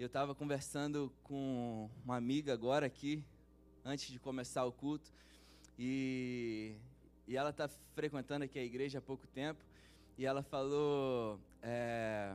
Eu 0.00 0.06
estava 0.06 0.34
conversando 0.34 1.12
com 1.22 1.90
uma 2.02 2.16
amiga 2.16 2.54
agora 2.54 2.86
aqui, 2.86 3.22
antes 3.84 4.10
de 4.10 4.18
começar 4.18 4.64
o 4.64 4.72
culto, 4.72 5.12
e, 5.78 6.74
e 7.28 7.36
ela 7.36 7.50
está 7.50 7.68
frequentando 7.94 8.46
aqui 8.46 8.58
a 8.58 8.64
igreja 8.64 8.96
há 8.96 9.02
pouco 9.02 9.26
tempo, 9.26 9.62
e 10.16 10.24
ela 10.24 10.42
falou: 10.42 11.38
é, 11.62 12.34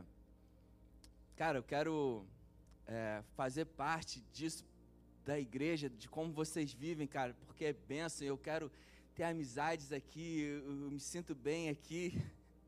Cara, 1.34 1.58
eu 1.58 1.62
quero 1.64 2.24
é, 2.86 3.20
fazer 3.34 3.64
parte 3.64 4.22
disso, 4.32 4.64
da 5.24 5.36
igreja, 5.36 5.90
de 5.90 6.08
como 6.08 6.32
vocês 6.32 6.72
vivem, 6.72 7.08
cara, 7.08 7.34
porque 7.48 7.64
é 7.64 7.72
benção, 7.72 8.28
eu 8.28 8.38
quero 8.38 8.70
ter 9.12 9.24
amizades 9.24 9.90
aqui, 9.90 10.42
eu, 10.42 10.84
eu 10.84 10.90
me 10.92 11.00
sinto 11.00 11.34
bem 11.34 11.68
aqui. 11.68 12.16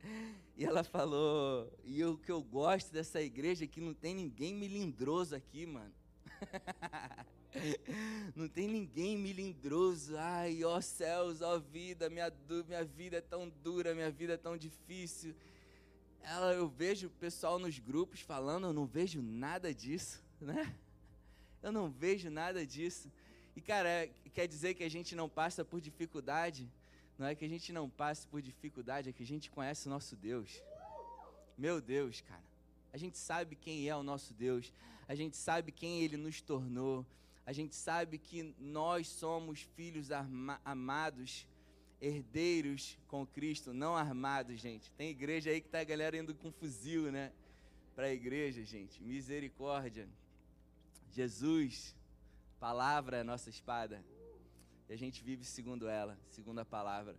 E 0.59 0.65
ela 0.65 0.83
falou, 0.83 1.73
e 1.85 2.05
o 2.05 2.19
que 2.19 2.33
eu 2.33 2.43
gosto 2.43 2.93
dessa 2.93 3.23
igreja 3.23 3.63
é 3.63 3.69
que 3.69 3.81
não 3.81 3.95
tem 3.95 4.13
ninguém 4.13 4.53
melindroso 4.53 5.37
aqui, 5.37 5.65
mano. 5.65 5.95
não 8.35 8.49
tem 8.49 8.67
ninguém 8.67 9.17
melindroso. 9.17 10.17
Ai, 10.19 10.65
ó 10.65 10.81
céus, 10.81 11.43
ó 11.43 11.61
vida, 11.61 12.11
minha, 12.11 12.33
minha 12.67 12.85
vida 12.85 13.19
é 13.19 13.21
tão 13.21 13.49
dura, 13.49 13.95
minha 13.95 14.11
vida 14.11 14.33
é 14.33 14.37
tão 14.37 14.57
difícil. 14.57 15.33
Ela, 16.25 16.55
eu 16.55 16.69
vejo 16.69 17.07
o 17.07 17.11
pessoal 17.11 17.61
nos 17.61 17.79
grupos 17.79 18.21
falando, 18.21 18.67
eu 18.67 18.73
não 18.73 18.85
vejo 18.85 19.23
nada 19.23 19.73
disso, 19.73 20.21
né? 20.41 20.75
Eu 21.63 21.71
não 21.71 21.89
vejo 21.89 22.31
nada 22.31 22.67
disso. 22.67 23.13
E, 23.55 23.61
cara, 23.61 24.11
quer 24.35 24.49
dizer 24.49 24.75
que 24.75 24.83
a 24.83 24.91
gente 24.91 25.15
não 25.15 25.29
passa 25.29 25.65
por 25.65 25.81
dificuldade? 25.81 26.69
Não 27.19 27.27
é 27.27 27.35
que 27.35 27.45
a 27.45 27.49
gente 27.49 27.73
não 27.73 27.91
passe 27.91 28.27
por 28.29 28.41
dificuldade, 28.41 29.11
é 29.11 29.13
que 29.13 29.25
a 29.25 29.27
gente 29.27 29.51
conhece 29.51 29.89
o 29.89 29.91
nosso 29.91 30.15
Deus. 30.15 30.63
Meu 31.57 31.81
Deus, 31.81 32.21
cara. 32.21 32.45
A 32.93 32.97
gente 32.97 33.19
sabe 33.19 33.57
quem 33.57 33.89
é 33.89 33.97
o 33.97 34.05
nosso 34.05 34.33
Deus. 34.33 34.73
A 35.09 35.15
gente 35.17 35.37
sabe 35.37 35.73
quem 35.73 36.01
ele 36.03 36.17
nos 36.17 36.41
tornou. 36.41 37.05
A 37.45 37.53
gente 37.53 37.75
sabe 37.75 38.19
que 38.19 38.55
nós 38.59 39.09
somos 39.09 39.63
filhos 39.75 40.11
amados, 40.65 41.47
herdeiros 42.01 42.97
com 43.09 43.27
Cristo, 43.27 43.73
não 43.73 43.97
armados, 43.97 44.61
gente. 44.61 44.93
Tem 44.93 45.11
igreja 45.11 45.51
aí 45.51 45.61
que 45.61 45.69
tá 45.69 45.81
a 45.81 45.85
galera 45.85 46.17
indo 46.17 46.35
com 46.35 46.53
fuzil, 46.53 47.11
né? 47.11 47.33
Para 47.97 48.07
a 48.07 48.13
igreja, 48.13 48.63
gente. 48.65 49.03
Misericórdia. 49.03 50.09
Jesus, 51.11 51.97
palavra 52.61 53.17
é 53.17 53.23
nossa 53.25 53.51
espada. 53.51 54.05
E 54.89 54.95
a 54.95 54.97
gente 54.97 55.23
vive 55.23 55.45
segundo 55.45 55.87
ela, 55.87 56.19
segundo 56.31 56.61
a 56.61 56.65
palavra. 56.65 57.15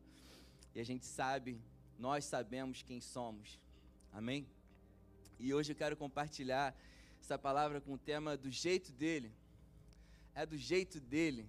E 0.73 0.79
a 0.79 0.83
gente 0.83 1.05
sabe, 1.05 1.61
nós 1.99 2.25
sabemos 2.25 2.81
quem 2.81 2.99
somos. 2.99 3.59
Amém? 4.11 4.47
E 5.37 5.53
hoje 5.53 5.71
eu 5.71 5.75
quero 5.75 5.95
compartilhar 5.95 6.75
essa 7.21 7.37
palavra 7.37 7.79
com 7.79 7.93
o 7.93 7.97
tema 7.97 8.35
do 8.35 8.49
jeito 8.49 8.91
dele. 8.91 9.31
É 10.33 10.45
do 10.45 10.57
jeito 10.57 10.99
dele. 10.99 11.47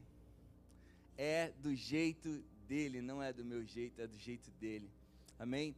É 1.16 1.52
do 1.58 1.74
jeito 1.74 2.44
dele, 2.68 3.00
não 3.00 3.22
é 3.22 3.32
do 3.32 3.44
meu 3.44 3.64
jeito, 3.64 4.00
é 4.00 4.06
do 4.06 4.18
jeito 4.18 4.50
dele. 4.52 4.90
Amém? 5.38 5.74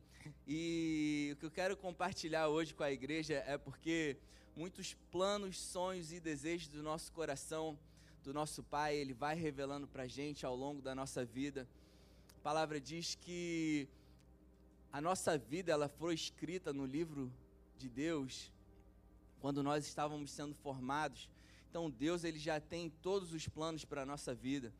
E 0.46 1.30
o 1.32 1.36
que 1.36 1.46
eu 1.46 1.50
quero 1.50 1.76
compartilhar 1.76 2.48
hoje 2.48 2.74
com 2.74 2.82
a 2.82 2.90
igreja 2.90 3.34
é 3.46 3.56
porque 3.56 4.16
muitos 4.56 4.94
planos, 5.10 5.58
sonhos 5.58 6.12
e 6.12 6.18
desejos 6.18 6.68
do 6.68 6.82
nosso 6.82 7.12
coração 7.12 7.78
do 8.22 8.32
nosso 8.32 8.62
Pai, 8.62 8.96
Ele 8.96 9.12
vai 9.12 9.34
revelando 9.34 9.86
para 9.86 10.04
a 10.04 10.06
gente 10.06 10.46
ao 10.46 10.54
longo 10.54 10.80
da 10.80 10.94
nossa 10.94 11.24
vida. 11.24 11.66
A 12.36 12.40
palavra 12.40 12.80
diz 12.80 13.16
que 13.20 13.88
a 14.92 15.00
nossa 15.00 15.36
vida 15.36 15.72
ela 15.72 15.88
foi 15.88 16.14
escrita 16.14 16.72
no 16.72 16.86
livro 16.86 17.32
de 17.78 17.88
Deus 17.88 18.52
quando 19.40 19.62
nós 19.62 19.86
estávamos 19.86 20.30
sendo 20.30 20.54
formados. 20.54 21.28
Então 21.68 21.90
Deus 21.90 22.22
ele 22.22 22.38
já 22.38 22.60
tem 22.60 22.90
todos 23.02 23.32
os 23.32 23.48
planos 23.48 23.84
para 23.84 24.02
a 24.02 24.06
nossa 24.06 24.34
vida. 24.34 24.72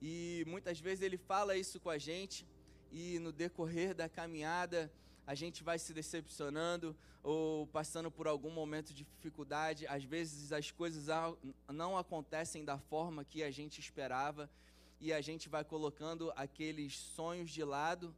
E 0.00 0.44
muitas 0.46 0.78
vezes 0.78 1.02
ele 1.02 1.16
fala 1.16 1.56
isso 1.56 1.80
com 1.80 1.88
a 1.88 1.96
gente 1.96 2.46
e 2.90 3.18
no 3.20 3.32
decorrer 3.32 3.94
da 3.94 4.08
caminhada 4.08 4.92
a 5.26 5.34
gente 5.34 5.62
vai 5.62 5.78
se 5.78 5.92
decepcionando 5.92 6.96
ou 7.22 7.66
passando 7.68 8.10
por 8.10 8.26
algum 8.26 8.50
momento 8.50 8.92
de 8.92 9.04
dificuldade. 9.04 9.86
Às 9.86 10.04
vezes 10.04 10.52
as 10.52 10.70
coisas 10.70 11.06
não 11.68 11.96
acontecem 11.96 12.64
da 12.64 12.78
forma 12.78 13.24
que 13.24 13.42
a 13.42 13.50
gente 13.50 13.80
esperava 13.80 14.50
e 15.00 15.12
a 15.12 15.20
gente 15.20 15.48
vai 15.48 15.64
colocando 15.64 16.32
aqueles 16.36 16.96
sonhos 16.96 17.50
de 17.50 17.64
lado, 17.64 18.14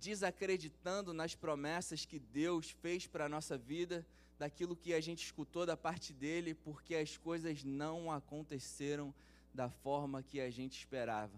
desacreditando 0.00 1.12
nas 1.12 1.34
promessas 1.34 2.04
que 2.04 2.18
Deus 2.18 2.70
fez 2.70 3.06
para 3.06 3.26
a 3.26 3.28
nossa 3.28 3.58
vida, 3.58 4.06
daquilo 4.38 4.76
que 4.76 4.94
a 4.94 5.00
gente 5.00 5.24
escutou 5.24 5.66
da 5.66 5.76
parte 5.76 6.12
dele, 6.12 6.54
porque 6.54 6.94
as 6.94 7.16
coisas 7.16 7.64
não 7.64 8.10
aconteceram 8.10 9.12
da 9.52 9.68
forma 9.68 10.22
que 10.22 10.40
a 10.40 10.48
gente 10.48 10.78
esperava. 10.78 11.34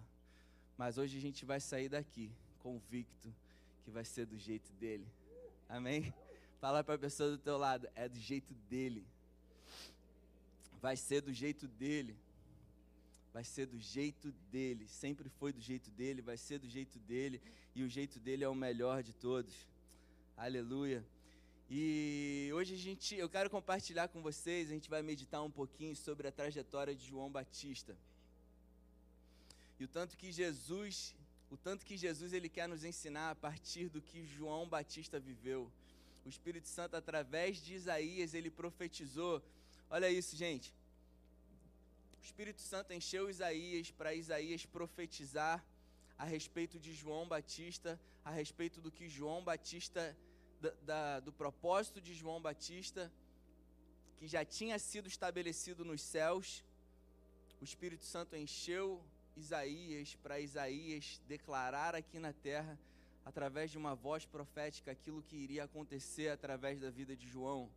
Mas 0.77 0.99
hoje 0.99 1.17
a 1.17 1.21
gente 1.21 1.47
vai 1.47 1.61
sair 1.61 1.89
daqui 1.89 2.31
convicto 2.63 3.35
que 3.91 3.95
vai 3.95 4.05
ser 4.05 4.25
do 4.25 4.39
jeito 4.39 4.73
dele. 4.75 5.07
Amém? 5.69 6.15
Fala 6.61 6.85
para 6.85 6.95
a 6.95 6.99
pessoa 6.99 7.31
do 7.33 7.39
teu 7.39 7.59
lado, 7.59 7.89
é 7.95 8.09
do 8.09 8.19
jeito 8.19 8.55
dele. 8.71 9.05
Vai 10.81 10.97
ser 10.97 11.21
do 11.21 11.33
jeito 11.33 11.67
dele. 11.67 12.17
Vai 13.33 13.45
ser 13.45 13.67
do 13.67 13.79
jeito 13.79 14.31
dele. 14.53 14.87
Sempre 14.87 15.29
foi 15.29 15.53
do 15.53 15.61
jeito 15.61 15.91
dele, 15.91 16.23
vai 16.23 16.37
ser 16.37 16.59
do 16.59 16.69
jeito 16.69 16.99
dele. 17.01 17.43
E 17.75 17.83
o 17.83 17.89
jeito 17.89 18.21
dele 18.21 18.45
é 18.45 18.49
o 18.49 18.55
melhor 18.55 19.03
de 19.03 19.13
todos. 19.13 19.55
Aleluia. 20.37 21.05
E 21.69 22.51
hoje 22.55 22.75
a 22.75 22.79
gente, 22.79 23.15
eu 23.17 23.29
quero 23.29 23.51
compartilhar 23.51 24.09
com 24.09 24.23
vocês, 24.23 24.69
a 24.69 24.75
gente 24.75 24.89
vai 24.89 25.03
meditar 25.03 25.43
um 25.43 25.51
pouquinho 25.51 25.97
sobre 25.97 26.29
a 26.29 26.33
trajetória 26.33 26.95
de 26.95 27.07
João 27.07 27.31
Batista. 27.31 27.97
E 29.79 29.85
o 29.85 29.89
tanto 29.89 30.17
que 30.17 30.31
Jesus 30.31 31.15
o 31.51 31.57
tanto 31.57 31.85
que 31.85 31.97
Jesus 31.97 32.33
ele 32.33 32.49
quer 32.49 32.69
nos 32.69 32.85
ensinar 32.85 33.31
a 33.31 33.35
partir 33.35 33.89
do 33.89 34.01
que 34.01 34.25
João 34.25 34.69
Batista 34.69 35.19
viveu. 35.19 35.71
O 36.25 36.29
Espírito 36.29 36.69
Santo 36.69 36.95
através 36.97 37.59
de 37.59 37.75
Isaías 37.75 38.35
ele 38.35 38.51
profetizou. 38.51 39.43
Olha 39.91 40.09
isso, 40.09 40.37
gente. 40.37 40.73
O 42.21 42.25
Espírito 42.25 42.61
Santo 42.61 42.93
encheu 42.93 43.29
Isaías 43.29 43.91
para 43.91 44.15
Isaías 44.15 44.65
profetizar 44.65 45.65
a 46.17 46.25
respeito 46.25 46.79
de 46.79 46.93
João 46.93 47.27
Batista, 47.27 47.99
a 48.25 48.31
respeito 48.31 48.81
do 48.81 48.91
que 48.93 49.09
João 49.09 49.43
Batista, 49.43 50.17
da, 50.61 50.71
da, 50.83 51.21
do 51.21 51.33
propósito 51.33 52.01
de 52.01 52.15
João 52.15 52.41
Batista, 52.41 53.11
que 54.19 54.29
já 54.29 54.45
tinha 54.45 54.79
sido 54.79 55.09
estabelecido 55.09 55.85
nos 55.85 56.03
céus. 56.03 56.63
O 57.61 57.65
Espírito 57.65 58.05
Santo 58.05 58.37
encheu 58.37 59.03
Isaías, 59.37 60.17
para 60.17 60.41
Isaías 60.41 61.21
declarar 61.27 61.95
aqui 61.95 62.19
na 62.19 62.33
terra, 62.33 62.79
através 63.25 63.71
de 63.71 63.79
uma 63.79 63.95
voz 63.95 64.27
profética, 64.27 64.91
aquilo 64.91 65.23
que 65.23 65.37
iria 65.37 65.65
acontecer 65.65 66.29
através 66.29 66.81
da 66.81 66.91
vida 66.91 67.17
de 67.17 67.29
João. 67.29 67.71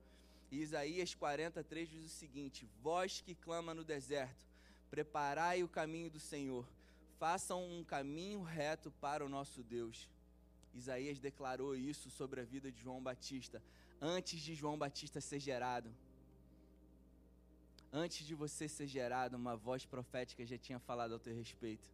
E 0.52 0.62
Isaías 0.62 1.14
43 1.16 1.90
diz 1.90 2.06
o 2.06 2.16
seguinte: 2.16 2.68
Voz 2.81 3.22
que 3.22 3.36
clama 3.36 3.74
no 3.74 3.84
deserto, 3.84 4.46
preparai 4.90 5.64
o 5.64 5.68
caminho 5.68 6.09
do 6.09 6.19
Senhor, 6.19 6.68
façam 7.19 7.66
um 7.66 7.84
caminho 7.84 8.41
reto 8.44 8.91
para 9.00 9.25
o 9.25 9.30
nosso 9.30 9.64
Deus. 9.64 10.09
Isaías 10.74 11.20
declarou 11.20 11.75
isso 11.75 12.09
sobre 12.09 12.41
a 12.41 12.44
vida 12.44 12.72
de 12.72 12.81
João 12.81 13.02
Batista, 13.02 13.62
antes 14.02 14.40
de 14.41 14.56
João 14.56 14.78
Batista 14.78 15.22
ser 15.22 15.40
gerado. 15.40 15.94
Antes 17.96 18.26
de 18.26 18.34
você 18.34 18.68
ser 18.68 18.88
gerado, 18.88 19.38
uma 19.38 19.56
voz 19.56 19.86
profética 19.86 20.44
já 20.44 20.58
tinha 20.58 20.80
falado 20.80 21.14
ao 21.14 21.20
teu 21.20 21.36
respeito. 21.36 21.88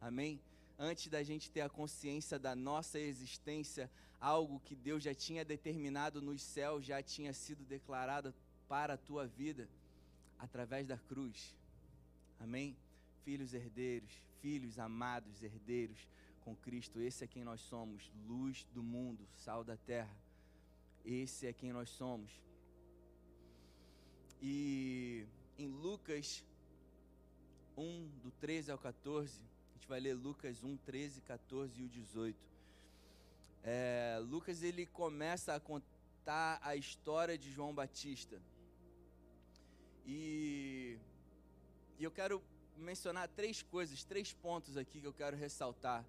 Amém? 0.00 0.40
Antes 0.78 1.08
da 1.08 1.22
gente 1.22 1.50
ter 1.50 1.60
a 1.60 1.68
consciência 1.68 2.38
da 2.38 2.56
nossa 2.56 2.98
existência, 2.98 3.90
algo 4.18 4.58
que 4.60 4.74
Deus 4.74 5.02
já 5.02 5.14
tinha 5.14 5.44
determinado 5.44 6.22
nos 6.22 6.40
céus 6.40 6.82
já 6.82 7.02
tinha 7.02 7.34
sido 7.34 7.62
declarado 7.66 8.34
para 8.66 8.94
a 8.94 8.96
tua 8.96 9.26
vida 9.26 9.68
através 10.38 10.86
da 10.86 10.96
cruz. 10.96 11.54
Amém? 12.40 12.74
Filhos 13.22 13.52
herdeiros, 13.52 14.10
filhos 14.40 14.78
amados 14.78 15.42
herdeiros 15.42 16.08
com 16.40 16.56
Cristo. 16.56 17.02
Esse 17.02 17.24
é 17.24 17.26
quem 17.26 17.44
nós 17.44 17.60
somos, 17.60 18.10
luz 18.26 18.66
do 18.72 18.82
mundo, 18.82 19.28
sal 19.36 19.62
da 19.62 19.76
terra. 19.76 20.16
Esse 21.04 21.46
é 21.46 21.52
quem 21.52 21.70
nós 21.70 21.90
somos. 21.90 22.30
E 24.40 25.26
em 25.58 25.66
Lucas 25.66 26.44
1, 27.76 28.08
do 28.22 28.30
13 28.40 28.70
ao 28.70 28.78
14, 28.78 29.40
a 29.40 29.74
gente 29.74 29.88
vai 29.88 30.00
ler 30.00 30.14
Lucas 30.14 30.62
1, 30.62 30.76
13, 30.78 31.20
14 31.22 31.80
e 31.80 31.84
o 31.84 31.88
18. 31.88 32.36
É, 33.64 34.18
Lucas 34.22 34.62
ele 34.62 34.86
começa 34.86 35.54
a 35.54 35.60
contar 35.60 36.60
a 36.62 36.76
história 36.76 37.36
de 37.36 37.50
João 37.50 37.74
Batista. 37.74 38.40
E, 40.06 40.96
e 41.98 42.04
eu 42.04 42.10
quero 42.10 42.42
mencionar 42.76 43.28
três 43.28 43.62
coisas, 43.62 44.04
três 44.04 44.32
pontos 44.32 44.76
aqui 44.76 45.00
que 45.00 45.06
eu 45.06 45.12
quero 45.12 45.36
ressaltar. 45.36 46.04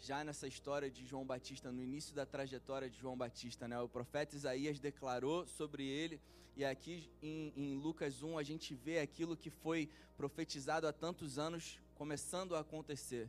Já 0.00 0.24
nessa 0.24 0.46
história 0.46 0.90
de 0.90 1.04
João 1.04 1.24
Batista, 1.24 1.70
no 1.70 1.82
início 1.82 2.14
da 2.14 2.24
trajetória 2.24 2.88
de 2.88 2.98
João 2.98 3.16
Batista, 3.16 3.68
né? 3.68 3.78
O 3.80 3.88
profeta 3.88 4.34
Isaías 4.34 4.78
declarou 4.78 5.46
sobre 5.46 5.84
ele, 5.84 6.20
e 6.56 6.64
aqui 6.64 7.08
em, 7.22 7.52
em, 7.56 7.74
Lucas 7.76 8.22
1 8.22 8.38
a 8.38 8.42
gente 8.42 8.74
vê 8.74 8.98
aquilo 8.98 9.36
que 9.36 9.50
foi 9.50 9.88
profetizado 10.16 10.86
há 10.86 10.92
tantos 10.92 11.38
anos 11.38 11.78
começando 11.94 12.56
a 12.56 12.60
acontecer. 12.60 13.28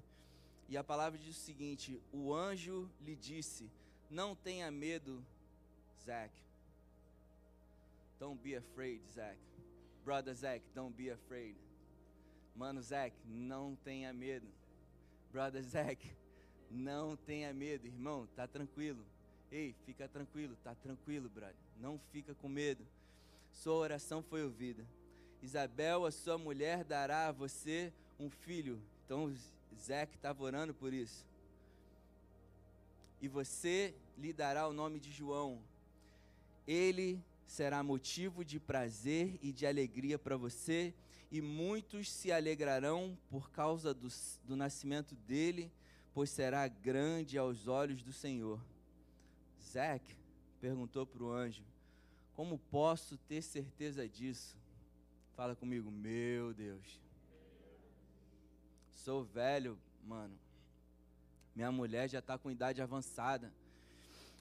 E 0.70 0.78
a 0.78 0.84
palavra 0.84 1.20
diz 1.20 1.38
o 1.38 1.40
seguinte: 1.42 2.02
O 2.12 2.34
anjo 2.34 2.90
lhe 3.02 3.16
disse: 3.16 3.70
Não 4.10 4.36
tenha 4.36 4.72
medo, 4.72 5.24
Zach. 6.06 6.34
Don't 8.20 8.42
be 8.42 8.56
afraid, 8.56 9.02
Zach. 9.14 9.38
Brother 10.06 10.34
Zach, 10.34 10.64
don't 10.74 10.96
be 10.96 11.12
afraid. 11.12 11.56
Mano 12.56 12.82
Zach, 12.82 13.16
não 13.26 13.76
tenha 13.84 14.14
medo. 14.14 14.48
Brother 15.32 15.64
Zach, 15.64 15.98
não 16.72 17.16
tenha 17.16 17.54
medo, 17.54 17.86
irmão, 17.86 18.28
tá 18.36 18.48
tranquilo. 18.48 19.04
Ei, 19.52 19.76
fica 19.86 20.08
tranquilo, 20.08 20.56
tá 20.64 20.74
tranquilo, 20.76 21.30
brother. 21.30 21.56
Não 21.80 22.00
fica 22.12 22.34
com 22.36 22.48
medo. 22.48 22.86
Sua 23.52 23.74
oração 23.74 24.24
foi 24.24 24.44
ouvida. 24.44 24.86
Isabel, 25.44 26.06
a 26.06 26.12
sua 26.12 26.38
mulher, 26.38 26.84
dará 26.84 27.28
a 27.28 27.32
você 27.32 27.92
um 28.20 28.30
filho. 28.30 28.82
Então, 29.06 29.34
Zeke 29.78 30.16
estava 30.16 30.42
orando 30.44 30.74
por 30.74 30.94
isso. 30.94 31.26
E 33.22 33.28
você 33.28 33.94
lhe 34.18 34.32
dará 34.32 34.68
o 34.68 34.74
nome 34.74 35.00
de 35.00 35.12
João. 35.12 35.60
Ele 36.66 37.20
será 37.46 37.84
motivo 37.84 38.46
de 38.46 38.60
prazer 38.60 39.38
e 39.42 39.52
de 39.52 39.66
alegria 39.66 40.18
para 40.18 40.38
você, 40.38 40.94
e 41.30 41.42
muitos 41.42 42.10
se 42.10 42.32
alegrarão 42.32 43.18
por 43.30 43.52
causa 43.52 43.94
do, 43.94 44.08
do 44.46 44.56
nascimento 44.56 45.16
dele 45.28 45.70
pois 46.14 46.30
será 46.30 46.68
grande 46.68 47.38
aos 47.38 47.68
olhos 47.68 48.04
do 48.04 48.12
Senhor. 48.12 48.60
Zac 49.62 50.04
perguntou 50.60 51.06
para 51.06 51.24
o 51.24 51.32
anjo: 51.32 51.64
Como 52.36 52.58
posso 52.58 53.18
ter 53.18 53.42
certeza 53.42 54.08
disso? 54.08 54.58
Fala 55.36 55.56
comigo, 55.56 55.90
meu 55.90 56.54
Deus. 56.54 57.00
Sou 58.92 59.24
velho, 59.24 59.78
mano. 60.06 60.38
Minha 61.56 61.72
mulher 61.72 62.10
já 62.10 62.20
está 62.20 62.38
com 62.38 62.52
idade 62.52 62.82
avançada. 62.82 63.52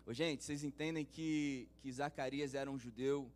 Ô, 0.07 0.13
gente, 0.13 0.45
vocês 0.45 0.65
entendem 0.65 1.05
que, 1.05 1.69
que 1.81 1.93
Zacarias 1.93 2.55
era 2.55 2.71
um 2.71 2.79
judeu. 2.79 3.31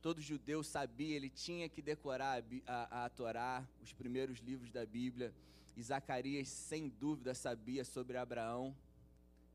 Todo 0.00 0.20
judeu 0.20 0.62
sabia, 0.62 1.16
ele 1.16 1.28
tinha 1.28 1.68
que 1.68 1.82
decorar 1.82 2.42
a, 2.66 2.72
a, 2.72 3.04
a 3.04 3.08
Torá, 3.08 3.66
os 3.82 3.92
primeiros 3.92 4.38
livros 4.38 4.70
da 4.70 4.86
Bíblia. 4.86 5.32
E 5.78 5.82
Zacarias, 5.84 6.48
sem 6.48 6.88
dúvida, 6.88 7.32
sabia 7.34 7.84
sobre 7.84 8.16
Abraão, 8.16 8.74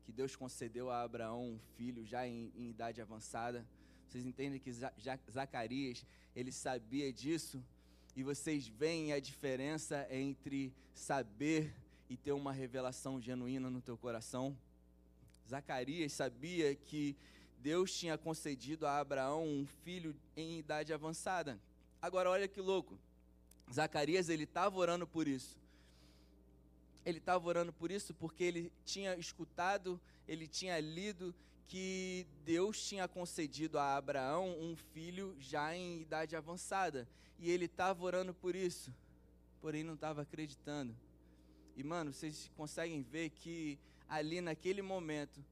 que 0.06 0.10
Deus 0.10 0.34
concedeu 0.34 0.90
a 0.90 1.02
Abraão 1.02 1.50
um 1.50 1.58
filho 1.76 2.02
já 2.02 2.26
em, 2.26 2.50
em 2.56 2.70
idade 2.70 3.02
avançada. 3.02 3.62
Vocês 4.08 4.24
entendem 4.24 4.58
que 4.58 4.72
Zacarias, 5.30 6.02
ele 6.34 6.50
sabia 6.50 7.12
disso? 7.12 7.62
E 8.16 8.22
vocês 8.22 8.66
veem 8.66 9.12
a 9.12 9.20
diferença 9.20 10.06
entre 10.10 10.72
saber 10.94 11.74
e 12.08 12.16
ter 12.16 12.32
uma 12.32 12.54
revelação 12.54 13.20
genuína 13.20 13.68
no 13.68 13.82
teu 13.82 13.98
coração? 13.98 14.56
Zacarias 15.46 16.14
sabia 16.14 16.74
que 16.74 17.14
Deus 17.60 17.94
tinha 17.94 18.16
concedido 18.16 18.86
a 18.86 18.98
Abraão 18.98 19.46
um 19.46 19.66
filho 19.66 20.16
em 20.34 20.58
idade 20.58 20.90
avançada. 20.90 21.60
Agora 22.00 22.30
olha 22.30 22.48
que 22.48 22.62
louco. 22.62 22.98
Zacarias 23.70 24.30
ele 24.30 24.44
estava 24.44 24.74
orando 24.78 25.06
por 25.06 25.28
isso 25.28 25.62
ele 27.04 27.18
estava 27.18 27.46
orando 27.46 27.72
por 27.72 27.90
isso 27.90 28.14
porque 28.14 28.44
ele 28.44 28.72
tinha 28.84 29.14
escutado, 29.16 30.00
ele 30.26 30.46
tinha 30.46 30.78
lido 30.80 31.34
que 31.66 32.26
Deus 32.44 32.82
tinha 32.86 33.08
concedido 33.08 33.78
a 33.78 33.96
Abraão 33.96 34.56
um 34.60 34.76
filho 34.76 35.34
já 35.38 35.74
em 35.74 36.00
idade 36.00 36.36
avançada. 36.36 37.08
E 37.38 37.50
ele 37.50 37.64
estava 37.64 38.02
orando 38.04 38.32
por 38.32 38.54
isso, 38.54 38.94
porém 39.60 39.82
não 39.82 39.94
estava 39.94 40.22
acreditando. 40.22 40.94
E, 41.76 41.82
mano, 41.82 42.12
vocês 42.12 42.50
conseguem 42.56 43.02
ver 43.02 43.30
que 43.30 43.78
ali 44.08 44.40
naquele 44.40 44.82
momento, 44.82 45.44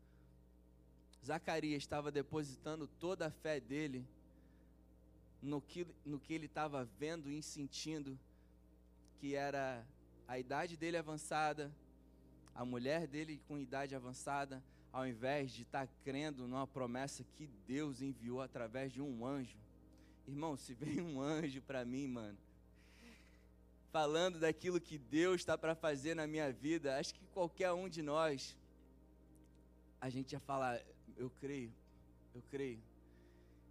Zacarias 1.24 1.82
estava 1.82 2.10
depositando 2.10 2.86
toda 2.86 3.26
a 3.26 3.30
fé 3.30 3.60
dele 3.60 4.06
no 5.40 5.60
que, 5.60 5.86
no 6.04 6.20
que 6.20 6.32
ele 6.32 6.46
estava 6.46 6.84
vendo 6.98 7.30
e 7.30 7.42
sentindo, 7.42 8.18
que 9.20 9.34
era 9.34 9.84
a 10.26 10.38
idade 10.38 10.76
dele 10.76 10.96
avançada, 10.96 11.70
a 12.54 12.64
mulher 12.64 13.06
dele 13.06 13.40
com 13.48 13.58
idade 13.58 13.94
avançada, 13.94 14.62
ao 14.92 15.06
invés 15.06 15.50
de 15.52 15.62
estar 15.62 15.86
tá 15.86 15.92
crendo 16.04 16.46
numa 16.46 16.66
promessa 16.66 17.24
que 17.36 17.46
Deus 17.66 18.02
enviou 18.02 18.40
através 18.40 18.92
de 18.92 19.00
um 19.00 19.24
anjo. 19.24 19.58
Irmão, 20.26 20.56
se 20.56 20.74
vem 20.74 21.00
um 21.00 21.20
anjo 21.20 21.60
para 21.62 21.84
mim, 21.84 22.06
mano, 22.06 22.38
falando 23.90 24.38
daquilo 24.38 24.80
que 24.80 24.98
Deus 24.98 25.40
está 25.40 25.56
para 25.56 25.74
fazer 25.74 26.14
na 26.14 26.26
minha 26.26 26.50
vida, 26.52 26.98
acho 26.98 27.14
que 27.14 27.26
qualquer 27.26 27.72
um 27.72 27.88
de 27.88 28.02
nós, 28.02 28.56
a 30.00 30.08
gente 30.08 30.32
ia 30.32 30.40
falar, 30.40 30.80
eu 31.16 31.30
creio, 31.30 31.72
eu 32.34 32.42
creio. 32.50 32.80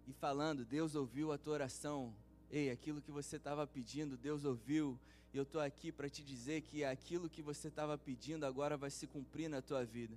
E 0.06 0.12
falando, 0.12 0.64
Deus 0.64 0.94
ouviu 0.94 1.32
a 1.32 1.38
tua 1.38 1.54
oração. 1.54 2.14
Ei, 2.50 2.70
aquilo 2.70 3.00
que 3.00 3.10
você 3.10 3.36
estava 3.36 3.66
pedindo, 3.66 4.16
Deus 4.16 4.44
ouviu. 4.44 4.98
E 5.32 5.36
eu 5.36 5.44
estou 5.44 5.60
aqui 5.60 5.90
para 5.90 6.10
te 6.10 6.22
dizer 6.22 6.60
que 6.60 6.84
aquilo 6.84 7.28
que 7.28 7.40
você 7.40 7.68
estava 7.68 7.96
pedindo 7.96 8.44
agora 8.44 8.76
vai 8.76 8.90
se 8.90 9.06
cumprir 9.06 9.48
na 9.48 9.62
tua 9.62 9.84
vida. 9.84 10.14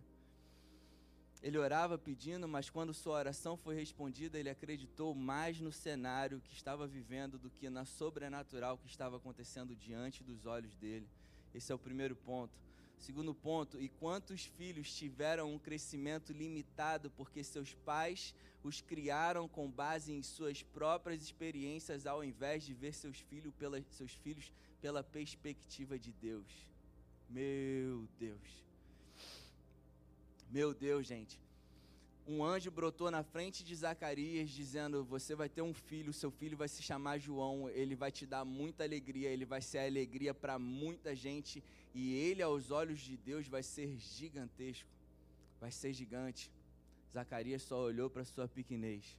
Ele 1.41 1.57
orava 1.57 1.97
pedindo, 1.97 2.47
mas 2.47 2.69
quando 2.69 2.94
sua 2.94 3.19
oração 3.19 3.56
foi 3.56 3.75
respondida, 3.75 4.38
ele 4.38 4.50
acreditou 4.50 5.13
mais 5.13 5.59
no 5.59 5.71
cenário 5.71 6.41
que 6.41 6.53
estava 6.53 6.85
vivendo 6.88 7.38
do 7.38 7.50
que 7.50 7.69
na 7.69 7.85
sobrenatural 7.85 8.77
que 8.77 8.88
estava 8.88 9.17
acontecendo 9.17 9.75
diante 9.75 10.23
dos 10.23 10.45
olhos 10.45 10.75
dele. 10.75 11.07
Esse 11.53 11.71
é 11.71 11.75
o 11.75 11.79
primeiro 11.79 12.15
ponto. 12.15 12.53
Segundo 12.97 13.33
ponto, 13.33 13.79
e 13.79 13.88
quantos 13.88 14.45
filhos 14.45 14.94
tiveram 14.94 15.53
um 15.53 15.59
crescimento 15.59 16.33
limitado 16.33 17.11
porque 17.11 17.44
seus 17.44 17.73
pais 17.73 18.33
os 18.63 18.81
criaram 18.81 19.47
com 19.47 19.69
base 19.69 20.11
em 20.11 20.23
suas 20.23 20.63
próprias 20.63 21.21
experiências 21.21 22.07
ao 22.07 22.23
invés 22.23 22.63
de 22.63 22.73
ver 22.73 22.94
seus 22.94 23.19
filhos 23.19 23.53
pela, 23.53 23.79
seus 23.91 24.13
filhos 24.13 24.51
pela 24.85 25.03
perspectiva 25.03 25.97
de 25.97 26.11
Deus. 26.11 26.45
Meu 27.27 28.07
Deus. 28.19 28.49
Meu 30.51 30.75
Deus, 30.75 31.07
gente. 31.07 31.39
Um 32.27 32.43
anjo 32.43 32.69
brotou 32.69 33.09
na 33.09 33.23
frente 33.23 33.63
de 33.63 33.75
Zacarias 33.75 34.47
dizendo: 34.51 35.03
Você 35.03 35.33
vai 35.33 35.49
ter 35.49 35.63
um 35.63 35.73
filho, 35.73 36.13
seu 36.13 36.29
filho 36.29 36.55
vai 36.55 36.67
se 36.67 36.83
chamar 36.83 37.17
João, 37.17 37.67
ele 37.67 37.95
vai 37.95 38.11
te 38.11 38.27
dar 38.27 38.45
muita 38.45 38.83
alegria, 38.83 39.30
ele 39.30 39.44
vai 39.44 39.59
ser 39.59 39.80
alegria 39.80 40.35
para 40.35 40.59
muita 40.59 41.15
gente, 41.15 41.63
e 41.92 42.13
ele, 42.13 42.44
aos 42.44 42.69
olhos 42.69 42.99
de 42.99 43.18
Deus, 43.18 43.47
vai 43.47 43.63
ser 43.63 43.97
gigantesco, 43.97 44.87
vai 45.59 45.71
ser 45.71 45.94
gigante. 45.94 46.51
Zacarias 47.11 47.63
só 47.63 47.80
olhou 47.81 48.07
para 48.07 48.23
sua 48.23 48.47
pequenez, 48.47 49.18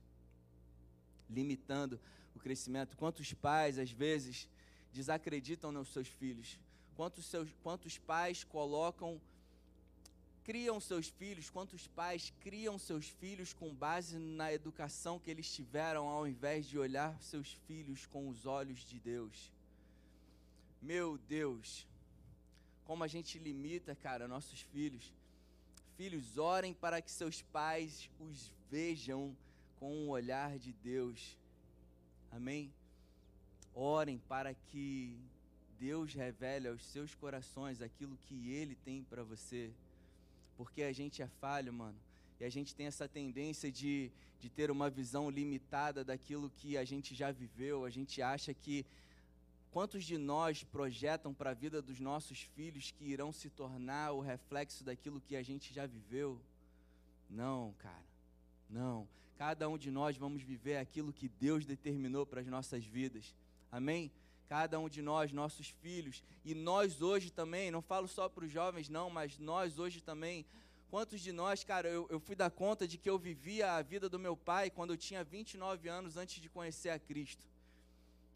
limitando 1.28 1.98
o 2.36 2.38
crescimento. 2.38 2.96
Quantos 2.96 3.32
pais, 3.32 3.80
às 3.80 3.90
vezes, 3.90 4.48
desacreditam 4.92 5.72
nos 5.72 5.88
seus 5.88 6.08
filhos? 6.08 6.58
Quantos, 6.96 7.26
seus, 7.26 7.48
quantos 7.62 7.98
pais 7.98 8.44
colocam, 8.44 9.20
criam 10.44 10.80
seus 10.80 11.08
filhos? 11.08 11.50
Quantos 11.50 11.86
pais 11.88 12.32
criam 12.40 12.78
seus 12.78 13.08
filhos 13.08 13.52
com 13.52 13.74
base 13.74 14.18
na 14.18 14.52
educação 14.52 15.18
que 15.18 15.30
eles 15.30 15.52
tiveram, 15.52 16.06
ao 16.08 16.26
invés 16.26 16.66
de 16.66 16.78
olhar 16.78 17.20
seus 17.20 17.52
filhos 17.66 18.06
com 18.06 18.28
os 18.28 18.46
olhos 18.46 18.80
de 18.88 18.98
Deus? 18.98 19.52
Meu 20.80 21.18
Deus, 21.28 21.86
como 22.84 23.02
a 23.02 23.08
gente 23.08 23.38
limita, 23.38 23.94
cara, 23.94 24.28
nossos 24.28 24.60
filhos. 24.60 25.12
Filhos, 25.96 26.38
orem 26.38 26.72
para 26.72 27.02
que 27.02 27.10
seus 27.10 27.42
pais 27.42 28.08
os 28.20 28.52
vejam 28.70 29.36
com 29.80 30.06
o 30.06 30.08
olhar 30.10 30.58
de 30.58 30.72
Deus. 30.72 31.36
Amém? 32.30 32.72
Orem 33.78 34.18
para 34.26 34.54
que 34.54 35.14
Deus 35.78 36.14
revele 36.14 36.66
aos 36.66 36.82
seus 36.82 37.14
corações 37.14 37.82
aquilo 37.82 38.16
que 38.24 38.50
Ele 38.50 38.74
tem 38.74 39.04
para 39.04 39.22
você. 39.22 39.70
Porque 40.56 40.82
a 40.82 40.92
gente 40.92 41.20
é 41.20 41.28
falho, 41.40 41.74
mano. 41.74 41.98
E 42.40 42.44
a 42.44 42.48
gente 42.48 42.74
tem 42.74 42.86
essa 42.86 43.06
tendência 43.06 43.70
de, 43.70 44.10
de 44.40 44.48
ter 44.48 44.70
uma 44.70 44.88
visão 44.88 45.28
limitada 45.28 46.02
daquilo 46.02 46.50
que 46.56 46.78
a 46.78 46.84
gente 46.84 47.14
já 47.14 47.30
viveu. 47.30 47.84
A 47.84 47.90
gente 47.90 48.22
acha 48.22 48.54
que. 48.54 48.84
Quantos 49.72 50.04
de 50.04 50.16
nós 50.16 50.64
projetam 50.64 51.34
para 51.34 51.50
a 51.50 51.54
vida 51.54 51.82
dos 51.82 52.00
nossos 52.00 52.40
filhos 52.40 52.92
que 52.92 53.04
irão 53.04 53.30
se 53.30 53.50
tornar 53.50 54.12
o 54.12 54.20
reflexo 54.20 54.82
daquilo 54.82 55.20
que 55.20 55.36
a 55.36 55.42
gente 55.42 55.74
já 55.74 55.84
viveu? 55.84 56.40
Não, 57.28 57.74
cara. 57.78 58.06
Não. 58.70 59.06
Cada 59.36 59.68
um 59.68 59.76
de 59.76 59.90
nós 59.90 60.16
vamos 60.16 60.42
viver 60.42 60.78
aquilo 60.78 61.12
que 61.12 61.28
Deus 61.28 61.66
determinou 61.66 62.24
para 62.24 62.40
as 62.40 62.46
nossas 62.46 62.86
vidas. 62.86 63.34
Amém? 63.70 64.10
cada 64.48 64.78
um 64.78 64.88
de 64.88 65.02
nós, 65.02 65.32
nossos 65.32 65.68
filhos, 65.68 66.22
e 66.44 66.54
nós 66.54 67.02
hoje 67.02 67.30
também, 67.30 67.70
não 67.70 67.82
falo 67.82 68.06
só 68.06 68.28
para 68.28 68.44
os 68.44 68.50
jovens, 68.50 68.88
não, 68.88 69.10
mas 69.10 69.38
nós 69.38 69.78
hoje 69.78 70.00
também. 70.00 70.46
Quantos 70.88 71.20
de 71.20 71.32
nós, 71.32 71.64
cara, 71.64 71.88
eu, 71.88 72.06
eu 72.08 72.20
fui 72.20 72.36
dar 72.36 72.50
conta 72.50 72.86
de 72.86 72.96
que 72.96 73.10
eu 73.10 73.18
vivia 73.18 73.72
a 73.72 73.82
vida 73.82 74.08
do 74.08 74.18
meu 74.18 74.36
pai 74.36 74.70
quando 74.70 74.92
eu 74.92 74.96
tinha 74.96 75.24
29 75.24 75.88
anos 75.88 76.16
antes 76.16 76.40
de 76.40 76.48
conhecer 76.48 76.90
a 76.90 76.98
Cristo. 76.98 77.44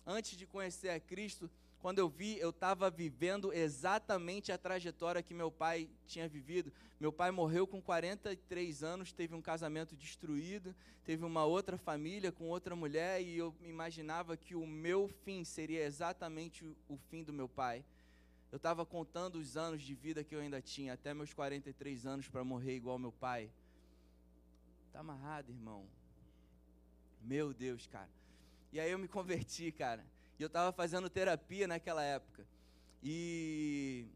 Antes 0.04 0.36
de 0.36 0.46
conhecer 0.46 0.88
a 0.88 0.98
Cristo, 0.98 1.48
quando 1.80 1.98
eu 1.98 2.08
vi, 2.08 2.38
eu 2.38 2.50
estava 2.50 2.90
vivendo 2.90 3.52
exatamente 3.52 4.52
a 4.52 4.58
trajetória 4.58 5.22
que 5.22 5.32
meu 5.32 5.50
pai 5.50 5.88
tinha 6.06 6.28
vivido. 6.28 6.70
Meu 6.98 7.10
pai 7.10 7.30
morreu 7.30 7.66
com 7.66 7.80
43 7.80 8.82
anos, 8.82 9.12
teve 9.12 9.34
um 9.34 9.40
casamento 9.40 9.96
destruído, 9.96 10.74
teve 11.04 11.24
uma 11.24 11.46
outra 11.46 11.78
família 11.78 12.30
com 12.30 12.48
outra 12.48 12.76
mulher, 12.76 13.22
e 13.22 13.38
eu 13.38 13.54
imaginava 13.62 14.36
que 14.36 14.54
o 14.54 14.66
meu 14.66 15.08
fim 15.08 15.42
seria 15.42 15.82
exatamente 15.82 16.64
o 16.86 16.98
fim 17.08 17.24
do 17.24 17.32
meu 17.32 17.48
pai. 17.48 17.82
Eu 18.52 18.56
estava 18.56 18.84
contando 18.84 19.36
os 19.36 19.56
anos 19.56 19.80
de 19.80 19.94
vida 19.94 20.22
que 20.22 20.34
eu 20.34 20.40
ainda 20.40 20.60
tinha, 20.60 20.92
até 20.92 21.14
meus 21.14 21.32
43 21.32 22.04
anos, 22.04 22.28
para 22.28 22.44
morrer 22.44 22.76
igual 22.76 22.98
meu 22.98 23.12
pai. 23.12 23.50
Tá 24.92 25.00
amarrado, 25.00 25.50
irmão. 25.50 25.86
Meu 27.22 27.54
Deus, 27.54 27.86
cara. 27.86 28.10
E 28.70 28.78
aí 28.78 28.90
eu 28.90 28.98
me 28.98 29.08
converti, 29.08 29.72
cara. 29.72 30.04
E 30.40 30.42
eu 30.42 30.46
estava 30.46 30.72
fazendo 30.72 31.10
terapia 31.10 31.68
naquela 31.68 32.02
época. 32.02 32.46
E 33.02 34.06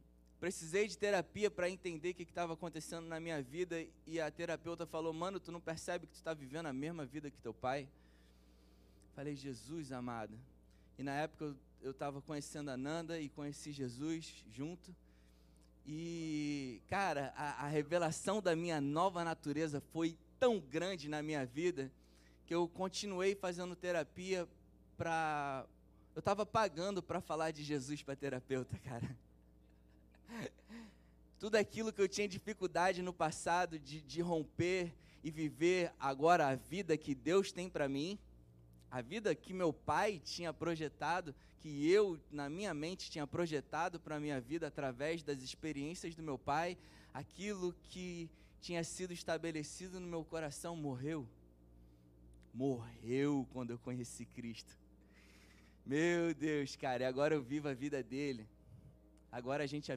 precisei 0.40 0.88
de 0.88 0.96
terapia 0.96 1.50
para 1.50 1.68
entender 1.68 2.12
o 2.12 2.14
que 2.14 2.22
estava 2.22 2.54
acontecendo 2.54 3.06
na 3.06 3.20
minha 3.20 3.42
vida. 3.42 3.86
E 4.06 4.18
a 4.18 4.30
terapeuta 4.30 4.86
falou: 4.86 5.12
Mano, 5.12 5.38
tu 5.38 5.52
não 5.52 5.60
percebe 5.60 6.06
que 6.06 6.12
tu 6.14 6.16
está 6.16 6.32
vivendo 6.32 6.64
a 6.64 6.72
mesma 6.72 7.04
vida 7.04 7.30
que 7.30 7.38
teu 7.42 7.52
pai? 7.52 7.86
Falei: 9.14 9.36
Jesus 9.36 9.92
amado. 9.92 10.34
E 10.98 11.02
na 11.02 11.12
época 11.12 11.54
eu 11.82 11.90
estava 11.90 12.22
conhecendo 12.22 12.70
a 12.70 12.76
Nanda 12.76 13.20
e 13.20 13.28
conheci 13.28 13.70
Jesus 13.70 14.46
junto. 14.50 14.96
E, 15.84 16.80
cara, 16.88 17.34
a, 17.36 17.66
a 17.66 17.68
revelação 17.68 18.40
da 18.40 18.56
minha 18.56 18.80
nova 18.80 19.22
natureza 19.24 19.82
foi 19.92 20.16
tão 20.38 20.58
grande 20.58 21.06
na 21.06 21.22
minha 21.22 21.44
vida 21.44 21.92
que 22.46 22.54
eu 22.54 22.66
continuei 22.66 23.34
fazendo 23.34 23.76
terapia 23.76 24.48
para 24.96 25.66
eu 26.14 26.20
estava 26.20 26.46
pagando 26.46 27.02
para 27.02 27.20
falar 27.20 27.50
de 27.50 27.64
Jesus 27.64 28.02
para 28.02 28.14
terapeuta, 28.14 28.78
cara. 28.78 29.16
Tudo 31.40 31.56
aquilo 31.56 31.92
que 31.92 32.00
eu 32.00 32.08
tinha 32.08 32.28
dificuldade 32.28 33.02
no 33.02 33.12
passado 33.12 33.78
de, 33.78 34.00
de 34.00 34.20
romper 34.20 34.94
e 35.24 35.30
viver 35.30 35.92
agora 35.98 36.48
a 36.48 36.54
vida 36.54 36.96
que 36.96 37.14
Deus 37.14 37.50
tem 37.50 37.68
para 37.68 37.88
mim, 37.88 38.18
a 38.90 39.02
vida 39.02 39.34
que 39.34 39.52
meu 39.52 39.72
pai 39.72 40.20
tinha 40.24 40.52
projetado, 40.52 41.34
que 41.58 41.90
eu, 41.90 42.20
na 42.30 42.48
minha 42.48 42.72
mente, 42.72 43.10
tinha 43.10 43.26
projetado 43.26 43.98
para 43.98 44.16
a 44.16 44.20
minha 44.20 44.40
vida 44.40 44.68
através 44.68 45.22
das 45.22 45.42
experiências 45.42 46.14
do 46.14 46.22
meu 46.22 46.38
pai, 46.38 46.78
aquilo 47.12 47.74
que 47.84 48.30
tinha 48.60 48.84
sido 48.84 49.12
estabelecido 49.12 49.98
no 49.98 50.06
meu 50.06 50.24
coração 50.24 50.76
morreu. 50.76 51.26
Morreu 52.52 53.48
quando 53.52 53.70
eu 53.70 53.78
conheci 53.78 54.24
Cristo. 54.26 54.83
Meu 55.86 56.32
Deus, 56.32 56.76
cara, 56.76 57.06
agora 57.06 57.34
eu 57.34 57.42
vivo 57.42 57.68
a 57.68 57.74
vida 57.74 58.02
dele. 58.02 58.48
Agora 59.30 59.64
a 59.64 59.66
gente 59.66 59.92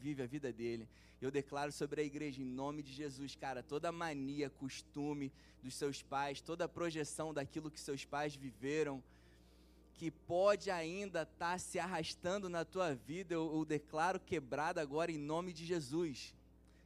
vive 0.00 0.22
a 0.22 0.26
vida 0.26 0.52
dele. 0.52 0.88
Eu 1.20 1.32
declaro 1.32 1.72
sobre 1.72 2.00
a 2.00 2.04
igreja 2.04 2.40
em 2.40 2.44
nome 2.44 2.80
de 2.80 2.92
Jesus, 2.92 3.34
cara, 3.34 3.60
toda 3.60 3.90
mania, 3.90 4.50
costume 4.50 5.32
dos 5.60 5.74
seus 5.74 6.00
pais, 6.00 6.40
toda 6.40 6.68
projeção 6.68 7.34
daquilo 7.34 7.72
que 7.72 7.80
seus 7.80 8.04
pais 8.04 8.36
viveram, 8.36 9.02
que 9.94 10.12
pode 10.12 10.70
ainda 10.70 11.22
estar 11.22 11.52
tá 11.52 11.58
se 11.58 11.76
arrastando 11.76 12.48
na 12.48 12.64
tua 12.64 12.94
vida, 12.94 13.34
eu, 13.34 13.52
eu 13.52 13.64
declaro 13.64 14.20
quebrada 14.20 14.80
agora 14.80 15.10
em 15.10 15.18
nome 15.18 15.52
de 15.52 15.66
Jesus. 15.66 16.32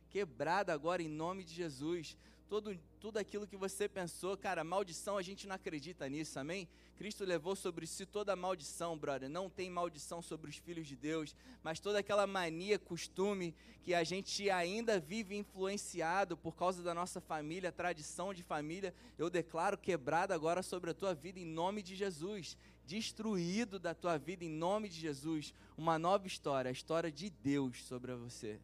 Quebrada 0.08 0.72
agora 0.72 1.02
em 1.02 1.08
nome 1.08 1.44
de 1.44 1.52
Jesus. 1.52 2.16
Todo, 2.48 2.78
tudo 3.00 3.18
aquilo 3.18 3.46
que 3.46 3.56
você 3.56 3.86
pensou, 3.86 4.34
cara, 4.34 4.64
maldição, 4.64 5.18
a 5.18 5.22
gente 5.22 5.46
não 5.46 5.56
acredita 5.56 6.08
nisso, 6.08 6.38
amém? 6.38 6.66
Cristo 6.96 7.24
levou 7.24 7.54
sobre 7.54 7.86
si 7.86 8.06
toda 8.06 8.32
a 8.32 8.36
maldição, 8.36 8.96
brother. 8.96 9.28
Não 9.28 9.50
tem 9.50 9.70
maldição 9.70 10.22
sobre 10.22 10.50
os 10.50 10.56
filhos 10.56 10.86
de 10.86 10.96
Deus, 10.96 11.36
mas 11.62 11.78
toda 11.78 11.98
aquela 11.98 12.26
mania, 12.26 12.78
costume 12.78 13.54
que 13.82 13.94
a 13.94 14.02
gente 14.02 14.50
ainda 14.50 14.98
vive 14.98 15.36
influenciado 15.36 16.36
por 16.36 16.56
causa 16.56 16.82
da 16.82 16.94
nossa 16.94 17.20
família, 17.20 17.70
tradição 17.70 18.32
de 18.32 18.42
família, 18.42 18.94
eu 19.18 19.28
declaro 19.28 19.76
quebrado 19.76 20.32
agora 20.32 20.62
sobre 20.62 20.90
a 20.90 20.94
tua 20.94 21.14
vida 21.14 21.38
em 21.38 21.44
nome 21.44 21.82
de 21.82 21.94
Jesus. 21.94 22.56
Destruído 22.86 23.78
da 23.78 23.94
tua 23.94 24.16
vida 24.16 24.44
em 24.44 24.50
nome 24.50 24.88
de 24.88 24.98
Jesus. 24.98 25.52
Uma 25.76 25.98
nova 25.98 26.26
história, 26.26 26.68
a 26.68 26.72
história 26.72 27.12
de 27.12 27.28
Deus 27.28 27.84
sobre 27.84 28.14
você. 28.14 28.58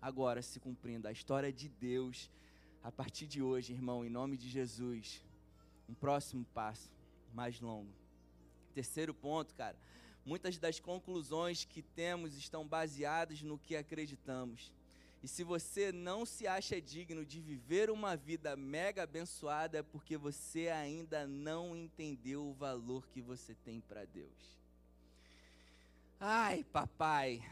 Agora 0.00 0.40
se 0.42 0.60
cumprindo, 0.60 1.08
a 1.08 1.12
história 1.12 1.52
de 1.52 1.68
Deus 1.68 2.30
a 2.84 2.92
partir 2.92 3.26
de 3.26 3.42
hoje, 3.42 3.72
irmão, 3.72 4.04
em 4.04 4.10
nome 4.10 4.36
de 4.36 4.48
Jesus. 4.48 5.24
Um 5.88 5.94
próximo 5.94 6.46
passo 6.54 6.93
mais 7.34 7.60
longo. 7.60 7.92
Terceiro 8.72 9.12
ponto, 9.12 9.54
cara. 9.54 9.76
Muitas 10.24 10.56
das 10.56 10.80
conclusões 10.80 11.64
que 11.64 11.82
temos 11.82 12.34
estão 12.36 12.66
baseadas 12.66 13.42
no 13.42 13.58
que 13.58 13.76
acreditamos. 13.76 14.72
E 15.22 15.28
se 15.28 15.42
você 15.42 15.90
não 15.90 16.24
se 16.24 16.46
acha 16.46 16.80
digno 16.80 17.24
de 17.24 17.40
viver 17.40 17.90
uma 17.90 18.16
vida 18.16 18.56
mega 18.56 19.02
abençoada, 19.02 19.78
é 19.78 19.82
porque 19.82 20.16
você 20.16 20.68
ainda 20.68 21.26
não 21.26 21.76
entendeu 21.76 22.46
o 22.46 22.52
valor 22.52 23.06
que 23.08 23.20
você 23.20 23.54
tem 23.64 23.80
para 23.80 24.04
Deus. 24.04 24.58
Ai, 26.20 26.64
papai. 26.64 27.42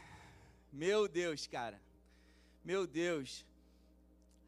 Meu 0.71 1.07
Deus, 1.07 1.47
cara. 1.47 1.79
Meu 2.63 2.87
Deus. 2.87 3.45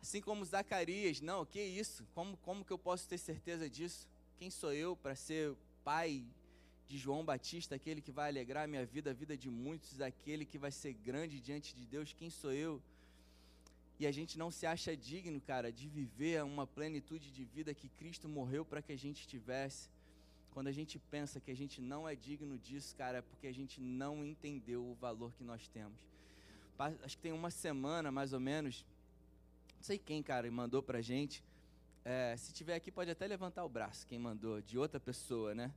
Assim 0.02 0.22
como 0.22 0.46
Zacarias, 0.46 1.20
não, 1.20 1.46
que 1.46 1.62
isso? 1.62 2.08
Como, 2.14 2.38
como 2.38 2.64
que 2.64 2.72
eu 2.72 2.78
posso 2.78 3.08
ter 3.10 3.18
certeza 3.18 3.68
disso? 3.68 4.08
Quem 4.38 4.50
sou 4.50 4.74
eu 4.74 4.96
para 4.96 5.16
ser 5.16 5.56
pai 5.84 6.24
de 6.88 6.98
João 6.98 7.24
Batista, 7.24 7.76
aquele 7.76 8.02
que 8.02 8.12
vai 8.12 8.30
alegrar 8.30 8.66
a 8.66 8.68
minha 8.68 8.86
vida, 8.86 9.12
a 9.12 9.14
vida 9.14 9.38
de 9.38 9.50
muitos, 9.50 10.02
aquele 10.02 10.46
que 10.46 10.58
vai 10.58 10.72
ser 10.72 10.94
grande 10.94 11.40
diante 11.40 11.74
de 11.76 11.86
Deus? 11.86 12.14
Quem 12.14 12.30
sou 12.30 12.52
eu? 12.52 12.82
E 13.98 14.06
a 14.06 14.12
gente 14.12 14.38
não 14.38 14.52
se 14.52 14.66
acha 14.66 14.96
digno, 14.96 15.40
cara, 15.40 15.72
de 15.72 15.88
viver 15.88 16.44
uma 16.44 16.68
plenitude 16.68 17.32
de 17.32 17.46
vida 17.46 17.74
que 17.74 17.88
Cristo 17.88 18.28
morreu 18.28 18.66
para 18.66 18.82
que 18.82 18.92
a 18.92 18.98
gente 18.98 19.26
tivesse. 19.26 19.90
Quando 20.52 20.68
a 20.68 20.72
gente 20.72 21.00
pensa 21.00 21.40
que 21.40 21.50
a 21.50 21.56
gente 21.56 21.82
não 21.82 22.08
é 22.08 22.14
digno 22.14 22.58
disso, 22.58 22.94
cara, 22.96 23.20
é 23.20 23.22
porque 23.22 23.48
a 23.48 23.54
gente 23.54 23.80
não 23.80 24.26
entendeu 24.26 24.84
o 24.84 24.96
valor 24.96 25.34
que 25.34 25.44
nós 25.44 25.68
temos. 25.70 25.98
Acho 26.78 27.16
que 27.16 27.24
tem 27.24 27.32
uma 27.32 27.50
semana, 27.50 28.12
mais 28.12 28.34
ou 28.34 28.40
menos, 28.40 28.86
não 29.78 29.84
sei 29.84 29.98
quem, 29.98 30.22
cara, 30.22 30.50
mandou 30.52 30.84
pra 30.84 31.02
gente 31.02 31.42
é, 32.06 32.38
se 32.38 32.54
tiver 32.54 32.76
aqui, 32.76 32.92
pode 32.92 33.10
até 33.10 33.26
levantar 33.26 33.66
o 33.66 33.70
braço, 33.70 34.06
quem 34.06 34.20
mandou, 34.20 34.62
de 34.62 34.78
outra 34.78 35.00
pessoa, 35.00 35.56
né? 35.56 35.74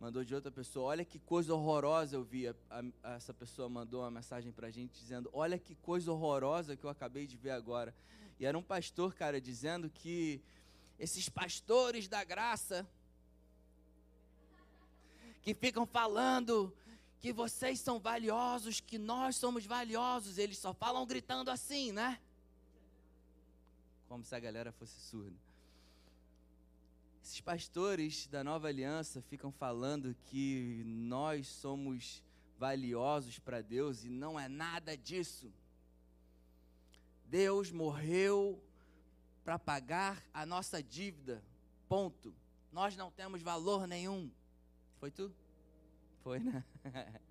Mandou 0.00 0.24
de 0.24 0.34
outra 0.34 0.50
pessoa. 0.50 0.86
Olha 0.86 1.04
que 1.04 1.18
coisa 1.18 1.54
horrorosa 1.54 2.16
eu 2.16 2.24
vi. 2.24 2.48
A, 2.48 2.54
a, 3.02 3.12
essa 3.12 3.34
pessoa 3.34 3.68
mandou 3.68 4.00
uma 4.00 4.10
mensagem 4.10 4.50
pra 4.50 4.70
gente 4.70 4.98
dizendo: 4.98 5.28
Olha 5.34 5.58
que 5.58 5.74
coisa 5.74 6.10
horrorosa 6.10 6.76
que 6.76 6.84
eu 6.84 6.88
acabei 6.88 7.26
de 7.26 7.36
ver 7.36 7.50
agora. 7.50 7.94
E 8.40 8.46
era 8.46 8.56
um 8.56 8.62
pastor, 8.62 9.14
cara, 9.14 9.38
dizendo 9.38 9.90
que 9.90 10.42
esses 10.98 11.28
pastores 11.28 12.08
da 12.08 12.24
graça 12.24 12.86
que 15.42 15.52
ficam 15.52 15.84
falando 15.84 16.74
que 17.20 17.32
vocês 17.34 17.80
são 17.80 18.00
valiosos, 18.00 18.80
que 18.80 18.96
nós 18.96 19.36
somos 19.36 19.66
valiosos, 19.66 20.38
eles 20.38 20.56
só 20.56 20.72
falam 20.72 21.06
gritando 21.06 21.50
assim, 21.50 21.92
né? 21.92 22.18
Como 24.08 24.24
se 24.24 24.34
a 24.34 24.40
galera 24.40 24.72
fosse 24.72 25.00
surda. 25.00 25.36
Esses 27.22 27.40
pastores 27.40 28.26
da 28.26 28.44
nova 28.44 28.68
aliança 28.68 29.22
ficam 29.22 29.50
falando 29.50 30.14
que 30.26 30.82
nós 30.84 31.46
somos 31.46 32.22
valiosos 32.58 33.38
para 33.38 33.62
Deus 33.62 34.04
e 34.04 34.10
não 34.10 34.38
é 34.38 34.48
nada 34.48 34.96
disso. 34.96 35.50
Deus 37.24 37.70
morreu 37.70 38.62
para 39.42 39.58
pagar 39.58 40.22
a 40.32 40.44
nossa 40.44 40.82
dívida. 40.82 41.42
Ponto. 41.88 42.34
Nós 42.70 42.96
não 42.96 43.10
temos 43.10 43.40
valor 43.42 43.86
nenhum. 43.86 44.30
Foi 44.98 45.10
tu? 45.10 45.34
Foi, 46.22 46.38
né? 46.38 46.64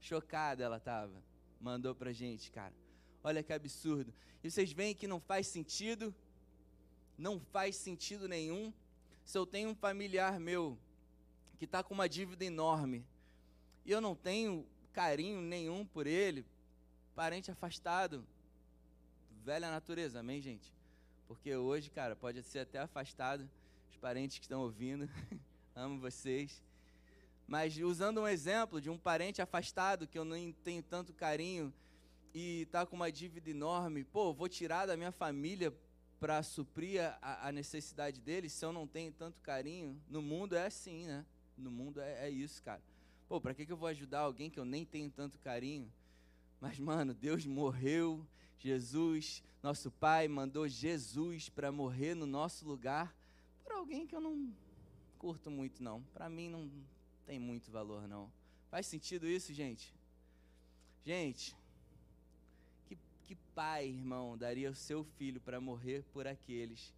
Chocada 0.00 0.64
ela 0.64 0.78
estava. 0.78 1.22
Mandou 1.60 1.94
pra 1.94 2.12
gente, 2.12 2.50
cara. 2.50 2.74
Olha 3.24 3.42
que 3.42 3.52
absurdo. 3.52 4.12
E 4.42 4.50
vocês 4.50 4.72
veem 4.72 4.94
que 4.94 5.06
não 5.06 5.20
faz 5.20 5.46
sentido? 5.46 6.14
Não 7.16 7.38
faz 7.38 7.76
sentido 7.76 8.28
nenhum. 8.28 8.72
Se 9.24 9.38
eu 9.38 9.46
tenho 9.46 9.70
um 9.70 9.74
familiar 9.74 10.40
meu 10.40 10.76
que 11.58 11.64
está 11.64 11.82
com 11.82 11.94
uma 11.94 12.08
dívida 12.08 12.44
enorme 12.44 13.04
e 13.84 13.92
eu 13.92 14.00
não 14.00 14.16
tenho 14.16 14.66
carinho 14.92 15.40
nenhum 15.40 15.86
por 15.86 16.06
ele, 16.06 16.44
parente 17.14 17.50
afastado, 17.50 18.26
velha 19.44 19.70
natureza, 19.70 20.20
amém, 20.20 20.40
gente? 20.40 20.72
Porque 21.28 21.54
hoje, 21.54 21.90
cara, 21.90 22.16
pode 22.16 22.42
ser 22.42 22.60
até 22.60 22.78
afastado, 22.78 23.48
os 23.90 23.96
parentes 23.96 24.38
que 24.38 24.44
estão 24.44 24.62
ouvindo, 24.62 25.08
amo 25.74 26.00
vocês. 26.00 26.60
Mas 27.46 27.76
usando 27.78 28.20
um 28.20 28.28
exemplo 28.28 28.80
de 28.80 28.90
um 28.90 28.98
parente 28.98 29.40
afastado 29.40 30.06
que 30.06 30.18
eu 30.18 30.24
não 30.24 30.52
tenho 30.64 30.82
tanto 30.82 31.12
carinho 31.12 31.72
e 32.34 32.66
tá 32.70 32.86
com 32.86 32.96
uma 32.96 33.12
dívida 33.12 33.50
enorme, 33.50 34.04
pô, 34.04 34.32
vou 34.32 34.48
tirar 34.48 34.86
da 34.86 34.96
minha 34.96 35.12
família 35.12 35.72
para 36.18 36.42
suprir 36.42 37.02
a, 37.20 37.48
a, 37.48 37.52
necessidade 37.52 38.20
deles 38.20 38.52
se 38.52 38.64
eu 38.64 38.72
não 38.72 38.86
tenho 38.86 39.12
tanto 39.12 39.40
carinho? 39.40 40.00
No 40.08 40.22
mundo 40.22 40.54
é 40.54 40.66
assim, 40.66 41.06
né? 41.06 41.26
No 41.58 41.70
mundo 41.70 42.00
é, 42.00 42.26
é 42.26 42.30
isso, 42.30 42.62
cara. 42.62 42.80
Pô, 43.28 43.40
para 43.40 43.52
que, 43.52 43.66
que 43.66 43.72
eu 43.72 43.76
vou 43.76 43.88
ajudar 43.88 44.20
alguém 44.20 44.48
que 44.48 44.60
eu 44.60 44.64
nem 44.64 44.84
tenho 44.84 45.10
tanto 45.10 45.38
carinho? 45.38 45.92
Mas, 46.60 46.78
mano, 46.78 47.12
Deus 47.12 47.44
morreu, 47.44 48.24
Jesus, 48.58 49.42
nosso 49.62 49.90
Pai, 49.90 50.28
mandou 50.28 50.68
Jesus 50.68 51.48
para 51.48 51.72
morrer 51.72 52.14
no 52.14 52.24
nosso 52.24 52.64
lugar 52.66 53.12
por 53.64 53.72
alguém 53.72 54.06
que 54.06 54.14
eu 54.14 54.20
não 54.20 54.54
curto 55.18 55.50
muito, 55.50 55.82
não. 55.82 56.02
Para 56.14 56.28
mim, 56.28 56.48
não 56.48 56.70
tem 57.26 57.38
muito 57.38 57.70
valor, 57.70 58.06
não. 58.06 58.32
Faz 58.70 58.86
sentido 58.86 59.26
isso, 59.26 59.52
gente? 59.52 59.92
Gente, 61.04 61.56
que, 63.32 63.38
pai, 63.54 63.88
irmão, 63.88 64.36
daria 64.36 64.70
o 64.70 64.74
seu 64.74 65.04
filho 65.16 65.40
para 65.40 65.58
morrer 65.58 66.04
por 66.12 66.26
aqueles 66.26 66.92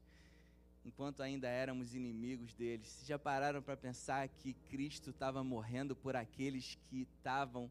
enquanto 0.84 1.22
ainda 1.22 1.46
éramos 1.46 1.94
inimigos 1.94 2.52
deles. 2.54 2.88
Vocês 2.88 3.06
já 3.06 3.18
pararam 3.18 3.62
para 3.62 3.76
pensar 3.76 4.28
que 4.28 4.52
Cristo 4.68 5.10
estava 5.10 5.44
morrendo 5.44 5.94
por 5.94 6.16
aqueles 6.16 6.76
que 6.90 7.02
estavam 7.02 7.70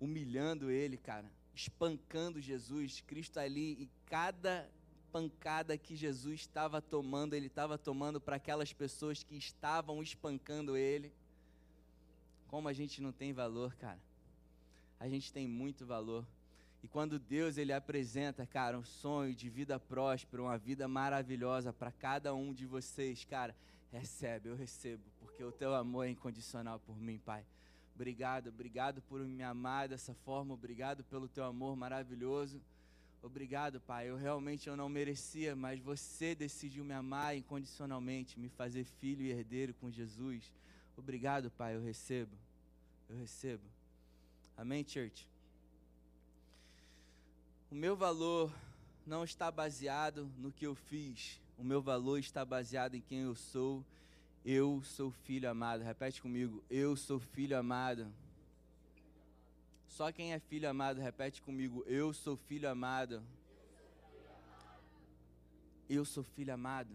humilhando 0.00 0.68
ele, 0.68 0.96
cara, 0.96 1.30
espancando 1.54 2.40
Jesus? 2.40 3.02
Cristo 3.06 3.38
ali 3.38 3.82
e 3.82 3.88
cada 4.06 4.68
pancada 5.12 5.78
que 5.78 5.94
Jesus 5.94 6.40
estava 6.40 6.82
tomando, 6.82 7.34
ele 7.34 7.46
estava 7.46 7.78
tomando 7.78 8.20
para 8.20 8.34
aquelas 8.34 8.72
pessoas 8.72 9.22
que 9.22 9.36
estavam 9.36 10.02
espancando 10.02 10.76
ele. 10.76 11.12
Como 12.48 12.66
a 12.66 12.72
gente 12.72 13.00
não 13.00 13.12
tem 13.12 13.32
valor, 13.32 13.76
cara. 13.76 14.00
A 14.98 15.08
gente 15.08 15.32
tem 15.32 15.46
muito 15.46 15.86
valor. 15.86 16.26
E 16.82 16.88
quando 16.88 17.18
Deus 17.18 17.58
ele 17.58 17.72
apresenta, 17.72 18.46
cara, 18.46 18.78
um 18.78 18.84
sonho 18.84 19.34
de 19.34 19.48
vida 19.48 19.80
próspera, 19.80 20.42
uma 20.42 20.56
vida 20.56 20.86
maravilhosa 20.86 21.72
para 21.72 21.90
cada 21.90 22.34
um 22.34 22.52
de 22.52 22.66
vocês, 22.66 23.24
cara, 23.24 23.54
recebe, 23.90 24.48
eu 24.48 24.54
recebo, 24.54 25.02
porque 25.18 25.42
o 25.42 25.50
teu 25.50 25.74
amor 25.74 26.06
é 26.06 26.10
incondicional 26.10 26.78
por 26.80 26.96
mim, 26.96 27.18
Pai. 27.18 27.44
Obrigado, 27.94 28.48
obrigado 28.48 29.02
por 29.02 29.20
me 29.20 29.42
amar 29.42 29.88
dessa 29.88 30.14
forma, 30.14 30.54
obrigado 30.54 31.02
pelo 31.04 31.26
teu 31.26 31.44
amor 31.44 31.74
maravilhoso. 31.76 32.60
Obrigado, 33.20 33.80
Pai. 33.80 34.08
Eu 34.08 34.16
realmente 34.16 34.68
eu 34.68 34.76
não 34.76 34.88
merecia, 34.88 35.56
mas 35.56 35.80
você 35.80 36.34
decidiu 36.34 36.84
me 36.84 36.94
amar 36.94 37.36
incondicionalmente, 37.36 38.38
me 38.38 38.48
fazer 38.48 38.84
filho 38.84 39.22
e 39.22 39.30
herdeiro 39.30 39.74
com 39.74 39.90
Jesus. 39.90 40.52
Obrigado, 40.96 41.50
Pai. 41.50 41.74
Eu 41.74 41.82
recebo. 41.82 42.36
Eu 43.08 43.16
recebo. 43.16 43.64
Amém, 44.56 44.84
church. 44.86 45.26
O 47.70 47.74
meu 47.74 47.94
valor 47.94 48.50
não 49.06 49.24
está 49.24 49.50
baseado 49.50 50.30
no 50.38 50.50
que 50.50 50.66
eu 50.66 50.74
fiz. 50.74 51.38
O 51.58 51.62
meu 51.62 51.82
valor 51.82 52.18
está 52.18 52.44
baseado 52.44 52.94
em 52.94 53.00
quem 53.00 53.20
eu 53.20 53.34
sou. 53.34 53.84
Eu 54.42 54.82
sou 54.82 55.10
filho 55.10 55.50
amado. 55.50 55.82
Repete 55.82 56.22
comigo. 56.22 56.64
Eu 56.70 56.96
sou 56.96 57.18
filho 57.18 57.58
amado. 57.58 58.10
Só 59.86 60.12
quem 60.12 60.32
é 60.32 60.38
filho 60.38 60.70
amado, 60.70 61.00
repete 61.00 61.42
comigo. 61.42 61.82
Eu 61.86 62.12
sou 62.14 62.36
filho 62.36 62.70
amado. 62.70 63.22
Eu 65.90 66.04
sou 66.04 66.22
filho 66.22 66.54
amado. 66.54 66.94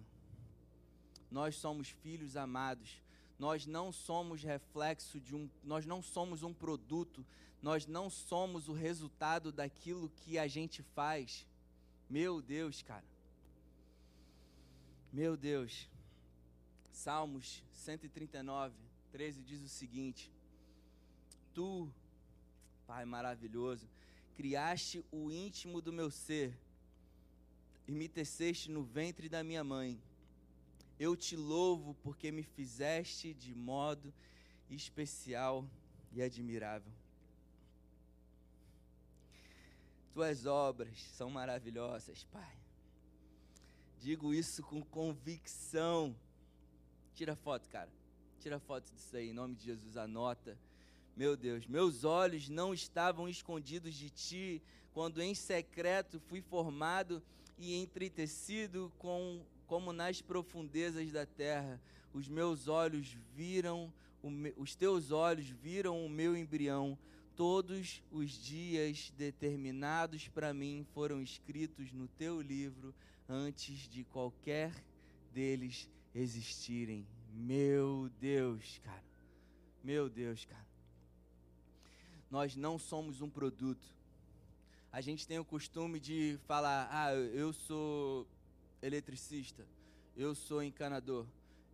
Nós 1.29 1.55
somos 1.55 1.89
filhos 1.89 2.37
amados. 2.37 3.01
Nós 3.39 3.65
não 3.65 3.91
somos 3.91 4.43
reflexo 4.43 5.19
de 5.19 5.35
um, 5.35 5.49
nós 5.63 5.85
não 5.85 6.01
somos 6.01 6.43
um 6.43 6.53
produto 6.53 7.25
nós 7.63 7.87
não 7.87 8.09
somos 8.09 8.67
o 8.67 8.73
resultado 8.73 9.49
daquilo 9.49 10.09
que 10.09 10.37
a 10.37 10.49
gente 10.49 10.83
faz. 10.83 11.47
Meu 12.09 12.41
Deus, 12.41 12.81
cara. 12.81 13.05
Meu 15.13 15.37
Deus. 15.37 15.89
Salmos 16.91 17.63
139, 17.71 18.75
13 19.13 19.41
diz 19.43 19.61
o 19.61 19.69
seguinte: 19.69 20.29
Tu, 21.53 21.89
Pai 22.85 23.05
maravilhoso, 23.05 23.87
criaste 24.35 25.01
o 25.09 25.31
íntimo 25.31 25.81
do 25.81 25.93
meu 25.93 26.11
ser 26.11 26.53
e 27.87 27.93
me 27.93 28.09
teceste 28.09 28.69
no 28.69 28.83
ventre 28.83 29.29
da 29.29 29.41
minha 29.41 29.63
mãe. 29.63 29.97
Eu 31.05 31.17
te 31.17 31.35
louvo 31.35 31.95
porque 31.95 32.31
me 32.31 32.43
fizeste 32.43 33.33
de 33.33 33.53
modo 33.53 34.13
especial 34.69 35.67
e 36.13 36.21
admirável. 36.21 36.93
Tuas 40.13 40.45
obras 40.45 40.97
são 41.17 41.29
maravilhosas, 41.29 42.23
Pai. 42.31 42.57
Digo 43.99 44.33
isso 44.33 44.63
com 44.63 44.81
convicção. 44.81 46.15
Tira 47.13 47.35
foto, 47.35 47.67
cara. 47.67 47.91
Tira 48.39 48.57
foto 48.57 48.89
disso 48.93 49.17
aí, 49.17 49.31
em 49.31 49.33
nome 49.33 49.55
de 49.55 49.65
Jesus, 49.65 49.97
anota. 49.97 50.57
Meu 51.17 51.35
Deus, 51.35 51.67
meus 51.67 52.05
olhos 52.05 52.47
não 52.47 52.73
estavam 52.73 53.27
escondidos 53.27 53.93
de 53.93 54.09
ti 54.09 54.63
quando 54.93 55.21
em 55.21 55.35
secreto 55.35 56.17
fui 56.21 56.39
formado 56.39 57.21
e 57.57 57.75
entretecido 57.75 58.89
com, 58.97 59.45
como 59.73 59.91
nas 59.91 60.21
profundezas 60.21 61.11
da 61.11 61.25
terra. 61.25 61.81
Os 62.13 62.27
meus 62.27 62.67
olhos 62.67 63.17
viram, 63.35 63.91
os 64.55 64.75
teus 64.75 65.09
olhos 65.09 65.47
viram 65.49 66.05
o 66.05 66.07
meu 66.07 66.37
embrião 66.37 66.95
Todos 67.35 68.03
os 68.11 68.29
dias 68.29 69.11
determinados 69.17 70.27
para 70.27 70.53
mim 70.53 70.85
foram 70.93 71.19
escritos 71.19 71.91
no 71.91 72.07
teu 72.07 72.39
livro 72.39 72.93
antes 73.27 73.89
de 73.89 74.03
qualquer 74.03 74.71
deles 75.33 75.89
existirem. 76.13 77.07
Meu 77.33 78.11
Deus, 78.21 78.79
cara. 78.83 79.03
Meu 79.83 80.07
Deus, 80.07 80.45
cara. 80.45 80.67
Nós 82.29 82.55
não 82.55 82.77
somos 82.77 83.21
um 83.21 83.29
produto. 83.31 83.87
A 84.91 85.01
gente 85.01 85.25
tem 85.27 85.39
o 85.39 85.45
costume 85.45 85.99
de 85.99 86.37
falar: 86.45 86.87
ah, 86.91 87.15
eu 87.15 87.51
sou 87.51 88.27
eletricista, 88.85 89.65
eu 90.15 90.35
sou 90.35 90.61
encanador, 90.61 91.25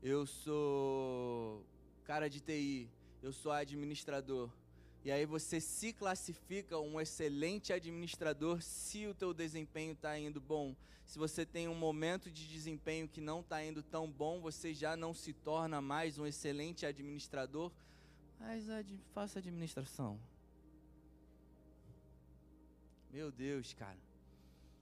eu 0.01 0.25
sou 0.25 1.65
cara 2.05 2.29
de 2.29 2.39
TI, 2.39 2.89
eu 3.21 3.33
sou 3.33 3.51
administrador. 3.51 4.49
E 5.03 5.11
aí 5.11 5.25
você 5.25 5.59
se 5.59 5.91
classifica 5.93 6.77
um 6.77 6.99
excelente 6.99 7.73
administrador 7.73 8.61
se 8.61 9.07
o 9.07 9.13
teu 9.13 9.33
desempenho 9.33 9.93
está 9.93 10.17
indo 10.17 10.39
bom. 10.39 10.75
Se 11.05 11.17
você 11.17 11.45
tem 11.45 11.67
um 11.67 11.75
momento 11.75 12.29
de 12.29 12.47
desempenho 12.47 13.07
que 13.07 13.19
não 13.19 13.39
está 13.39 13.63
indo 13.63 13.81
tão 13.81 14.09
bom, 14.09 14.39
você 14.39 14.73
já 14.73 14.95
não 14.95 15.13
se 15.13 15.33
torna 15.33 15.81
mais 15.81 16.19
um 16.19 16.25
excelente 16.25 16.85
administrador. 16.85 17.71
Mas 18.39 18.69
ad, 18.69 18.99
faça 19.13 19.39
administração. 19.39 20.19
Meu 23.11 23.31
Deus, 23.31 23.73
cara. 23.73 23.97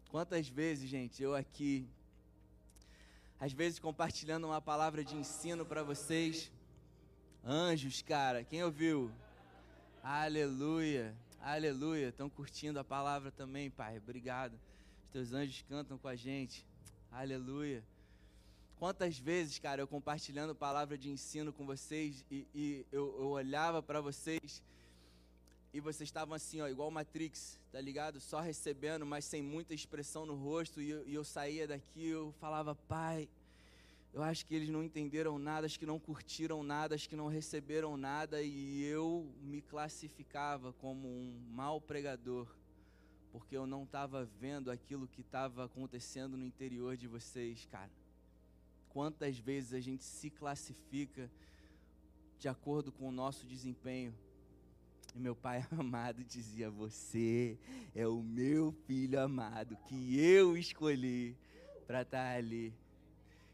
Quantas 0.10 0.50
vezes, 0.50 0.90
gente, 0.90 1.24
eu 1.24 1.34
aqui, 1.34 1.88
às 3.40 3.54
vezes 3.54 3.80
compartilhando 3.80 4.48
uma 4.48 4.62
palavra 4.62 5.04
de 5.04 5.16
ensino 5.16 5.66
para 5.66 5.84
vocês. 5.84 6.52
Anjos, 7.44 8.02
cara, 8.02 8.44
quem 8.44 8.64
ouviu? 8.64 9.12
Aleluia, 10.04 11.16
aleluia. 11.40 12.10
Estão 12.10 12.30
curtindo 12.30 12.80
a 12.80 12.84
palavra 12.84 13.32
também, 13.32 13.70
Pai. 13.70 13.98
Obrigado. 13.98 14.54
Os 15.06 15.12
teus 15.12 15.34
anjos 15.34 15.64
cantam 15.70 15.98
com 15.98 16.08
a 16.08 16.16
gente. 16.16 16.66
Aleluia. 17.12 17.84
Quantas 18.80 19.18
vezes, 19.18 19.58
cara, 19.58 19.82
eu 19.82 19.88
compartilhando 19.88 20.54
palavra 20.54 20.98
de 20.98 21.10
ensino 21.10 21.52
com 21.52 21.66
vocês 21.66 22.24
e, 22.30 22.48
e 22.54 22.86
eu, 22.92 23.16
eu 23.20 23.28
olhava 23.30 23.82
para 23.82 24.02
vocês 24.02 24.62
e 25.78 25.80
vocês 25.80 26.10
estavam 26.10 26.34
assim, 26.34 26.60
ó, 26.60 26.68
igual 26.68 26.90
Matrix, 26.90 27.60
tá 27.72 27.80
ligado? 27.80 28.20
Só 28.20 28.40
recebendo, 28.40 29.06
mas 29.06 29.26
sem 29.26 29.44
muita 29.44 29.76
expressão 29.76 30.26
no 30.26 30.34
rosto. 30.34 30.82
E 30.82 30.90
eu, 30.90 31.08
e 31.08 31.14
eu 31.14 31.24
saía 31.24 31.68
daqui, 31.68 32.08
eu 32.08 32.32
falava, 32.40 32.74
Pai, 32.74 33.30
eu 34.12 34.24
acho 34.24 34.44
que 34.44 34.56
eles 34.56 34.70
não 34.70 34.84
entenderam 34.84 35.38
nada, 35.38 35.68
acho 35.68 35.78
que 35.78 35.86
não 35.86 36.00
curtiram 36.00 36.64
nada, 36.64 36.96
acho 36.96 37.08
que 37.08 37.16
não 37.16 37.28
receberam 37.28 37.96
nada 37.96 38.42
e 38.42 38.84
eu 38.86 39.32
me 39.40 39.62
classificava 39.62 40.74
como 40.74 41.08
um 41.08 41.40
mau 41.52 41.80
pregador, 41.80 42.48
porque 43.32 43.56
eu 43.56 43.68
não 43.68 43.84
estava 43.84 44.26
vendo 44.26 44.72
aquilo 44.72 45.08
que 45.08 45.22
estava 45.22 45.66
acontecendo 45.66 46.36
no 46.36 46.44
interior 46.44 46.98
de 46.98 47.08
vocês, 47.08 47.68
cara. 47.70 47.92
Quantas 48.90 49.38
vezes 49.38 49.76
a 49.76 49.80
gente 49.80 50.04
se 50.04 50.32
classifica 50.32 51.30
de 52.40 52.50
acordo 52.50 52.92
com 52.92 53.08
o 53.08 53.12
nosso 53.12 53.46
desempenho? 53.46 54.12
E 55.18 55.20
meu 55.20 55.36
pai 55.36 55.66
amado 55.76 56.24
dizia: 56.24 56.70
Você 56.70 57.58
é 57.96 58.08
o 58.08 58.22
meu 58.22 58.72
filho 58.86 59.20
amado 59.20 59.76
que 59.88 60.20
eu 60.20 60.56
escolhi 60.56 61.36
para 61.88 62.04
estar 62.04 62.34
tá 62.34 62.38
ali 62.38 62.72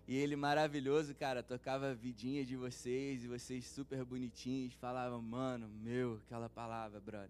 E 0.05 0.13
ele 0.13 0.35
maravilhoso, 0.35 1.15
cara, 1.15 1.41
tocava 1.41 1.91
a 1.91 1.93
vidinha 1.93 2.43
de 2.43 2.57
vocês 2.57 3.23
e 3.23 3.29
vocês 3.29 3.65
super 3.65 4.03
bonitinhos. 4.03 4.73
Falava, 4.73 5.21
mano, 5.21 5.69
meu, 5.69 6.19
aquela 6.25 6.49
palavra, 6.49 6.99
brother. 6.99 7.29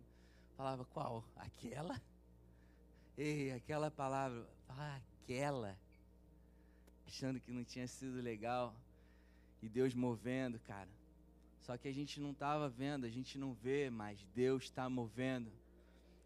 Falava, 0.58 0.84
qual? 0.86 1.24
Aquela? 1.36 2.02
Ei, 3.16 3.52
aquela 3.52 3.92
palavra. 3.92 4.50
Ah, 4.68 5.00
aquela. 5.22 5.78
Achando 7.06 7.40
que 7.40 7.52
não 7.52 7.64
tinha 7.64 7.88
sido 7.88 8.20
legal. 8.20 8.74
E 9.62 9.70
Deus 9.70 9.94
movendo, 9.94 10.58
cara. 10.62 10.90
Só 11.64 11.78
que 11.78 11.88
a 11.88 11.94
gente 11.94 12.20
não 12.20 12.32
estava 12.32 12.68
vendo, 12.68 13.06
a 13.06 13.10
gente 13.10 13.38
não 13.38 13.54
vê, 13.54 13.90
mas 13.90 14.20
Deus 14.36 14.64
está 14.64 14.90
movendo. 14.90 15.50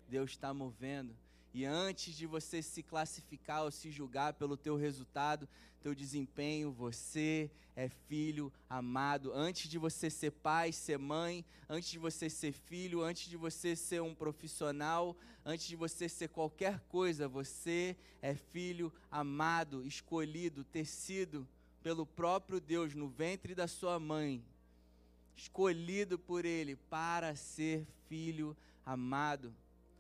Deus 0.10 0.32
está 0.32 0.52
movendo. 0.52 1.16
E 1.54 1.64
antes 1.64 2.16
de 2.16 2.26
você 2.26 2.62
se 2.62 2.82
classificar 2.82 3.64
ou 3.64 3.70
se 3.70 3.92
julgar 3.92 4.34
pelo 4.34 4.58
teu 4.58 4.76
resultado, 4.76 5.48
teu 5.80 5.94
desempenho, 5.94 6.72
você 6.72 7.52
é 7.76 7.88
filho 7.88 8.52
amado. 8.68 9.32
Antes 9.32 9.70
de 9.70 9.78
você 9.78 10.10
ser 10.10 10.32
pai, 10.32 10.72
ser 10.72 10.98
mãe, 10.98 11.46
antes 11.70 11.92
de 11.92 12.00
você 12.00 12.32
ser 12.32 12.52
filho, 12.52 13.04
antes 13.04 13.30
de 13.30 13.38
você 13.38 13.76
ser 13.76 14.02
um 14.02 14.16
profissional, 14.16 15.16
antes 15.46 15.68
de 15.68 15.76
você 15.76 16.10
ser 16.10 16.30
qualquer 16.30 16.80
coisa, 16.90 17.28
você 17.28 17.96
é 18.24 18.34
filho 18.34 18.92
amado, 19.12 19.86
escolhido, 19.86 20.64
tecido 20.64 21.48
pelo 21.84 22.08
próprio 22.08 22.60
Deus 22.60 22.96
no 22.96 23.08
ventre 23.08 23.54
da 23.54 23.68
sua 23.68 24.00
mãe, 24.00 24.44
escolhido 25.38 26.18
por 26.18 26.44
Ele 26.44 26.76
para 26.90 27.36
ser 27.36 27.86
filho 28.10 28.58
amado. 28.86 29.54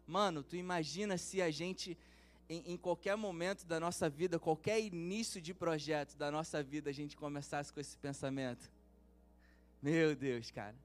Mano, 0.06 0.42
tu 0.42 0.56
imagina 0.56 1.18
se 1.18 1.42
a 1.42 1.52
gente, 1.52 1.98
em, 2.50 2.74
em, 2.74 2.78
qualquer 2.78 3.16
momento 3.16 3.66
da 3.66 3.80
nossa 3.80 4.10
vida, 4.10 4.40
qualquer 4.40 4.82
início 4.82 5.40
de 5.40 5.54
projeto 5.54 6.18
da 6.18 6.32
nossa 6.32 6.64
vida, 6.64 6.90
a 6.90 6.94
gente 6.94 7.16
começasse 7.16 7.72
com 7.72 7.80
esse 7.80 7.96
pensamento. 7.98 8.72
Meu 9.82 10.16
Deus, 10.16 10.50
cara. 10.50 10.76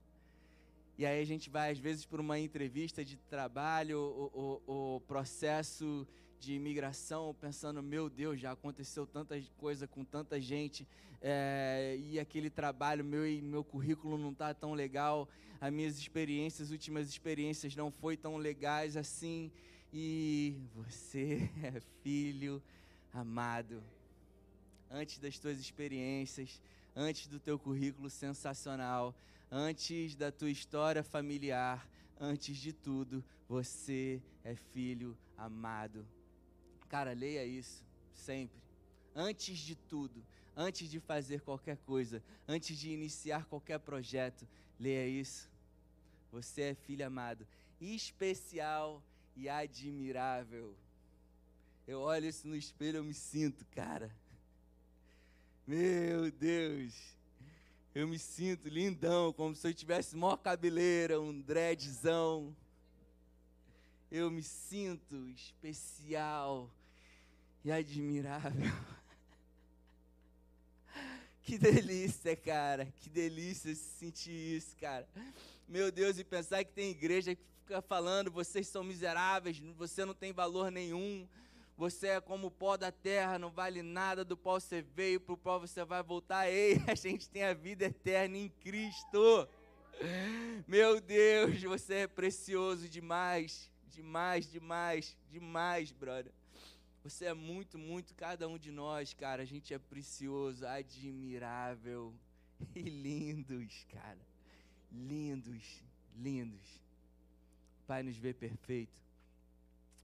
E 0.97 1.05
aí 1.05 1.19
a 1.19 1.25
gente 1.25 1.49
vai, 1.49 1.71
às 1.71 1.79
vezes, 1.79 2.05
por 2.05 2.19
uma 2.19 2.39
entrevista 2.39 3.03
de 3.03 3.17
trabalho, 3.17 3.97
o, 4.33 4.61
o, 4.67 4.95
o 4.95 4.99
processo 5.01 6.07
de 6.43 6.53
imigração, 6.53 7.33
pensando, 7.39 7.81
meu 7.81 8.09
Deus, 8.09 8.39
já 8.39 8.51
aconteceu 8.51 9.07
tanta 9.07 9.41
coisa 9.57 9.87
com 9.87 10.03
tanta 10.03 10.39
gente, 10.41 10.85
é, 11.21 11.97
e 11.97 12.19
aquele 12.19 12.49
trabalho 12.49 13.03
meu 13.03 13.25
e 13.25 13.41
meu 13.41 13.63
currículo 13.63 14.17
não 14.17 14.31
está 14.31 14.53
tão 14.53 14.73
legal, 14.73 15.29
as 15.61 15.71
minhas 15.71 15.97
experiências, 15.97 16.69
últimas 16.69 17.07
experiências 17.07 17.75
não 17.77 17.89
foi 17.89 18.17
tão 18.17 18.35
legais 18.35 18.97
assim, 18.97 19.49
e 19.93 20.57
você 20.75 21.49
é 21.63 21.79
filho 22.03 22.61
amado. 23.13 23.81
Antes 24.91 25.19
das 25.19 25.39
tuas 25.39 25.57
experiências, 25.59 26.61
antes 26.93 27.27
do 27.27 27.39
teu 27.39 27.57
currículo 27.57 28.09
sensacional, 28.09 29.15
antes 29.49 30.13
da 30.13 30.29
tua 30.29 30.51
história 30.51 31.03
familiar, 31.03 31.87
antes 32.19 32.57
de 32.57 32.73
tudo, 32.73 33.23
você 33.47 34.21
é 34.43 34.55
filho 34.55 35.17
amado. 35.37 36.05
Cara, 36.93 37.11
leia 37.11 37.43
isso 37.43 37.83
sempre. 38.13 38.61
Antes 39.15 39.57
de 39.57 39.75
tudo, 39.75 40.23
antes 40.55 40.87
de 40.87 40.99
fazer 40.99 41.41
qualquer 41.41 41.75
coisa, 41.77 42.23
antes 42.47 42.77
de 42.77 42.91
iniciar 42.91 43.45
qualquer 43.45 43.79
projeto, 43.79 44.47
leia 44.79 45.07
isso. 45.07 45.49
Você 46.31 46.61
é 46.61 46.75
filho 46.75 47.03
amado, 47.03 47.47
especial 47.81 49.01
e 49.35 49.49
admirável. 49.49 50.75
Eu 51.87 51.99
olho 51.99 52.27
isso 52.27 52.47
no 52.47 52.55
espelho, 52.55 52.97
eu 52.97 53.03
me 53.03 53.15
sinto, 53.15 53.65
cara. 53.73 54.15
Meu 55.65 56.29
Deus. 56.29 56.93
Eu 57.95 58.07
me 58.07 58.19
sinto 58.19 58.69
lindão, 58.69 59.33
como 59.33 59.55
se 59.55 59.67
eu 59.67 59.73
tivesse 59.73 60.15
maior 60.15 60.37
cabeleira, 60.37 61.19
um 61.19 61.41
dreadzão. 61.41 62.55
Eu 64.11 64.29
me 64.29 64.43
sinto 64.43 65.27
especial 65.29 66.69
e 67.63 67.71
admirável. 67.71 68.51
Que 71.45 71.57
delícia, 71.57 72.37
cara. 72.37 72.87
Que 73.01 73.09
delícia 73.09 73.75
sentir 73.75 74.31
isso, 74.31 74.77
cara. 74.77 75.05
Meu 75.67 75.91
Deus, 75.91 76.17
e 76.17 76.23
pensar 76.23 76.63
que 76.63 76.71
tem 76.71 76.89
igreja 76.89 77.35
que 77.35 77.43
fica 77.59 77.81
falando: 77.81 78.31
vocês 78.31 78.65
são 78.65 78.81
miseráveis, 78.81 79.59
você 79.75 80.05
não 80.05 80.13
tem 80.13 80.31
valor 80.31 80.71
nenhum, 80.71 81.27
você 81.75 82.07
é 82.07 82.21
como 82.21 82.47
o 82.47 82.51
pó 82.51 82.77
da 82.77 82.93
terra, 82.93 83.37
não 83.37 83.51
vale 83.51 83.81
nada, 83.81 84.23
do 84.23 84.37
pó 84.37 84.57
você 84.57 84.81
veio, 84.81 85.19
para 85.19 85.33
o 85.33 85.37
pó 85.37 85.59
você 85.59 85.83
vai 85.83 86.01
voltar. 86.01 86.49
Ei, 86.49 86.81
a 86.87 86.95
gente 86.95 87.27
tem 87.29 87.43
a 87.43 87.53
vida 87.53 87.85
eterna 87.85 88.37
em 88.37 88.47
Cristo. 88.47 89.47
Meu 90.65 91.01
Deus, 91.01 91.61
você 91.61 91.95
é 91.95 92.07
precioso 92.07 92.87
demais, 92.87 93.69
demais, 93.89 94.49
demais, 94.49 95.17
demais, 95.29 95.91
brother. 95.91 96.31
Você 97.03 97.25
é 97.25 97.33
muito, 97.33 97.77
muito, 97.77 98.15
cada 98.15 98.47
um 98.47 98.57
de 98.57 98.71
nós, 98.71 99.13
cara. 99.13 99.43
A 99.43 99.45
gente 99.45 99.73
é 99.73 99.77
precioso, 99.77 100.65
admirável 100.65 102.13
e 102.73 102.81
lindos, 102.81 103.85
cara. 103.91 104.25
Lindos, 104.89 105.83
lindos. 106.15 106.81
Pai 107.85 108.03
nos 108.03 108.15
vê 108.15 108.33
perfeito. 108.33 109.01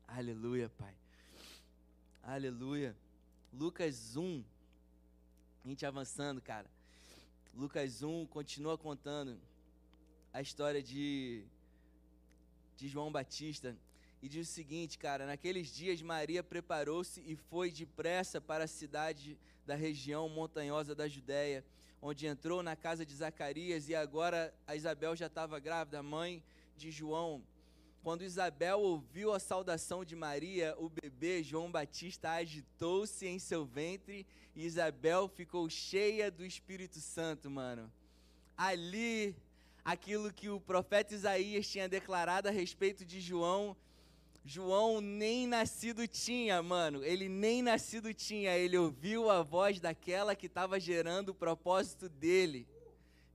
Aleluia, 0.05 0.67
Pai. 0.77 0.93
Aleluia. 2.21 2.93
Lucas 3.53 4.17
1. 4.17 4.43
A 5.63 5.67
gente 5.69 5.85
avançando, 5.85 6.41
cara. 6.41 6.69
Lucas 7.53 8.03
1 8.03 8.25
continua 8.27 8.77
contando 8.77 9.39
a 10.33 10.41
história 10.41 10.83
de, 10.83 11.45
de 12.75 12.89
João 12.89 13.09
Batista 13.09 13.73
e 14.21 14.27
diz 14.27 14.49
o 14.49 14.51
seguinte, 14.51 14.97
cara: 14.97 15.25
naqueles 15.25 15.69
dias 15.69 16.01
Maria 16.01 16.43
preparou-se 16.43 17.21
e 17.25 17.35
foi 17.35 17.71
depressa 17.71 18.41
para 18.41 18.65
a 18.65 18.67
cidade 18.67 19.37
da 19.65 19.75
região 19.75 20.27
montanhosa 20.27 20.93
da 20.93 21.07
Judéia, 21.07 21.63
onde 22.01 22.27
entrou 22.27 22.61
na 22.63 22.75
casa 22.75 23.05
de 23.05 23.15
Zacarias 23.15 23.87
e 23.89 23.95
agora 23.95 24.53
a 24.67 24.75
Isabel 24.75 25.15
já 25.15 25.27
estava 25.27 25.59
grávida, 25.59 26.01
mãe 26.01 26.43
de 26.75 26.91
João. 26.91 27.43
Quando 28.01 28.23
Isabel 28.23 28.79
ouviu 28.79 29.33
a 29.33 29.39
saudação 29.39 30.05
de 30.05 30.15
Maria, 30.15 30.73
o 30.77 30.89
bebê 30.89 31.43
João 31.43 31.69
Batista 31.69 32.31
agitou-se 32.31 33.27
em 33.27 33.37
seu 33.37 33.65
ventre 33.65 34.25
e 34.55 34.65
Isabel 34.65 35.27
ficou 35.27 35.69
cheia 35.69 36.31
do 36.31 36.45
Espírito 36.45 36.99
Santo, 36.99 37.49
mano. 37.49 37.91
Ali, 38.57 39.35
aquilo 39.83 40.31
que 40.31 40.49
o 40.49 40.61
profeta 40.61 41.13
Isaías 41.13 41.67
tinha 41.67 41.89
declarado 41.89 42.47
a 42.47 42.51
respeito 42.51 43.03
de 43.03 43.19
João 43.19 43.75
João 44.49 44.99
nem 44.99 45.45
nascido 45.45 46.07
tinha, 46.07 46.59
mano. 46.63 47.05
Ele 47.05 47.29
nem 47.29 47.61
nascido 47.61 48.11
tinha. 48.15 48.57
Ele 48.57 48.75
ouviu 48.75 49.29
a 49.29 49.43
voz 49.43 49.79
daquela 49.79 50.35
que 50.35 50.47
estava 50.47 50.79
gerando 50.79 51.29
o 51.29 51.35
propósito 51.35 52.09
dele. 52.09 52.67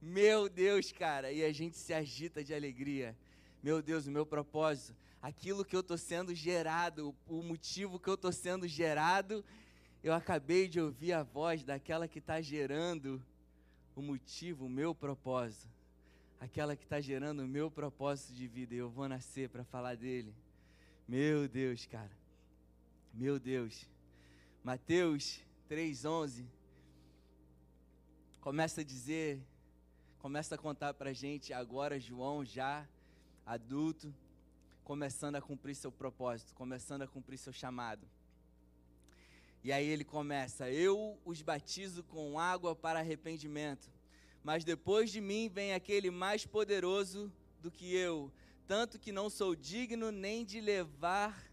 Meu 0.02 0.48
Deus, 0.48 0.90
cara. 0.90 1.30
E 1.30 1.44
a 1.44 1.52
gente 1.52 1.76
se 1.76 1.94
agita 1.94 2.42
de 2.42 2.52
alegria. 2.52 3.16
Meu 3.62 3.80
Deus, 3.80 4.08
o 4.08 4.10
meu 4.10 4.26
propósito. 4.26 4.96
Aquilo 5.22 5.64
que 5.64 5.76
eu 5.76 5.82
estou 5.82 5.96
sendo 5.96 6.34
gerado, 6.34 7.14
o 7.28 7.44
motivo 7.44 8.00
que 8.00 8.08
eu 8.08 8.14
estou 8.14 8.32
sendo 8.32 8.66
gerado, 8.66 9.44
eu 10.02 10.12
acabei 10.12 10.66
de 10.66 10.80
ouvir 10.80 11.12
a 11.12 11.22
voz 11.22 11.62
daquela 11.62 12.08
que 12.08 12.18
está 12.18 12.40
gerando 12.40 13.22
o 13.94 14.02
motivo, 14.02 14.66
o 14.66 14.68
meu 14.68 14.92
propósito. 14.92 15.68
Aquela 16.40 16.74
que 16.74 16.82
está 16.82 17.00
gerando 17.00 17.44
o 17.44 17.46
meu 17.46 17.70
propósito 17.70 18.34
de 18.34 18.48
vida. 18.48 18.74
Eu 18.74 18.90
vou 18.90 19.08
nascer 19.08 19.48
para 19.48 19.62
falar 19.62 19.96
dele. 19.96 20.34
Meu 21.06 21.46
Deus, 21.46 21.84
cara. 21.84 22.10
Meu 23.12 23.38
Deus. 23.38 23.86
Mateus 24.62 25.40
3:11 25.68 26.46
começa 28.40 28.80
a 28.80 28.84
dizer, 28.84 29.42
começa 30.18 30.54
a 30.54 30.58
contar 30.58 30.94
pra 30.94 31.12
gente 31.12 31.52
agora 31.52 32.00
João 32.00 32.42
já 32.42 32.88
adulto, 33.44 34.14
começando 34.82 35.36
a 35.36 35.42
cumprir 35.42 35.74
seu 35.74 35.92
propósito, 35.92 36.54
começando 36.54 37.02
a 37.02 37.06
cumprir 37.06 37.36
seu 37.36 37.52
chamado. 37.52 38.06
E 39.62 39.70
aí 39.70 39.86
ele 39.86 40.04
começa: 40.04 40.70
Eu 40.70 41.18
os 41.22 41.42
batizo 41.42 42.02
com 42.04 42.38
água 42.38 42.74
para 42.74 43.00
arrependimento, 43.00 43.90
mas 44.42 44.64
depois 44.64 45.10
de 45.10 45.20
mim 45.20 45.50
vem 45.50 45.74
aquele 45.74 46.10
mais 46.10 46.46
poderoso 46.46 47.30
do 47.60 47.70
que 47.70 47.94
eu, 47.94 48.32
tanto 48.66 48.98
que 48.98 49.12
não 49.12 49.28
sou 49.28 49.54
digno 49.54 50.10
nem 50.10 50.44
de 50.44 50.60
levar 50.60 51.50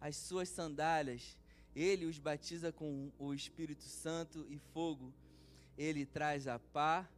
as 0.00 0.16
suas 0.16 0.48
sandálias. 0.48 1.36
Ele 1.74 2.06
os 2.06 2.18
batiza 2.18 2.72
com 2.72 3.12
o 3.18 3.32
Espírito 3.32 3.84
Santo 3.84 4.46
e 4.48 4.58
fogo. 4.72 5.12
Ele 5.78 6.04
traz 6.04 6.48
a 6.48 6.58
pá 6.58 7.08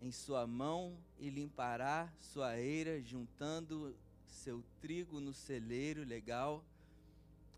em 0.00 0.10
sua 0.10 0.46
mão 0.46 0.96
e 1.18 1.28
limpará 1.28 2.12
sua 2.20 2.58
eira, 2.58 3.02
juntando 3.02 3.94
seu 4.26 4.64
trigo 4.80 5.20
no 5.20 5.34
celeiro, 5.34 6.04
legal, 6.04 6.64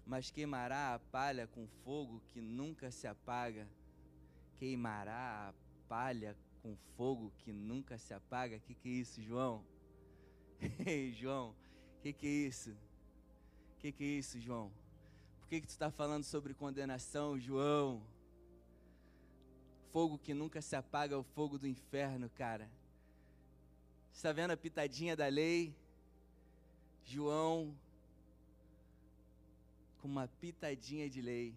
mas 0.07 0.31
queimará 0.31 0.95
a 0.95 0.99
palha 0.99 1.47
com 1.47 1.67
fogo 1.85 2.21
que 2.29 2.41
nunca 2.41 2.91
se 2.91 3.07
apaga. 3.07 3.69
queimará 4.59 5.49
a 5.49 5.55
palha 5.89 6.37
com 6.63 6.77
fogo 6.97 7.33
que 7.39 7.53
nunca 7.53 7.97
se 7.97 8.13
apaga. 8.13 8.57
O 8.57 8.61
que, 8.61 8.75
que 8.75 8.89
é 8.89 8.93
isso, 8.93 9.23
João? 9.23 9.65
Ei, 10.87 11.13
João, 11.13 11.51
o 11.51 12.03
que, 12.03 12.13
que 12.13 12.27
é 12.27 12.31
isso? 12.31 12.71
O 12.71 13.81
que, 13.81 13.93
que 13.93 14.05
é 14.05 14.07
isso, 14.07 14.39
João? 14.39 14.71
Por 15.41 15.49
que, 15.49 15.61
que 15.61 15.67
tu 15.67 15.71
está 15.71 15.91
falando 15.91 16.25
sobre 16.25 16.53
condenação, 16.53 17.39
João? 17.39 18.03
Fogo 19.91 20.19
que 20.19 20.35
nunca 20.35 20.61
se 20.61 20.77
apaga 20.77 21.15
é 21.15 21.19
o 21.19 21.23
fogo 21.23 21.59
do 21.59 21.67
inferno, 21.67 22.29
cara. 22.31 22.71
Está 24.13 24.33
vendo 24.33 24.51
a 24.51 24.57
pitadinha 24.57 25.17
da 25.17 25.27
lei? 25.29 25.75
João 27.05 27.75
com 29.99 30.09
uma 30.09 30.29
pitadinha 30.29 31.09
de 31.09 31.21
lei. 31.21 31.55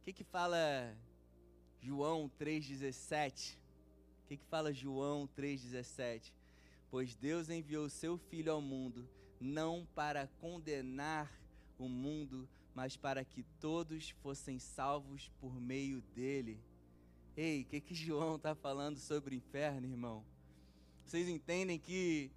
O 0.00 0.04
que 0.04 0.12
que 0.12 0.24
fala 0.24 0.94
João 1.80 2.30
3,17? 2.38 3.54
O 3.54 4.28
que 4.28 4.36
que 4.36 4.44
fala 4.44 4.72
João 4.72 5.28
3,17? 5.36 6.32
Pois 6.90 7.14
Deus 7.14 7.50
enviou 7.50 7.84
o 7.84 7.90
seu 7.90 8.16
Filho 8.16 8.52
ao 8.52 8.60
mundo, 8.60 9.08
não 9.40 9.86
para 9.94 10.26
condenar 10.40 11.30
o 11.78 11.88
mundo, 11.88 12.48
mas 12.74 12.96
para 12.96 13.24
que 13.24 13.42
todos 13.60 14.10
fossem 14.22 14.58
salvos 14.58 15.30
por 15.40 15.60
meio 15.60 16.00
dele. 16.14 16.60
Ei, 17.36 17.62
o 17.62 17.64
que 17.66 17.80
que 17.80 17.94
João 17.94 18.36
está 18.36 18.54
falando 18.54 18.98
sobre 18.98 19.34
o 19.34 19.38
inferno, 19.38 19.86
irmão? 19.86 20.24
Vocês 21.04 21.28
entendem 21.28 21.78
que 21.78 22.30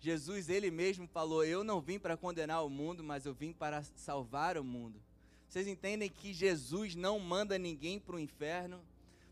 Jesus, 0.00 0.48
ele 0.48 0.70
mesmo 0.70 1.06
falou: 1.08 1.44
Eu 1.44 1.64
não 1.64 1.80
vim 1.80 1.98
para 1.98 2.16
condenar 2.16 2.64
o 2.64 2.70
mundo, 2.70 3.02
mas 3.02 3.26
eu 3.26 3.34
vim 3.34 3.52
para 3.52 3.82
salvar 3.82 4.56
o 4.56 4.64
mundo. 4.64 5.00
Vocês 5.48 5.66
entendem 5.66 6.08
que 6.08 6.32
Jesus 6.32 6.94
não 6.94 7.18
manda 7.18 7.58
ninguém 7.58 7.98
para 7.98 8.16
o 8.16 8.20
inferno? 8.20 8.80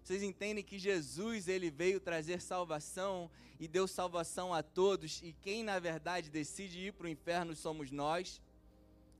Vocês 0.06 0.22
entendem 0.22 0.62
que 0.62 0.78
Jesus 0.78 1.48
ele 1.48 1.68
veio 1.68 1.98
trazer 1.98 2.40
salvação 2.40 3.28
e 3.58 3.66
deu 3.66 3.88
salvação 3.88 4.54
a 4.54 4.62
todos 4.62 5.20
e 5.20 5.32
quem 5.32 5.64
na 5.64 5.80
verdade 5.80 6.30
decide 6.30 6.78
ir 6.78 6.92
para 6.92 7.06
o 7.06 7.10
inferno 7.10 7.56
somos 7.56 7.90
nós? 7.90 8.40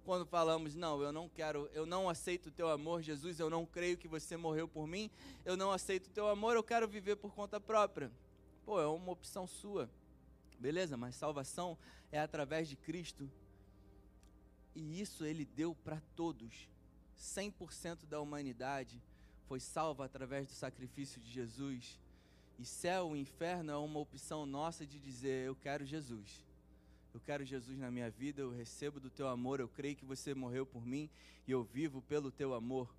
Quando 0.05 0.25
falamos, 0.25 0.77
não, 0.77 1.03
eu 1.03 1.11
não 1.11 1.29
quero, 1.29 1.69
eu 1.73 1.87
não 1.87 2.09
aceito 2.09 2.51
o 2.51 2.53
teu 2.53 2.69
amor, 2.71 3.03
Jesus, 3.03 3.41
eu 3.41 3.51
não 3.51 3.67
creio 3.67 3.99
que 3.99 4.07
você 4.07 4.37
morreu 4.37 4.69
por 4.69 4.87
mim, 4.87 5.11
eu 5.45 5.57
não 5.57 5.73
aceito 5.73 6.07
o 6.07 6.11
teu 6.11 6.29
amor, 6.29 6.55
eu 6.55 6.63
quero 6.63 6.87
viver 6.87 7.17
por 7.17 7.35
conta 7.35 7.59
própria. 7.59 8.09
Pô, 8.65 8.81
é 8.81 8.87
uma 8.87 9.11
opção 9.11 9.45
sua. 9.45 9.91
Beleza, 10.57 10.97
mas 10.97 11.17
salvação 11.17 11.77
é 12.13 12.21
através 12.21 12.69
de 12.69 12.77
Cristo. 12.77 13.29
E 14.73 15.01
isso 15.01 15.25
ele 15.25 15.45
deu 15.45 15.75
para 15.75 16.01
todos. 16.15 16.69
100% 17.19 18.07
da 18.07 18.21
humanidade 18.21 19.03
foi 19.49 19.61
salva 19.61 20.05
através 20.05 20.47
do 20.47 20.53
sacrifício 20.53 21.21
de 21.21 21.31
Jesus. 21.31 21.99
E 22.59 22.65
céu 22.65 23.15
e 23.15 23.21
inferno 23.21 23.71
é 23.71 23.77
uma 23.77 23.99
opção 23.99 24.47
nossa 24.47 24.87
de 24.87 24.99
dizer: 24.99 25.47
Eu 25.47 25.55
quero 25.55 25.85
Jesus. 25.85 26.45
Eu 27.13 27.21
quero 27.21 27.45
Jesus 27.45 27.79
na 27.79 27.91
minha 27.91 28.11
vida, 28.11 28.43
eu 28.43 28.51
recebo 28.51 29.01
do 29.01 29.09
teu 29.09 29.27
amor, 29.27 29.59
eu 29.59 29.69
creio 29.69 29.97
que 29.97 30.05
você 30.05 30.35
morreu 30.35 30.67
por 30.67 30.85
mim 30.85 31.09
e 31.47 31.51
eu 31.51 31.65
vivo 31.65 32.03
pelo 32.03 32.31
teu 32.31 32.53
amor. 32.53 32.95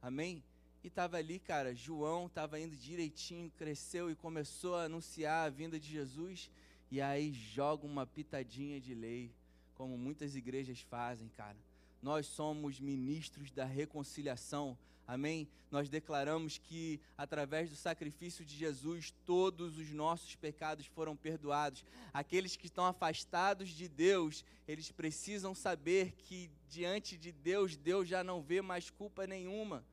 Amém? 0.00 0.42
E 0.82 0.88
estava 0.88 1.18
ali, 1.18 1.38
cara, 1.38 1.74
João 1.74 2.24
estava 2.24 2.58
indo 2.58 2.74
direitinho, 2.74 3.52
cresceu 3.58 4.10
e 4.10 4.14
começou 4.14 4.76
a 4.76 4.84
anunciar 4.84 5.46
a 5.46 5.50
vinda 5.50 5.78
de 5.78 5.90
Jesus. 5.90 6.50
E 6.90 7.02
aí 7.02 7.34
joga 7.34 7.86
uma 7.86 8.06
pitadinha 8.06 8.80
de 8.80 8.94
lei, 8.94 9.30
como 9.74 9.98
muitas 9.98 10.34
igrejas 10.34 10.80
fazem, 10.80 11.28
cara. 11.28 11.58
Nós 12.02 12.26
somos 12.26 12.80
ministros 12.80 13.50
da 13.50 13.66
reconciliação. 13.66 14.76
Amém? 15.10 15.48
Nós 15.72 15.88
declaramos 15.88 16.56
que 16.56 17.00
através 17.18 17.68
do 17.68 17.74
sacrifício 17.74 18.44
de 18.44 18.54
Jesus 18.54 19.12
todos 19.26 19.76
os 19.76 19.90
nossos 19.90 20.36
pecados 20.36 20.86
foram 20.86 21.16
perdoados. 21.16 21.84
Aqueles 22.14 22.54
que 22.54 22.66
estão 22.66 22.84
afastados 22.84 23.70
de 23.70 23.88
Deus, 23.88 24.44
eles 24.68 24.92
precisam 24.92 25.52
saber 25.52 26.12
que 26.12 26.48
diante 26.68 27.18
de 27.18 27.32
Deus, 27.32 27.76
Deus 27.76 28.06
já 28.06 28.22
não 28.22 28.40
vê 28.40 28.62
mais 28.62 28.88
culpa 28.88 29.26
nenhuma. 29.26 29.84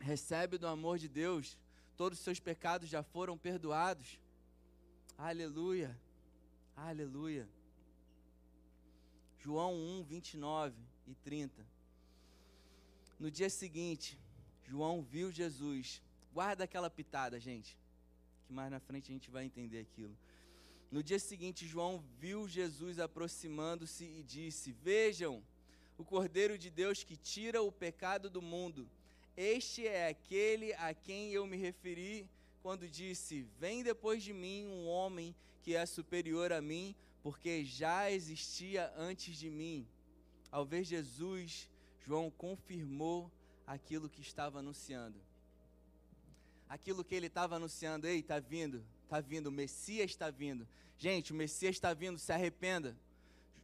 Recebe 0.00 0.56
do 0.56 0.66
amor 0.66 0.98
de 0.98 1.06
Deus, 1.06 1.58
todos 1.94 2.18
os 2.18 2.24
seus 2.24 2.40
pecados 2.40 2.88
já 2.88 3.02
foram 3.02 3.36
perdoados. 3.36 4.18
Aleluia. 5.18 5.94
Aleluia. 6.74 7.46
João 9.40 9.74
1, 9.74 10.04
29 10.04 10.74
e 11.06 11.14
30. 11.16 11.73
No 13.24 13.30
dia 13.30 13.48
seguinte, 13.48 14.18
João 14.64 15.00
viu 15.00 15.32
Jesus. 15.32 16.02
Guarda 16.30 16.64
aquela 16.64 16.90
pitada, 16.90 17.40
gente. 17.40 17.74
Que 18.44 18.52
mais 18.52 18.70
na 18.70 18.78
frente 18.78 19.10
a 19.10 19.14
gente 19.14 19.30
vai 19.30 19.46
entender 19.46 19.78
aquilo. 19.78 20.14
No 20.90 21.02
dia 21.02 21.18
seguinte, 21.18 21.66
João 21.66 22.04
viu 22.20 22.46
Jesus 22.46 22.98
aproximando-se 22.98 24.04
e 24.04 24.22
disse: 24.22 24.72
Vejam, 24.72 25.42
o 25.96 26.04
Cordeiro 26.04 26.58
de 26.58 26.68
Deus 26.68 27.02
que 27.02 27.16
tira 27.16 27.62
o 27.62 27.72
pecado 27.72 28.28
do 28.28 28.42
mundo. 28.42 28.86
Este 29.34 29.86
é 29.86 30.08
aquele 30.08 30.74
a 30.74 30.92
quem 30.92 31.32
eu 31.32 31.46
me 31.46 31.56
referi 31.56 32.28
quando 32.62 32.86
disse: 32.86 33.46
Vem 33.58 33.82
depois 33.82 34.22
de 34.22 34.34
mim 34.34 34.66
um 34.66 34.86
homem 34.86 35.34
que 35.62 35.74
é 35.74 35.86
superior 35.86 36.52
a 36.52 36.60
mim, 36.60 36.94
porque 37.22 37.64
já 37.64 38.10
existia 38.10 38.92
antes 38.98 39.38
de 39.38 39.48
mim. 39.48 39.88
Ao 40.50 40.66
ver 40.66 40.84
Jesus, 40.84 41.70
João 42.06 42.30
confirmou 42.30 43.30
aquilo 43.66 44.08
que 44.08 44.20
estava 44.20 44.58
anunciando. 44.58 45.18
Aquilo 46.68 47.04
que 47.04 47.14
ele 47.14 47.28
estava 47.28 47.56
anunciando, 47.56 48.06
ei, 48.06 48.20
está 48.20 48.38
vindo, 48.38 48.84
está 49.04 49.20
vindo, 49.20 49.46
o 49.46 49.52
Messias 49.52 50.10
está 50.10 50.30
vindo. 50.30 50.66
Gente, 50.98 51.32
o 51.32 51.34
Messias 51.34 51.76
está 51.76 51.94
vindo, 51.94 52.18
se 52.18 52.32
arrependa. 52.32 52.96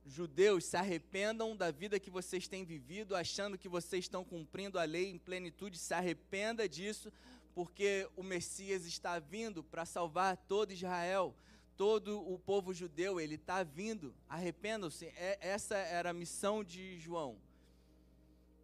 Judeus, 0.06 0.64
se 0.64 0.76
arrependam 0.76 1.54
da 1.54 1.70
vida 1.70 2.00
que 2.00 2.10
vocês 2.10 2.48
têm 2.48 2.64
vivido, 2.64 3.14
achando 3.14 3.58
que 3.58 3.68
vocês 3.68 4.04
estão 4.04 4.24
cumprindo 4.24 4.78
a 4.78 4.84
lei 4.84 5.10
em 5.10 5.18
plenitude, 5.18 5.78
se 5.78 5.92
arrependa 5.92 6.68
disso, 6.68 7.12
porque 7.54 8.08
o 8.16 8.22
Messias 8.22 8.86
está 8.86 9.18
vindo 9.18 9.62
para 9.62 9.84
salvar 9.84 10.36
todo 10.36 10.72
Israel, 10.72 11.34
todo 11.76 12.20
o 12.20 12.38
povo 12.38 12.72
judeu, 12.72 13.20
ele 13.20 13.34
está 13.34 13.62
vindo. 13.62 14.14
Arrependam-se. 14.28 15.06
É, 15.06 15.38
essa 15.40 15.76
era 15.76 16.10
a 16.10 16.14
missão 16.14 16.64
de 16.64 16.98
João. 16.98 17.36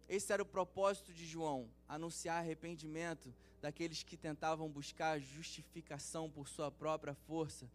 Esse 0.07 0.31
era 0.31 0.41
o 0.41 0.45
propósito 0.45 1.13
de 1.13 1.25
João, 1.25 1.69
anunciar 1.87 2.37
arrependimento 2.37 3.33
daqueles 3.61 4.03
que 4.03 4.15
tentavam 4.15 4.69
buscar 4.69 5.19
justificação 5.19 6.29
por 6.29 6.47
sua 6.47 6.71
própria 6.71 7.13
força. 7.13 7.69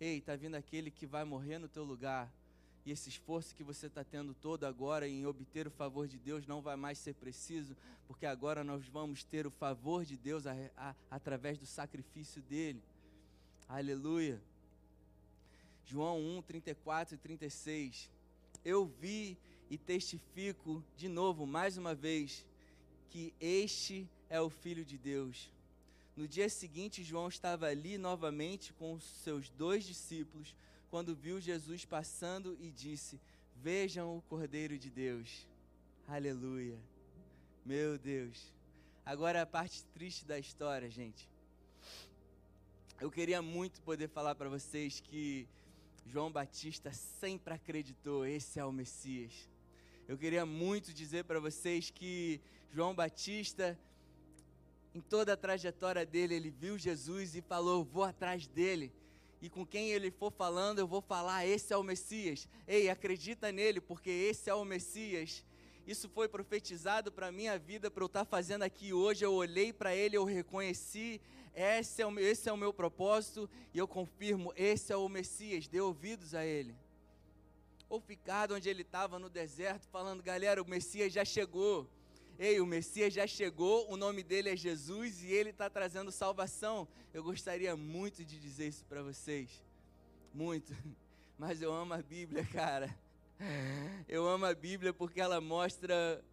Ei, 0.00 0.18
está 0.18 0.34
vindo 0.34 0.56
aquele 0.56 0.90
que 0.90 1.06
vai 1.06 1.24
morrer 1.24 1.58
no 1.58 1.68
teu 1.68 1.84
lugar 1.84 2.32
e 2.86 2.92
esse 2.92 3.08
esforço 3.08 3.52
que 3.52 3.64
você 3.64 3.88
está 3.88 4.04
tendo 4.04 4.32
todo 4.32 4.64
agora 4.64 5.08
em 5.08 5.26
obter 5.26 5.66
o 5.66 5.70
favor 5.72 6.06
de 6.06 6.18
Deus 6.18 6.46
não 6.46 6.62
vai 6.62 6.76
mais 6.76 6.96
ser 6.98 7.14
preciso, 7.14 7.76
porque 8.06 8.24
agora 8.24 8.62
nós 8.62 8.86
vamos 8.86 9.24
ter 9.24 9.44
o 9.44 9.50
favor 9.50 10.04
de 10.04 10.16
Deus 10.16 10.46
a, 10.46 10.54
a, 10.76 10.94
através 11.10 11.58
do 11.58 11.66
sacrifício 11.66 12.40
dele. 12.42 12.80
Aleluia. 13.68 14.40
João 15.84 16.20
1, 16.38 16.42
34 16.42 17.16
e 17.16 17.18
36. 17.18 18.08
Eu 18.64 18.86
vi 18.86 19.36
e 19.70 19.76
testifico 19.76 20.82
de 20.96 21.08
novo, 21.08 21.46
mais 21.46 21.76
uma 21.76 21.94
vez, 21.94 22.46
que 23.10 23.32
este 23.40 24.08
é 24.28 24.40
o 24.40 24.50
Filho 24.50 24.84
de 24.84 24.96
Deus. 24.96 25.50
No 26.16 26.26
dia 26.26 26.48
seguinte, 26.48 27.04
João 27.04 27.28
estava 27.28 27.66
ali 27.66 27.98
novamente 27.98 28.72
com 28.72 28.98
seus 29.00 29.50
dois 29.50 29.84
discípulos 29.84 30.54
quando 30.90 31.14
viu 31.14 31.40
Jesus 31.40 31.84
passando 31.84 32.56
e 32.60 32.70
disse: 32.70 33.20
Vejam 33.56 34.16
o 34.16 34.22
Cordeiro 34.22 34.78
de 34.78 34.88
Deus. 34.88 35.46
Aleluia. 36.08 36.78
Meu 37.64 37.98
Deus. 37.98 38.52
Agora 39.04 39.42
a 39.42 39.46
parte 39.46 39.84
triste 39.94 40.24
da 40.24 40.38
história, 40.38 40.90
gente. 40.90 41.28
Eu 43.00 43.10
queria 43.10 43.42
muito 43.42 43.82
poder 43.82 44.08
falar 44.08 44.34
para 44.34 44.48
vocês 44.48 45.00
que 45.00 45.46
João 46.06 46.30
Batista 46.30 46.92
sempre 46.92 47.52
acreditou, 47.52 48.24
esse 48.24 48.58
é 48.58 48.64
o 48.64 48.72
Messias. 48.72 49.48
Eu 50.08 50.16
queria 50.16 50.46
muito 50.46 50.92
dizer 50.92 51.24
para 51.24 51.40
vocês 51.40 51.90
que 51.90 52.40
João 52.70 52.94
Batista, 52.94 53.78
em 54.94 55.00
toda 55.00 55.32
a 55.32 55.36
trajetória 55.36 56.06
dele, 56.06 56.34
ele 56.34 56.50
viu 56.50 56.78
Jesus 56.78 57.34
e 57.34 57.40
falou: 57.40 57.84
Vou 57.84 58.04
atrás 58.04 58.46
dele 58.46 58.92
e 59.40 59.50
com 59.50 59.66
quem 59.66 59.90
ele 59.90 60.10
for 60.10 60.32
falando, 60.32 60.78
eu 60.78 60.86
vou 60.86 61.00
falar: 61.00 61.46
esse 61.46 61.72
é 61.72 61.76
o 61.76 61.82
Messias. 61.82 62.48
Ei, 62.66 62.88
acredita 62.88 63.52
nele, 63.52 63.80
porque 63.80 64.10
esse 64.10 64.48
é 64.48 64.54
o 64.54 64.64
Messias. 64.64 65.44
Isso 65.86 66.08
foi 66.08 66.28
profetizado 66.28 67.12
para 67.12 67.28
a 67.28 67.32
minha 67.32 67.58
vida, 67.58 67.90
para 67.90 68.02
eu 68.02 68.06
estar 68.06 68.24
tá 68.24 68.30
fazendo 68.30 68.62
aqui 68.62 68.92
hoje. 68.92 69.24
Eu 69.24 69.32
olhei 69.32 69.72
para 69.72 69.94
ele, 69.94 70.16
eu 70.16 70.24
reconheci: 70.24 71.20
esse 71.54 72.02
é, 72.02 72.06
o, 72.06 72.18
esse 72.18 72.48
é 72.48 72.52
o 72.52 72.56
meu 72.56 72.72
propósito, 72.72 73.48
e 73.74 73.78
eu 73.78 73.86
confirmo: 73.86 74.52
esse 74.56 74.92
é 74.92 74.96
o 74.96 75.08
Messias. 75.08 75.68
Dê 75.68 75.80
ouvidos 75.80 76.34
a 76.34 76.44
ele. 76.44 76.74
Ou 77.88 78.00
ficar 78.00 78.50
onde 78.50 78.68
ele 78.68 78.82
estava 78.82 79.18
no 79.18 79.28
deserto, 79.28 79.86
falando: 79.88 80.22
galera, 80.22 80.62
o 80.62 80.68
Messias 80.68 81.12
já 81.12 81.24
chegou. 81.24 81.88
Ei, 82.38 82.60
o 82.60 82.66
Messias 82.66 83.14
já 83.14 83.26
chegou, 83.26 83.90
o 83.90 83.96
nome 83.96 84.22
dele 84.22 84.50
é 84.50 84.56
Jesus 84.56 85.22
e 85.22 85.28
ele 85.28 85.50
está 85.50 85.70
trazendo 85.70 86.12
salvação. 86.12 86.86
Eu 87.14 87.22
gostaria 87.22 87.74
muito 87.74 88.22
de 88.22 88.38
dizer 88.38 88.68
isso 88.68 88.84
para 88.84 89.02
vocês. 89.02 89.64
Muito. 90.34 90.76
Mas 91.38 91.62
eu 91.62 91.72
amo 91.72 91.94
a 91.94 92.02
Bíblia, 92.02 92.44
cara. 92.44 92.94
Eu 94.08 94.26
amo 94.26 94.46
a 94.46 94.54
Bíblia 94.54 94.94
porque 94.94 95.20
ela 95.20 95.40
mostra 95.42 96.24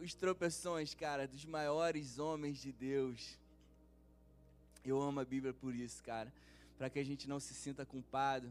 os 0.00 0.14
tropeções, 0.14 0.94
cara, 0.94 1.28
dos 1.28 1.44
maiores 1.44 2.18
homens 2.18 2.58
de 2.58 2.72
Deus. 2.72 3.38
Eu 4.82 5.00
amo 5.00 5.20
a 5.20 5.24
Bíblia 5.24 5.52
por 5.52 5.74
isso, 5.74 6.02
cara. 6.02 6.32
Para 6.78 6.88
que 6.88 6.98
a 6.98 7.04
gente 7.04 7.28
não 7.28 7.38
se 7.38 7.52
sinta 7.52 7.84
culpado. 7.84 8.50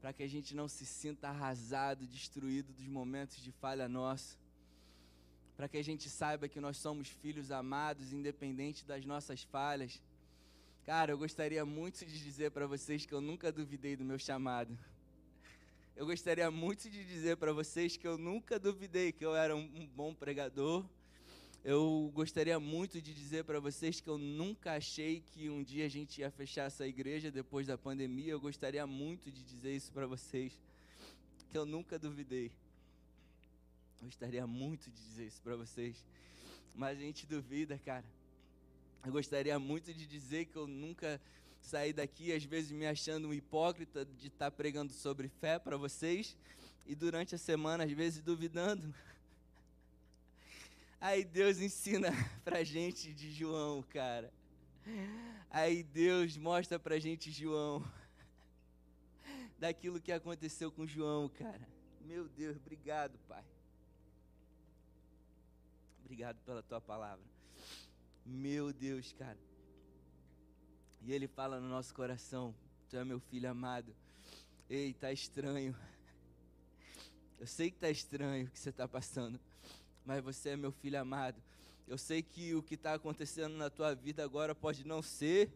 Para 0.00 0.12
que 0.12 0.22
a 0.22 0.28
gente 0.28 0.54
não 0.54 0.68
se 0.68 0.86
sinta 0.86 1.28
arrasado, 1.28 2.06
destruído 2.06 2.72
dos 2.72 2.86
momentos 2.86 3.42
de 3.42 3.52
falha 3.52 3.88
nossa 3.88 4.36
para 5.58 5.68
que 5.68 5.76
a 5.76 5.82
gente 5.82 6.08
saiba 6.08 6.46
que 6.46 6.60
nós 6.60 6.76
somos 6.76 7.08
filhos 7.08 7.50
amados, 7.50 8.12
independente 8.12 8.84
das 8.84 9.04
nossas 9.04 9.42
falhas. 9.42 10.00
Cara, 10.86 11.10
eu 11.10 11.18
gostaria 11.18 11.64
muito 11.66 12.06
de 12.06 12.22
dizer 12.22 12.52
para 12.52 12.64
vocês 12.64 13.04
que 13.04 13.12
eu 13.12 13.20
nunca 13.20 13.50
duvidei 13.50 13.96
do 13.96 14.04
meu 14.04 14.20
chamado. 14.20 14.78
Eu 15.96 16.06
gostaria 16.06 16.48
muito 16.48 16.88
de 16.88 17.04
dizer 17.04 17.38
para 17.38 17.52
vocês 17.52 17.96
que 17.96 18.06
eu 18.06 18.16
nunca 18.16 18.56
duvidei 18.56 19.10
que 19.10 19.26
eu 19.26 19.34
era 19.34 19.56
um, 19.56 19.84
bom 19.96 20.14
pregador. 20.14 20.86
Eu 21.64 22.10
gostaria 22.14 22.58
muito 22.60 23.02
de 23.02 23.12
dizer 23.12 23.44
para 23.44 23.58
vocês 23.58 24.00
que 24.00 24.08
eu 24.08 24.16
nunca 24.16 24.74
achei 24.74 25.20
que 25.32 25.50
um 25.50 25.62
dia 25.62 25.86
a 25.86 25.88
gente 25.88 26.20
ia 26.20 26.30
fechar 26.30 26.64
essa 26.64 26.86
igreja 26.86 27.30
depois 27.30 27.66
da 27.66 27.76
pandemia. 27.76 28.32
Eu 28.32 28.40
gostaria 28.40 28.86
muito 28.86 29.30
de 29.30 29.42
dizer 29.42 29.74
isso 29.74 29.92
para 29.92 30.06
vocês, 30.06 30.58
que 31.50 31.58
eu 31.58 31.66
nunca 31.66 31.98
duvidei. 31.98 32.52
Eu 34.00 34.06
gostaria 34.06 34.46
muito 34.46 34.88
de 34.90 35.02
dizer 35.02 35.26
isso 35.26 35.42
para 35.42 35.56
vocês, 35.56 36.04
mas 36.74 36.96
a 36.96 37.00
gente 37.00 37.26
duvida, 37.26 37.76
cara. 37.78 38.04
Eu 39.04 39.12
gostaria 39.12 39.58
muito 39.58 39.92
de 39.92 40.06
dizer 40.06 40.46
que 40.46 40.56
eu 40.56 40.66
nunca 40.66 41.20
saí 41.60 41.92
daqui, 41.92 42.32
às 42.32 42.44
vezes 42.44 42.70
me 42.70 42.86
achando 42.86 43.28
um 43.28 43.34
hipócrita 43.34 44.04
de 44.04 44.28
estar 44.28 44.50
tá 44.50 44.56
pregando 44.56 44.92
sobre 44.92 45.28
fé 45.28 45.58
para 45.58 45.76
vocês 45.76 46.36
e 46.86 46.94
durante 46.94 47.34
a 47.34 47.38
semana, 47.38 47.84
às 47.84 47.92
vezes, 47.92 48.22
duvidando. 48.22 48.94
Aí 51.00 51.24
Deus 51.24 51.60
ensina 51.60 52.10
pra 52.44 52.64
gente 52.64 53.12
de 53.14 53.30
João, 53.32 53.82
cara. 53.82 54.32
Aí 55.50 55.82
Deus 55.82 56.36
mostra 56.36 56.78
pra 56.78 56.98
gente 56.98 57.30
João. 57.30 57.84
Daquilo 59.58 60.00
que 60.00 60.12
aconteceu 60.12 60.72
com 60.72 60.86
João, 60.86 61.28
cara. 61.28 61.68
Meu 62.00 62.28
Deus, 62.28 62.56
obrigado, 62.56 63.18
Pai. 63.28 63.44
Obrigado 66.00 66.38
pela 66.44 66.62
tua 66.62 66.80
palavra. 66.80 67.24
Meu 68.24 68.72
Deus, 68.72 69.12
cara. 69.12 69.38
E 71.02 71.12
ele 71.12 71.28
fala 71.28 71.60
no 71.60 71.68
nosso 71.68 71.94
coração: 71.94 72.54
Tu 72.88 72.96
é 72.96 73.04
meu 73.04 73.20
filho 73.20 73.50
amado. 73.50 73.94
Ei, 74.68 74.94
tá 74.94 75.12
estranho. 75.12 75.76
Eu 77.38 77.46
sei 77.46 77.70
que 77.70 77.78
tá 77.78 77.88
estranho 77.88 78.46
o 78.46 78.50
que 78.50 78.58
você 78.58 78.70
está 78.70 78.88
passando, 78.88 79.38
mas 80.08 80.24
você 80.24 80.48
é 80.48 80.56
meu 80.56 80.72
filho 80.72 80.98
amado. 80.98 81.36
Eu 81.86 81.98
sei 81.98 82.22
que 82.22 82.54
o 82.54 82.62
que 82.62 82.76
está 82.76 82.94
acontecendo 82.94 83.54
na 83.58 83.68
tua 83.68 83.94
vida 83.94 84.24
agora 84.24 84.54
pode 84.54 84.86
não 84.86 85.02
ser 85.02 85.52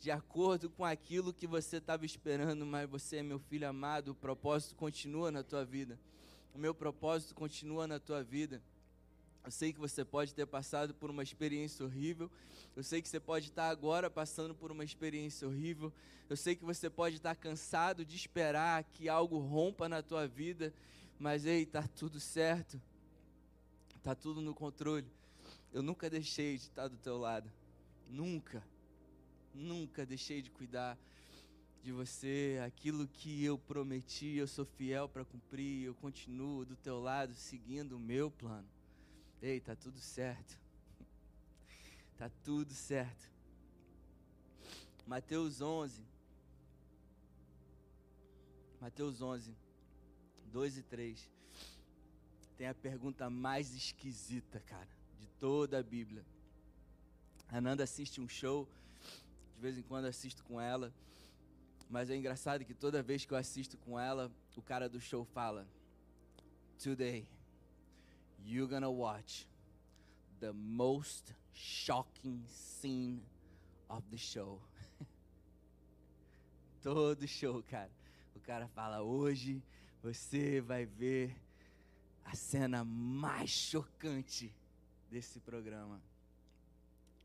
de 0.00 0.10
acordo 0.10 0.68
com 0.68 0.84
aquilo 0.84 1.32
que 1.32 1.46
você 1.46 1.76
estava 1.76 2.04
esperando, 2.04 2.66
mas 2.66 2.90
você 2.90 3.18
é 3.18 3.22
meu 3.22 3.38
filho 3.38 3.68
amado. 3.68 4.08
O 4.08 4.14
propósito 4.16 4.74
continua 4.74 5.30
na 5.30 5.44
tua 5.44 5.64
vida. 5.64 5.96
O 6.52 6.58
meu 6.58 6.74
propósito 6.74 7.36
continua 7.36 7.86
na 7.86 8.00
tua 8.00 8.20
vida. 8.24 8.60
Eu 9.44 9.52
sei 9.52 9.72
que 9.72 9.78
você 9.78 10.04
pode 10.04 10.34
ter 10.34 10.44
passado 10.44 10.92
por 10.92 11.08
uma 11.08 11.22
experiência 11.22 11.86
horrível. 11.86 12.28
Eu 12.74 12.82
sei 12.82 13.00
que 13.00 13.08
você 13.08 13.20
pode 13.20 13.50
estar 13.50 13.68
agora 13.68 14.10
passando 14.10 14.56
por 14.56 14.72
uma 14.72 14.82
experiência 14.82 15.46
horrível. 15.46 15.92
Eu 16.28 16.36
sei 16.36 16.56
que 16.56 16.64
você 16.64 16.90
pode 16.90 17.14
estar 17.18 17.36
cansado 17.36 18.04
de 18.04 18.16
esperar 18.16 18.82
que 18.82 19.08
algo 19.08 19.38
rompa 19.38 19.88
na 19.88 20.02
tua 20.02 20.26
vida. 20.26 20.74
Mas 21.16 21.46
ei, 21.46 21.64
tá 21.64 21.86
tudo 21.86 22.18
certo. 22.18 22.82
Tá 24.04 24.14
tudo 24.14 24.42
no 24.42 24.54
controle. 24.54 25.10
Eu 25.72 25.82
nunca 25.82 26.10
deixei 26.10 26.58
de 26.58 26.64
estar 26.64 26.88
do 26.88 26.98
teu 26.98 27.16
lado. 27.16 27.50
Nunca. 28.06 28.62
Nunca 29.54 30.04
deixei 30.04 30.42
de 30.42 30.50
cuidar 30.50 30.98
de 31.82 31.90
você. 31.90 32.60
Aquilo 32.66 33.08
que 33.08 33.42
eu 33.42 33.56
prometi, 33.56 34.36
eu 34.36 34.46
sou 34.46 34.66
fiel 34.66 35.08
para 35.08 35.24
cumprir. 35.24 35.86
Eu 35.86 35.94
continuo 35.94 36.66
do 36.66 36.76
teu 36.76 37.00
lado, 37.00 37.32
seguindo 37.32 37.96
o 37.96 37.98
meu 37.98 38.30
plano. 38.30 38.68
Ei, 39.40 39.58
tá 39.58 39.74
tudo 39.74 39.98
certo. 39.98 40.62
Tá 42.16 42.30
tudo 42.44 42.72
certo. 42.72 43.28
Mateus 45.04 45.60
11. 45.60 46.00
Mateus 48.80 49.20
11, 49.20 49.56
2 50.52 50.78
e 50.78 50.82
3. 50.82 51.33
Tem 52.56 52.68
a 52.68 52.74
pergunta 52.74 53.28
mais 53.28 53.74
esquisita, 53.74 54.60
cara, 54.60 54.88
de 55.18 55.26
toda 55.40 55.78
a 55.78 55.82
Bíblia. 55.82 56.24
A 57.48 57.60
Nanda 57.60 57.84
assiste 57.84 58.20
um 58.20 58.28
show, 58.28 58.68
de 59.54 59.60
vez 59.60 59.76
em 59.76 59.82
quando 59.82 60.06
assisto 60.06 60.42
com 60.44 60.60
ela. 60.60 60.92
Mas 61.90 62.10
é 62.10 62.16
engraçado 62.16 62.64
que 62.64 62.74
toda 62.74 63.02
vez 63.02 63.24
que 63.24 63.32
eu 63.32 63.38
assisto 63.38 63.76
com 63.78 63.98
ela, 63.98 64.32
o 64.56 64.62
cara 64.62 64.88
do 64.88 65.00
show 65.00 65.24
fala: 65.24 65.66
Today 66.82 67.28
you're 68.44 68.70
gonna 68.70 68.90
watch 68.90 69.48
the 70.40 70.52
most 70.52 71.34
shocking 71.52 72.44
scene 72.46 73.22
of 73.88 74.02
the 74.10 74.16
show. 74.16 74.60
Todo 76.82 77.26
show, 77.26 77.62
cara. 77.64 77.90
O 78.34 78.40
cara 78.40 78.68
fala: 78.68 79.02
hoje 79.02 79.62
você 80.02 80.60
vai 80.60 80.86
ver 80.86 81.43
a 82.24 82.34
cena 82.34 82.84
mais 82.84 83.50
chocante 83.50 84.52
desse 85.10 85.38
programa. 85.40 86.00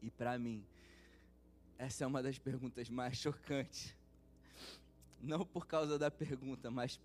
E 0.02 0.10
para 0.10 0.38
mim, 0.38 0.64
essa 1.78 2.04
é 2.04 2.08
uma 2.08 2.22
das 2.22 2.38
perguntas 2.38 2.90
mais 2.90 3.18
chocantes. 3.18 3.96
Não 5.22 5.46
por 5.46 5.66
causa 5.66 5.98
da 5.98 6.12
pergunta, 6.12 6.70
mas 6.70 7.00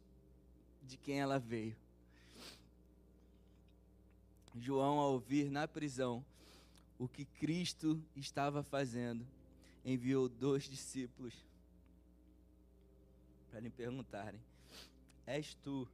de 0.83 0.97
quem 0.97 1.21
ela 1.21 1.39
veio. 1.39 1.77
João, 4.57 4.99
ao 4.99 5.13
ouvir 5.13 5.51
na 5.51 5.67
prisão 5.67 6.25
o 6.99 7.09
que 7.09 7.25
Cristo 7.25 8.01
estava 8.15 8.63
fazendo, 8.63 9.27
enviou 9.85 10.29
dois 10.29 10.65
discípulos 10.65 11.35
para 13.51 13.61
lhe 13.61 13.71
perguntarem: 13.71 14.41
És 15.27 15.55
tu 15.55 15.89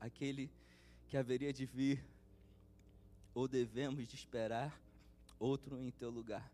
aquele 0.00 0.48
que 0.48 0.63
haveria 1.16 1.52
de 1.52 1.64
vir, 1.64 2.04
ou 3.34 3.48
devemos 3.48 4.06
de 4.06 4.14
esperar 4.14 4.78
outro 5.38 5.80
em 5.80 5.90
teu 5.90 6.10
lugar? 6.10 6.50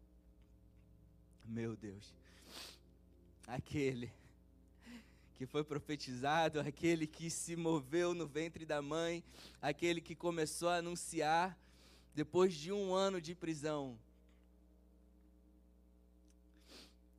Meu 1.44 1.76
Deus, 1.76 2.12
aquele 3.46 4.12
que 5.36 5.46
foi 5.46 5.64
profetizado, 5.64 6.60
aquele 6.60 7.06
que 7.06 7.30
se 7.30 7.56
moveu 7.56 8.12
no 8.12 8.26
ventre 8.26 8.66
da 8.66 8.82
mãe, 8.82 9.24
aquele 9.62 10.00
que 10.00 10.14
começou 10.14 10.68
a 10.68 10.76
anunciar 10.76 11.58
depois 12.14 12.54
de 12.54 12.70
um 12.70 12.92
ano 12.92 13.20
de 13.20 13.34
prisão. 13.34 13.98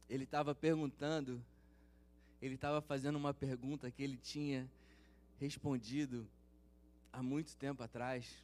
Ele 0.08 0.23
estava 0.23 0.54
perguntando, 0.54 1.43
ele 2.41 2.56
estava 2.56 2.80
fazendo 2.80 3.15
uma 3.15 3.34
pergunta 3.34 3.89
que 3.89 4.04
ele 4.04 4.17
tinha 4.17 4.69
respondido 5.39 6.27
há 7.12 7.21
muito 7.21 7.56
tempo 7.56 7.84
atrás. 7.84 8.43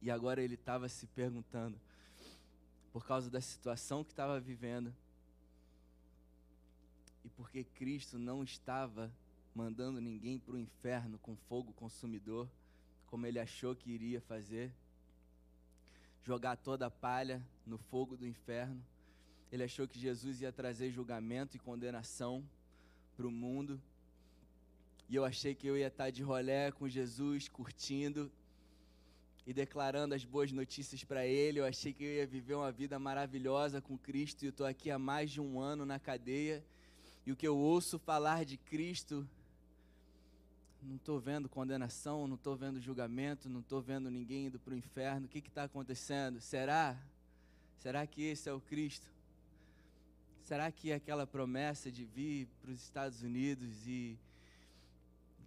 E 0.00 0.10
agora 0.10 0.42
ele 0.42 0.54
estava 0.54 0.88
se 0.88 1.06
perguntando, 1.06 1.78
por 2.92 3.04
causa 3.04 3.28
da 3.30 3.40
situação 3.40 4.04
que 4.04 4.12
estava 4.12 4.38
vivendo, 4.38 4.94
e 7.24 7.28
porque 7.30 7.64
Cristo 7.64 8.18
não 8.18 8.42
estava 8.42 9.12
mandando 9.54 10.00
ninguém 10.00 10.38
para 10.38 10.54
o 10.54 10.58
inferno 10.58 11.18
com 11.18 11.36
fogo 11.36 11.72
consumidor, 11.72 12.48
como 13.06 13.26
ele 13.26 13.40
achou 13.40 13.74
que 13.74 13.90
iria 13.90 14.20
fazer, 14.20 14.72
jogar 16.24 16.56
toda 16.56 16.86
a 16.86 16.90
palha 16.90 17.42
no 17.66 17.76
fogo 17.76 18.16
do 18.16 18.26
inferno. 18.26 18.80
Ele 19.50 19.64
achou 19.64 19.88
que 19.88 19.98
Jesus 19.98 20.40
ia 20.40 20.52
trazer 20.52 20.90
julgamento 20.90 21.56
e 21.56 21.58
condenação 21.58 22.44
para 23.16 23.26
o 23.26 23.30
mundo. 23.30 23.80
E 25.08 25.16
eu 25.16 25.24
achei 25.24 25.54
que 25.54 25.66
eu 25.66 25.76
ia 25.76 25.86
estar 25.88 26.10
de 26.10 26.22
rolé 26.22 26.70
com 26.70 26.88
Jesus, 26.88 27.48
curtindo 27.48 28.30
e 29.46 29.52
declarando 29.52 30.14
as 30.14 30.24
boas 30.24 30.52
notícias 30.52 31.02
para 31.04 31.26
ele. 31.26 31.60
Eu 31.60 31.64
achei 31.64 31.92
que 31.92 32.04
eu 32.04 32.12
ia 32.12 32.26
viver 32.26 32.54
uma 32.54 32.70
vida 32.70 32.98
maravilhosa 32.98 33.80
com 33.80 33.96
Cristo. 33.96 34.42
E 34.42 34.46
eu 34.46 34.50
estou 34.50 34.66
aqui 34.66 34.90
há 34.90 34.98
mais 34.98 35.30
de 35.30 35.40
um 35.40 35.60
ano 35.60 35.86
na 35.86 35.98
cadeia 35.98 36.62
e 37.28 37.32
o 37.32 37.36
que 37.36 37.46
eu 37.46 37.58
ouço 37.58 37.98
falar 37.98 38.44
de 38.44 38.56
Cristo 38.56 39.28
não 40.82 40.96
estou 40.96 41.20
vendo 41.20 41.48
condenação, 41.48 42.26
não 42.26 42.36
estou 42.36 42.56
vendo 42.56 42.80
julgamento, 42.80 43.50
não 43.50 43.60
estou 43.60 43.82
vendo 43.82 44.10
ninguém 44.10 44.46
indo 44.46 44.58
para 44.58 44.72
o 44.72 44.76
inferno. 44.76 45.26
O 45.26 45.28
que 45.28 45.38
está 45.38 45.64
acontecendo? 45.64 46.40
Será? 46.40 46.96
Será 47.80 48.06
que 48.06 48.22
esse 48.22 48.48
é 48.48 48.52
o 48.54 48.60
Cristo? 48.60 49.06
Será 50.42 50.72
que 50.72 50.90
aquela 50.90 51.26
promessa 51.26 51.92
de 51.92 52.04
vir 52.04 52.48
para 52.62 52.70
os 52.70 52.82
Estados 52.82 53.22
Unidos 53.22 53.86
e, 53.86 54.18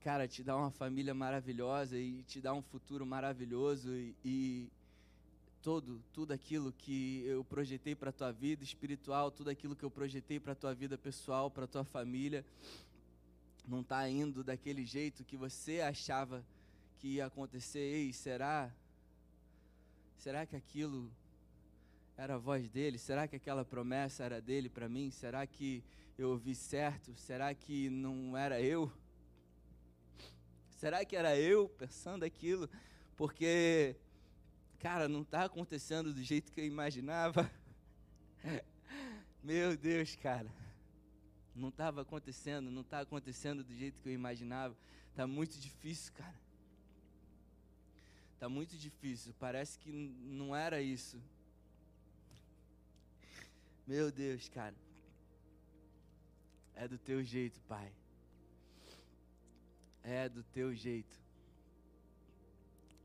cara, 0.02 0.28
te 0.28 0.44
dar 0.44 0.58
uma 0.58 0.72
família 0.72 1.14
maravilhosa 1.14 1.96
e 1.96 2.24
te 2.24 2.42
dar 2.42 2.54
um 2.54 2.62
futuro 2.62 3.06
maravilhoso 3.06 3.94
e, 3.94 4.16
e 4.26 4.68
todo, 5.62 6.02
tudo 6.12 6.32
aquilo 6.32 6.72
que 6.72 7.24
eu 7.24 7.44
projetei 7.44 7.94
para 7.94 8.10
a 8.10 8.14
tua 8.14 8.32
vida 8.32 8.64
espiritual, 8.64 9.30
tudo 9.30 9.52
aquilo 9.52 9.76
que 9.76 9.84
eu 9.84 9.92
projetei 9.92 10.40
para 10.40 10.54
a 10.54 10.56
tua 10.56 10.74
vida 10.74 10.98
pessoal, 10.98 11.52
para 11.52 11.66
a 11.66 11.68
tua 11.68 11.84
família, 11.84 12.44
não 13.68 13.82
está 13.82 14.10
indo 14.10 14.44
daquele 14.44 14.84
jeito 14.86 15.24
que 15.24 15.38
você 15.38 15.82
achava 15.82 16.44
que 16.98 17.08
ia 17.10 17.28
acontecer. 17.28 17.80
Ei, 17.80 18.12
será? 18.12 18.72
Será 20.18 20.48
que 20.48 20.56
aquilo 20.56 21.12
era 22.18 22.36
a 22.36 22.40
voz 22.40 22.68
dele? 22.70 22.98
Será 22.98 23.28
que 23.28 23.36
aquela 23.36 23.64
promessa 23.64 24.24
era 24.24 24.42
dele 24.42 24.68
para 24.68 24.90
mim? 24.90 25.12
Será 25.12 25.46
que 25.46 25.84
eu 26.18 26.30
ouvi 26.30 26.56
certo? 26.56 27.16
Será 27.16 27.54
que 27.54 27.88
não 27.88 28.36
era 28.36 28.60
eu? 28.60 28.92
Será 30.82 31.06
que 31.06 31.16
era 31.16 31.38
eu 31.38 31.70
pensando 31.70 32.24
aquilo? 32.26 32.68
Porque, 33.16 33.96
cara, 34.80 35.08
não 35.08 35.22
está 35.22 35.46
acontecendo 35.46 36.12
do 36.12 36.24
jeito 36.24 36.52
que 36.52 36.60
eu 36.60 36.66
imaginava. 36.66 37.48
Meu 39.44 39.78
Deus, 39.78 40.16
cara. 40.16 40.52
Não 41.56 41.70
estava 41.70 42.02
acontecendo, 42.02 42.72
não 42.72 42.82
está 42.82 43.02
acontecendo 43.02 43.64
do 43.64 43.76
jeito 43.76 44.02
que 44.02 44.10
eu 44.10 44.14
imaginava. 44.14 44.76
Está 45.12 45.28
muito 45.28 45.56
difícil, 45.60 46.12
cara. 46.14 46.42
Está 48.34 48.50
muito 48.50 48.76
difícil. 48.76 49.36
Parece 49.40 49.78
que 49.78 49.92
não 49.92 50.56
era 50.56 50.82
isso. 50.82 51.22
Meu 53.86 54.12
Deus, 54.12 54.50
cara. 54.50 54.74
É 56.74 56.88
do 56.88 56.98
teu 56.98 57.24
jeito, 57.24 57.62
Pai. 57.68 57.94
É 60.04 60.28
do 60.28 60.44
teu 60.44 60.74
jeito. 60.74 61.20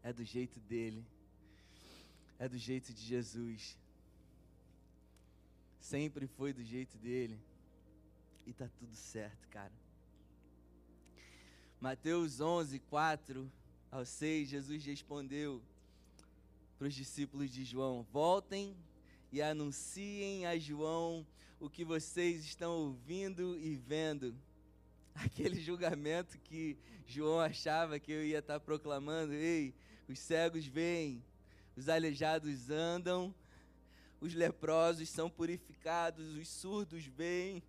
É 0.03 0.13
do 0.13 0.25
jeito 0.25 0.59
dele. 0.61 1.05
É 2.39 2.49
do 2.49 2.59
jeito 2.59 2.93
de 2.93 3.03
Jesus. 3.03 3.77
Sempre 5.81 6.27
foi 6.27 6.53
do 6.53 6.65
jeito 6.65 6.97
dele. 6.99 7.39
E 8.47 8.53
tá 8.53 8.69
tudo 8.79 8.95
certo, 8.95 9.49
cara. 9.49 9.73
Mateus 11.81 12.41
11, 12.41 12.79
4 12.81 13.53
ao 13.91 14.05
6, 14.05 14.49
Jesus 14.49 14.85
respondeu 14.85 15.63
para 16.79 16.89
os 16.89 16.95
discípulos 16.95 17.51
de 17.51 17.65
João: 17.65 18.03
Voltem 18.13 18.77
e 19.33 19.43
anunciem 19.43 20.47
a 20.47 20.59
João 20.59 21.27
o 21.59 21.69
que 21.69 21.85
vocês 21.85 22.45
estão 22.45 22.73
ouvindo 22.73 23.59
e 23.59 23.75
vendo. 23.75 24.35
Aquele 25.25 25.61
julgamento 25.61 26.39
que 26.41 26.77
João 27.07 27.41
achava 27.41 27.99
que 27.99 28.13
eu 28.13 28.25
ia 28.25 28.39
estar 28.39 28.61
proclamando: 28.61 29.33
ei, 29.33 29.75
os 30.09 30.19
cegos 30.19 30.67
veem, 30.67 31.25
os 31.75 31.89
aleijados 31.89 32.71
andam, 32.71 33.35
os 34.21 34.35
leprosos 34.35 35.09
são 35.09 35.31
purificados, 35.31 36.37
os 36.37 36.49
surdos 36.49 37.05
veem, 37.05 37.63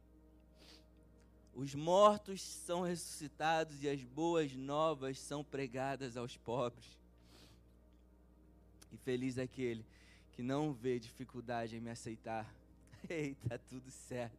os 1.53 1.73
mortos 1.73 2.41
são 2.41 2.81
ressuscitados 2.81 3.81
e 3.81 3.89
as 3.89 4.03
boas 4.03 4.53
novas 4.53 5.19
são 5.19 5.43
pregadas 5.43 6.17
aos 6.17 6.35
pobres. 6.37 6.85
E 8.91 8.97
feliz 8.97 9.37
é 9.37 9.43
aquele 9.43 9.85
que 10.33 10.41
não 10.41 10.73
vê 10.73 10.99
dificuldade 10.99 11.75
em 11.75 11.79
me 11.79 11.89
aceitar. 11.89 12.51
Eita, 13.09 13.57
tudo 13.69 13.89
certo. 13.89 14.37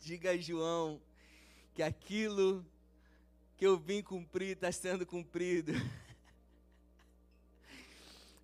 Diga 0.00 0.30
a 0.30 0.36
João 0.36 1.00
que 1.74 1.82
aquilo 1.82 2.64
que 3.56 3.66
eu 3.66 3.76
vim 3.76 4.02
cumprir 4.02 4.52
está 4.52 4.72
sendo 4.72 5.04
cumprido. 5.04 5.72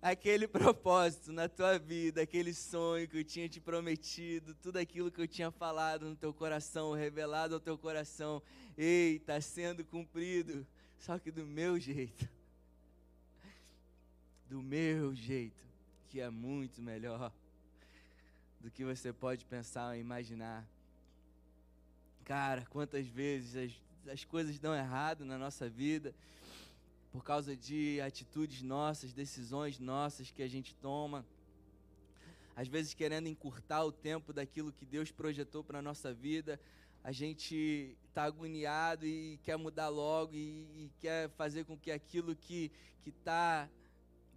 Aquele 0.01 0.47
propósito 0.47 1.31
na 1.31 1.49
tua 1.49 1.79
vida, 1.79 2.21
aquele 2.21 2.53
sonho 2.53 3.07
que 3.07 3.17
eu 3.17 3.23
tinha 3.23 3.49
te 3.49 3.59
prometido, 3.59 4.53
tudo 4.53 4.77
aquilo 4.77 5.11
que 5.11 5.19
eu 5.19 5.27
tinha 5.27 5.49
falado 5.49 6.07
no 6.07 6.15
teu 6.15 6.31
coração, 6.31 6.93
revelado 6.93 7.55
ao 7.55 7.59
teu 7.59 7.77
coração, 7.79 8.41
ei, 8.77 9.15
está 9.15 9.41
sendo 9.41 9.83
cumprido, 9.83 10.65
só 10.99 11.17
que 11.17 11.31
do 11.31 11.45
meu 11.47 11.79
jeito. 11.79 12.29
Do 14.47 14.61
meu 14.61 15.15
jeito 15.15 15.67
que 16.07 16.21
é 16.21 16.29
muito 16.29 16.81
melhor 16.81 17.31
do 18.59 18.71
que 18.71 18.83
você 18.83 19.11
pode 19.11 19.45
pensar 19.45 19.89
ou 19.89 19.95
imaginar. 19.95 20.65
Cara, 22.27 22.65
quantas 22.69 23.07
vezes 23.07 23.55
as, 23.55 24.11
as 24.11 24.25
coisas 24.25 24.59
dão 24.59 24.75
errado 24.75 25.23
na 25.23 25.37
nossa 25.37 25.69
vida 25.69 26.13
por 27.09 27.23
causa 27.23 27.55
de 27.55 28.01
atitudes 28.01 28.61
nossas, 28.61 29.13
decisões 29.13 29.79
nossas 29.79 30.29
que 30.29 30.43
a 30.43 30.47
gente 30.49 30.75
toma. 30.75 31.25
Às 32.53 32.67
vezes 32.67 32.93
querendo 32.93 33.27
encurtar 33.29 33.85
o 33.85 33.93
tempo 33.93 34.33
daquilo 34.33 34.73
que 34.73 34.85
Deus 34.85 35.09
projetou 35.09 35.63
para 35.63 35.79
a 35.79 35.81
nossa 35.81 36.13
vida, 36.13 36.59
a 37.01 37.13
gente 37.13 37.95
está 38.09 38.25
agoniado 38.25 39.07
e 39.07 39.39
quer 39.41 39.55
mudar 39.55 39.87
logo 39.87 40.33
e, 40.33 40.67
e, 40.75 40.91
quer 40.99 41.29
fazer 41.29 41.63
com 41.63 41.77
que 41.77 41.91
aquilo 41.91 42.35
que 42.35 42.69
está 43.05 43.69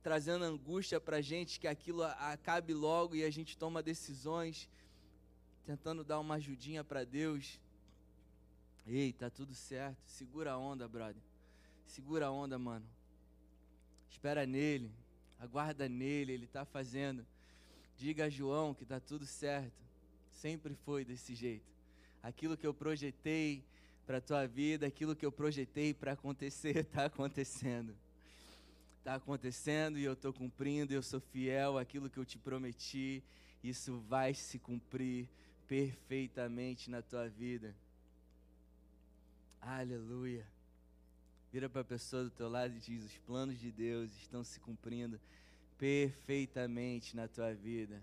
trazendo 0.01 0.45
angústia 0.45 1.01
para 1.01 1.17
a 1.17 1.21
gente, 1.21 1.59
que 1.59 1.67
aquilo 1.67 2.05
acabe 2.05 2.73
logo 2.73 3.17
e 3.17 3.25
a 3.25 3.31
gente 3.31 3.59
toma 3.59 3.83
decisões, 3.83 4.71
tentando 5.67 6.05
dar 6.05 6.21
uma 6.21 6.37
ajudinha 6.37 6.85
para 6.85 7.03
Deus. 7.03 7.59
Ei, 8.87 9.13
tá 9.13 9.31
tudo 9.31 9.55
certo. 9.55 9.99
Segura 10.07 10.53
a 10.53 10.59
onda, 10.59 10.89
brother. 10.89 11.23
Segura 11.87 12.27
a 12.27 12.31
onda, 12.31 12.59
mano. 12.59 12.85
Espera 14.11 14.47
nele. 14.47 14.91
Aguarda 15.39 15.89
nele, 15.89 16.33
ele 16.33 16.45
está 16.45 16.65
fazendo. 16.65 17.25
Diga 17.97 18.27
a 18.27 18.31
João 18.31 18.75
que 18.75 18.85
tá 18.85 19.01
tudo 19.01 19.27
certo. 19.27 19.81
Sempre 20.31 20.75
foi 20.75 21.05
desse 21.05 21.35
jeito. 21.35 21.67
Aquilo 22.23 22.57
que 22.57 22.67
eu 22.67 22.75
projetei 22.75 23.65
para 24.07 24.21
tua 24.21 24.47
vida, 24.47 24.87
aquilo 24.87 25.15
que 25.15 25.25
eu 25.25 25.33
projetei 25.33 25.95
para 25.95 26.13
acontecer, 26.13 26.77
está 26.79 27.05
acontecendo 27.07 27.95
está 29.01 29.15
acontecendo 29.15 29.99
e 29.99 30.05
eu 30.05 30.13
estou 30.13 30.33
cumprindo, 30.33 30.93
eu 30.93 31.03
sou 31.03 31.21
fiel 31.21 31.79
àquilo 31.79 32.11
que 32.11 32.19
eu 32.19 32.25
te 32.25 32.39
prometi, 32.39 33.25
isso 33.65 33.99
vai 34.09 34.35
se 34.35 34.59
cumprir 34.59 35.27
perfeitamente 35.67 36.91
na 36.91 37.01
tua 37.01 37.29
vida. 37.29 37.75
Aleluia. 39.81 40.47
Vira 41.51 41.67
para 41.67 41.81
a 41.81 41.85
pessoa 41.85 42.25
do 42.25 42.31
teu 42.31 42.51
lado 42.51 42.77
e 42.77 42.79
diz: 42.79 43.03
os 43.03 43.17
planos 43.17 43.59
de 43.59 43.73
Deus 43.73 44.15
estão 44.15 44.45
se 44.45 44.61
cumprindo 44.61 45.19
perfeitamente 45.79 47.17
na 47.17 47.27
tua 47.27 47.55
vida. 47.55 48.03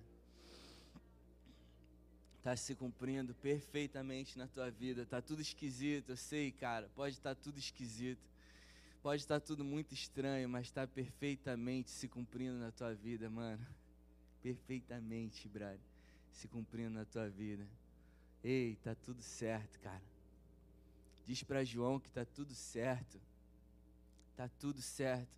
Está 2.40 2.56
se 2.56 2.74
cumprindo 2.74 3.36
perfeitamente 3.36 4.40
na 4.40 4.48
tua 4.48 4.72
vida. 4.72 5.04
Está 5.04 5.22
tudo 5.22 5.40
esquisito, 5.40 6.10
eu 6.14 6.18
sei, 6.18 6.52
cara. 6.52 6.90
Pode 6.96 7.14
estar 7.14 7.36
tá 7.36 7.42
tudo 7.44 7.60
esquisito. 7.60 8.28
Pode 9.04 9.22
estar 9.22 9.40
tudo 9.40 9.64
muito 9.64 9.94
estranho, 9.94 10.50
mas 10.50 10.66
está 10.66 10.88
perfeitamente 10.88 11.92
se 11.92 12.08
cumprindo 12.08 12.58
na 12.58 12.72
tua 12.72 12.96
vida, 12.96 13.30
mano. 13.30 13.64
Perfeitamente, 14.42 15.48
brother. 15.48 15.80
Se 16.32 16.48
cumprindo 16.48 16.90
na 16.90 17.06
tua 17.06 17.30
vida. 17.30 17.68
Ei, 18.44 18.78
tá 18.78 18.96
tudo 18.96 19.22
certo, 19.22 19.80
cara. 19.80 20.17
Diz 21.28 21.44
para 21.44 21.62
João 21.62 22.00
que 22.00 22.10
tá 22.10 22.24
tudo 22.24 22.56
certo. 22.56 23.20
Tá 24.38 24.48
tudo 24.48 24.82
certo. 24.82 25.36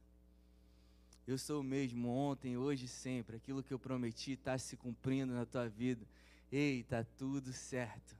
Eu 1.25 1.35
sou 1.35 1.61
o 1.61 1.63
mesmo 1.63 2.09
ontem, 2.09 2.55
hoje 2.57 2.85
e 2.85 2.87
sempre. 2.87 3.37
Aquilo 3.37 3.63
que 3.63 3.73
eu 3.73 3.79
prometi 3.79 4.33
está 4.33 4.55
se 4.59 4.77
cumprindo 4.77 5.33
na 5.33 5.47
tua 5.47 5.67
vida. 5.67 6.05
Ei, 6.51 6.83
tá 6.83 7.03
tudo 7.17 7.51
certo. 7.51 8.15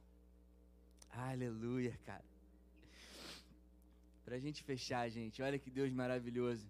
Aleluia, 1.12 1.96
cara. 2.06 2.26
Para 4.26 4.36
a 4.36 4.40
gente 4.40 4.64
fechar, 4.64 5.08
gente, 5.10 5.42
olha 5.44 5.60
que 5.60 5.70
Deus 5.70 5.94
maravilhoso. 5.94 6.68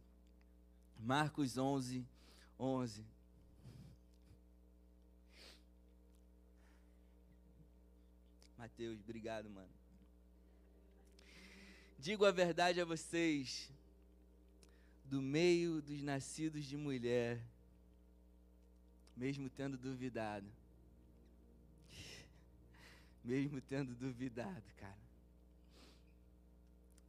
Marcos 0.99 1.57
11, 1.57 2.05
11. 2.59 3.05
Mateus, 8.57 8.99
obrigado, 8.99 9.49
mano. 9.49 9.78
Digo 11.99 12.25
a 12.25 12.31
verdade 12.31 12.81
a 12.81 12.85
vocês, 12.85 13.69
do 15.05 15.21
meio 15.21 15.81
dos 15.81 16.01
nascidos 16.01 16.65
de 16.65 16.77
mulher, 16.77 17.39
mesmo 19.15 19.49
tendo 19.49 19.77
duvidado, 19.77 20.47
mesmo 23.23 23.61
tendo 23.61 23.93
duvidado, 23.93 24.63
cara 24.77 25.09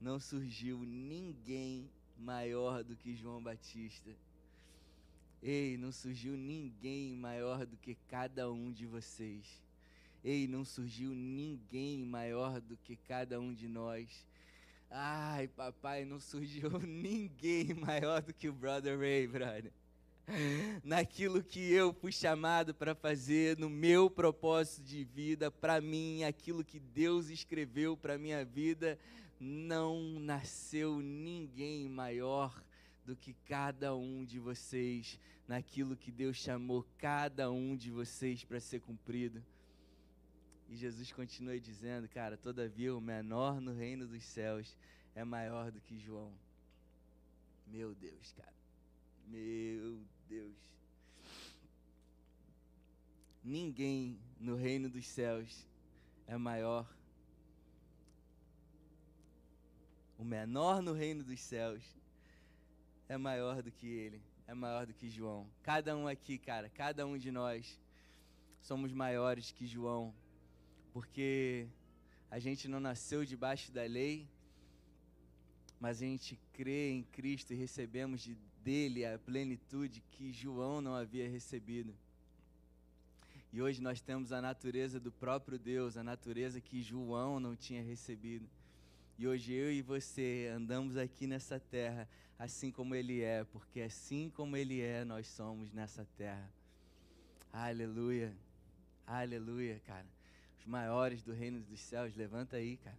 não 0.01 0.18
surgiu 0.18 0.78
ninguém 0.78 1.91
maior 2.16 2.82
do 2.82 2.97
que 2.97 3.14
João 3.14 3.43
Batista. 3.43 4.11
Ei, 5.43 5.76
não 5.76 5.93
surgiu 5.93 6.36
ninguém 6.36 7.14
maior 7.14 7.66
do 7.66 7.76
que 7.76 7.95
cada 8.09 8.51
um 8.51 8.72
de 8.72 8.86
vocês. 8.86 9.61
Ei, 10.24 10.49
não 10.49 10.64
surgiu 10.64 11.11
ninguém 11.14 12.03
maior 12.05 12.61
do 12.61 12.76
que 12.78 12.97
cada 12.97 13.38
um 13.38 13.53
de 13.53 13.68
nós. 13.68 14.26
Ai, 14.91 15.47
papai, 15.47 16.05
não 16.05 16.18
surgiu 16.18 16.68
ninguém 16.82 17.72
maior 17.74 18.20
do 18.20 18.34
que 18.34 18.49
o 18.49 18.53
Brother 18.53 18.99
Ray, 18.99 19.28
brother. 19.28 19.72
Naquilo 20.82 21.45
que 21.45 21.72
eu 21.72 21.93
fui 21.93 22.11
chamado 22.11 22.74
para 22.74 22.93
fazer, 22.93 23.57
no 23.57 23.70
meu 23.70 24.11
propósito 24.11 24.82
de 24.82 25.05
vida, 25.05 25.49
para 25.49 25.80
mim, 25.80 26.24
aquilo 26.24 26.64
que 26.64 26.80
Deus 26.80 27.28
escreveu 27.28 27.97
para 27.97 28.18
minha 28.18 28.45
vida, 28.45 28.99
não 29.38 30.18
nasceu 30.18 31.01
ninguém 31.01 31.88
maior 31.88 32.61
do 33.05 33.14
que 33.14 33.34
cada 33.47 33.95
um 33.95 34.24
de 34.24 34.41
vocês, 34.41 35.20
naquilo 35.47 35.97
que 35.97 36.11
Deus 36.11 36.36
chamou 36.36 36.84
cada 36.99 37.49
um 37.51 37.76
de 37.76 37.91
vocês 37.93 38.45
para 38.45 38.59
ser 38.59 38.80
cumprido. 38.80 39.41
E 40.70 40.76
Jesus 40.76 41.10
continua 41.10 41.58
dizendo, 41.58 42.08
cara, 42.08 42.36
todavia 42.36 42.96
o 42.96 43.00
menor 43.00 43.60
no 43.60 43.74
reino 43.74 44.06
dos 44.06 44.22
céus 44.22 44.78
é 45.16 45.24
maior 45.24 45.72
do 45.72 45.80
que 45.80 45.98
João. 45.98 46.32
Meu 47.66 47.92
Deus, 47.92 48.32
cara. 48.34 48.54
Meu 49.26 50.00
Deus. 50.28 50.56
Ninguém 53.42 54.16
no 54.38 54.54
reino 54.54 54.88
dos 54.88 55.08
céus 55.08 55.66
é 56.28 56.36
maior. 56.36 56.88
O 60.16 60.24
menor 60.24 60.80
no 60.80 60.92
reino 60.92 61.24
dos 61.24 61.40
céus 61.40 61.82
é 63.08 63.16
maior 63.16 63.60
do 63.60 63.72
que 63.72 63.88
ele, 63.88 64.22
é 64.46 64.54
maior 64.54 64.86
do 64.86 64.94
que 64.94 65.10
João. 65.10 65.50
Cada 65.64 65.96
um 65.96 66.06
aqui, 66.06 66.38
cara, 66.38 66.68
cada 66.68 67.04
um 67.04 67.18
de 67.18 67.32
nós 67.32 67.80
somos 68.62 68.92
maiores 68.92 69.50
que 69.50 69.66
João, 69.66 70.14
porque 70.93 71.66
a 72.30 72.38
gente 72.38 72.68
não 72.68 72.80
nasceu 72.80 73.24
debaixo 73.24 73.72
da 73.72 73.82
lei, 73.84 74.28
mas 75.78 76.03
a 76.03 76.07
gente 76.07 76.38
crê 76.53 76.91
em 76.91 77.03
Cristo 77.03 77.53
e 77.53 77.57
recebemos 77.57 78.20
de, 78.20 78.36
dele 78.62 79.05
a 79.05 79.18
plenitude 79.18 80.03
que 80.11 80.32
João 80.32 80.80
não 80.80 80.95
havia 80.95 81.28
recebido. 81.28 81.95
E 83.53 83.61
hoje 83.61 83.82
nós 83.82 84.01
temos 84.01 84.30
a 84.30 84.41
natureza 84.41 85.01
do 85.01 85.11
próprio 85.11 85.59
Deus, 85.59 85.97
a 85.97 86.05
natureza 86.05 86.61
que 86.61 86.82
João 86.82 87.41
não 87.41 87.57
tinha 87.57 87.82
recebido. 87.82 88.49
E 89.18 89.26
hoje 89.26 89.53
eu 89.53 89.72
e 89.72 89.82
você 89.82 90.51
andamos 90.55 90.97
aqui 90.97 91.26
nessa 91.26 91.59
terra 91.59 92.09
assim 92.41 92.70
como 92.70 92.95
Ele 92.95 93.20
é, 93.20 93.45
porque 93.45 93.82
assim 93.82 94.30
como 94.30 94.57
Ele 94.57 94.80
é, 94.80 95.05
nós 95.05 95.26
somos 95.26 95.70
nessa 95.72 96.07
terra. 96.16 96.51
Aleluia, 97.53 98.34
aleluia, 99.07 99.78
cara. 99.84 100.07
Os 100.61 100.66
maiores 100.66 101.22
do 101.22 101.32
reino 101.32 101.61
dos 101.61 101.80
céus, 101.80 102.14
levanta 102.14 102.56
aí, 102.56 102.76
cara. 102.76 102.98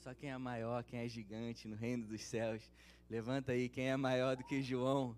Só 0.00 0.14
quem 0.14 0.30
é 0.30 0.38
maior, 0.38 0.82
quem 0.82 1.00
é 1.00 1.08
gigante 1.08 1.68
no 1.68 1.76
reino 1.76 2.06
dos 2.06 2.22
céus, 2.22 2.62
levanta 3.10 3.52
aí. 3.52 3.68
Quem 3.68 3.90
é 3.90 3.96
maior 3.96 4.34
do 4.34 4.42
que 4.42 4.62
João 4.62 5.16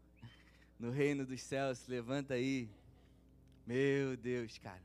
no 0.79 0.91
reino 0.91 1.25
dos 1.25 1.41
céus, 1.41 1.87
levanta 1.87 2.35
aí. 2.35 2.69
Meu 3.65 4.17
Deus, 4.17 4.59
cara. 4.59 4.83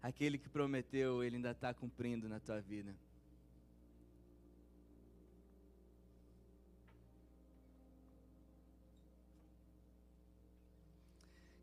Aquele 0.00 0.38
que 0.38 0.48
prometeu, 0.48 1.24
ele 1.24 1.36
ainda 1.36 1.50
está 1.50 1.74
cumprindo 1.74 2.28
na 2.28 2.38
tua 2.38 2.60
vida. 2.60 2.94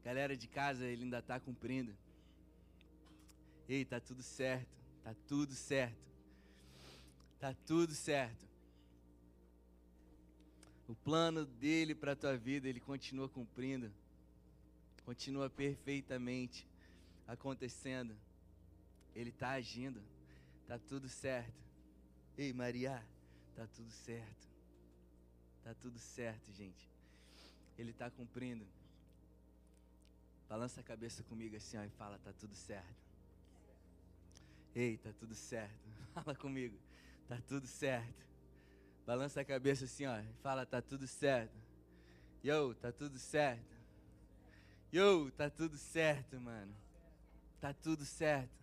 Galera 0.03 0.36
de 0.36 0.47
casa, 0.47 0.86
ele 0.86 1.03
ainda 1.03 1.19
está 1.19 1.39
cumprindo. 1.39 1.95
Ei, 3.68 3.84
tá 3.84 3.99
tudo 3.99 4.22
certo. 4.22 4.76
Tá 5.03 5.16
tudo 5.28 5.53
certo. 5.53 6.05
Tá 7.39 7.53
tudo 7.66 7.93
certo. 7.93 8.45
O 10.88 10.95
plano 10.95 11.45
dele 11.45 11.95
para 11.95 12.11
a 12.11 12.16
tua 12.16 12.38
vida, 12.38 12.68
ele 12.68 12.80
continua 12.80 13.28
cumprindo. 13.28 13.91
Continua 15.03 15.49
perfeitamente 15.49 16.68
acontecendo. 17.28 18.16
Ele 19.16 19.30
está 19.30 19.51
agindo. 19.51 20.01
Tá 20.68 20.78
tudo 20.78 21.09
certo. 21.09 21.53
Ei, 22.38 22.53
Maria, 22.53 23.03
tá 23.55 23.68
tudo 23.68 23.91
certo. 23.91 24.47
Tá 25.63 25.74
tudo 25.74 25.97
certo, 25.97 26.51
gente. 26.51 26.89
Ele 27.78 27.91
está 27.91 28.09
cumprindo. 28.09 28.66
Balança 30.47 30.82
a 30.82 30.84
cabeça 30.84 31.24
comigo 31.24 31.55
assim, 31.55 31.78
ó, 31.78 31.84
e 31.84 31.89
fala: 31.89 32.20
tá 32.20 32.32
tudo 32.34 32.53
certo. 32.53 33.05
Ei, 34.76 34.97
tá 34.97 35.13
tudo 35.17 35.34
certo. 35.34 35.88
Fala 36.13 36.36
comigo. 36.36 36.78
Tá 37.30 37.39
tudo 37.47 37.65
certo. 37.65 38.26
Balança 39.05 39.39
a 39.39 39.45
cabeça 39.45 39.86
assim, 39.86 40.05
ó, 40.05 40.21
fala: 40.43 40.65
tá 40.65 40.82
tudo 40.82 41.07
certo. 41.07 41.55
Yo, 42.43 42.76
tá 42.76 42.91
tudo 42.91 43.17
certo. 43.17 43.73
Yo, 44.91 45.32
tá 45.32 45.49
tudo 45.49 45.78
certo, 45.78 46.39
mano. 46.39 46.76
Tá 47.61 47.73
tudo 47.73 48.03
certo. 48.03 48.53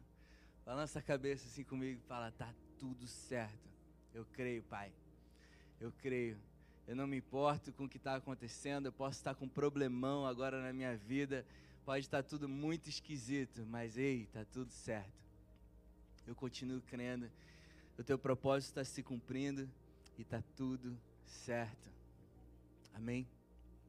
Balança 0.67 0.99
a 0.99 1.03
cabeça 1.03 1.47
assim 1.49 1.65
comigo 1.65 1.99
e 1.99 2.07
fala: 2.07 2.31
tá 2.31 2.53
tudo 2.79 3.07
certo. 3.07 3.71
Eu 4.13 4.27
creio, 4.27 4.63
Pai. 4.65 4.93
Eu 5.81 5.91
creio. 5.93 6.39
Eu 6.87 6.95
não 6.95 7.07
me 7.07 7.17
importo 7.17 7.73
com 7.73 7.85
o 7.85 7.89
que 7.89 7.97
está 7.97 8.17
acontecendo. 8.17 8.87
Eu 8.87 8.93
posso 8.93 9.19
estar 9.19 9.35
com 9.35 9.47
um 9.47 9.49
problemão 9.49 10.27
agora 10.27 10.61
na 10.61 10.73
minha 10.73 10.95
vida. 10.97 11.47
Pode 11.85 12.05
estar 12.05 12.23
tudo 12.23 12.49
muito 12.49 12.89
esquisito, 12.89 13.65
mas 13.67 13.97
ei, 13.97 14.25
está 14.25 14.45
tudo 14.45 14.71
certo. 14.71 15.23
Eu 16.27 16.35
continuo 16.35 16.81
crendo. 16.83 17.31
O 17.99 18.05
teu 18.05 18.19
propósito 18.19 18.71
está 18.71 18.85
se 18.85 19.03
cumprindo 19.03 19.69
e 20.19 20.23
está 20.23 20.43
tudo 20.57 20.99
certo. 21.27 21.91
Amém? 22.95 23.27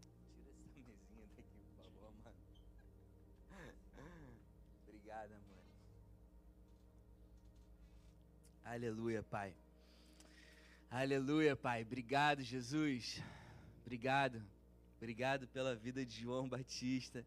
Tira 0.01 0.57
essa 0.59 0.79
mesinha 0.87 1.27
daqui, 1.35 1.59
por 1.59 1.83
favor, 1.83 2.13
mano. 2.23 2.37
Obrigado, 4.87 5.33
amor. 5.33 5.63
Aleluia, 8.65 9.23
Pai. 9.23 9.55
Aleluia, 10.89 11.55
Pai. 11.55 11.81
Obrigado, 11.81 12.41
Jesus. 12.41 13.21
Obrigado. 13.81 14.43
Obrigado 14.97 15.47
pela 15.47 15.75
vida 15.75 16.05
de 16.05 16.21
João 16.21 16.47
Batista 16.47 17.25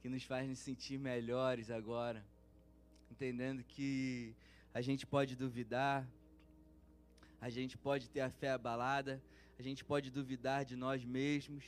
que 0.00 0.08
nos 0.08 0.24
faz 0.24 0.48
nos 0.48 0.58
sentir 0.58 0.98
melhores 0.98 1.70
agora, 1.70 2.24
entendendo 3.18 3.64
que 3.64 4.32
a 4.72 4.80
gente 4.80 5.04
pode 5.04 5.34
duvidar, 5.34 6.08
a 7.40 7.50
gente 7.50 7.76
pode 7.76 8.08
ter 8.08 8.20
a 8.20 8.30
fé 8.30 8.52
abalada, 8.52 9.20
a 9.58 9.62
gente 9.62 9.84
pode 9.84 10.08
duvidar 10.08 10.64
de 10.64 10.76
nós 10.76 11.04
mesmos, 11.04 11.64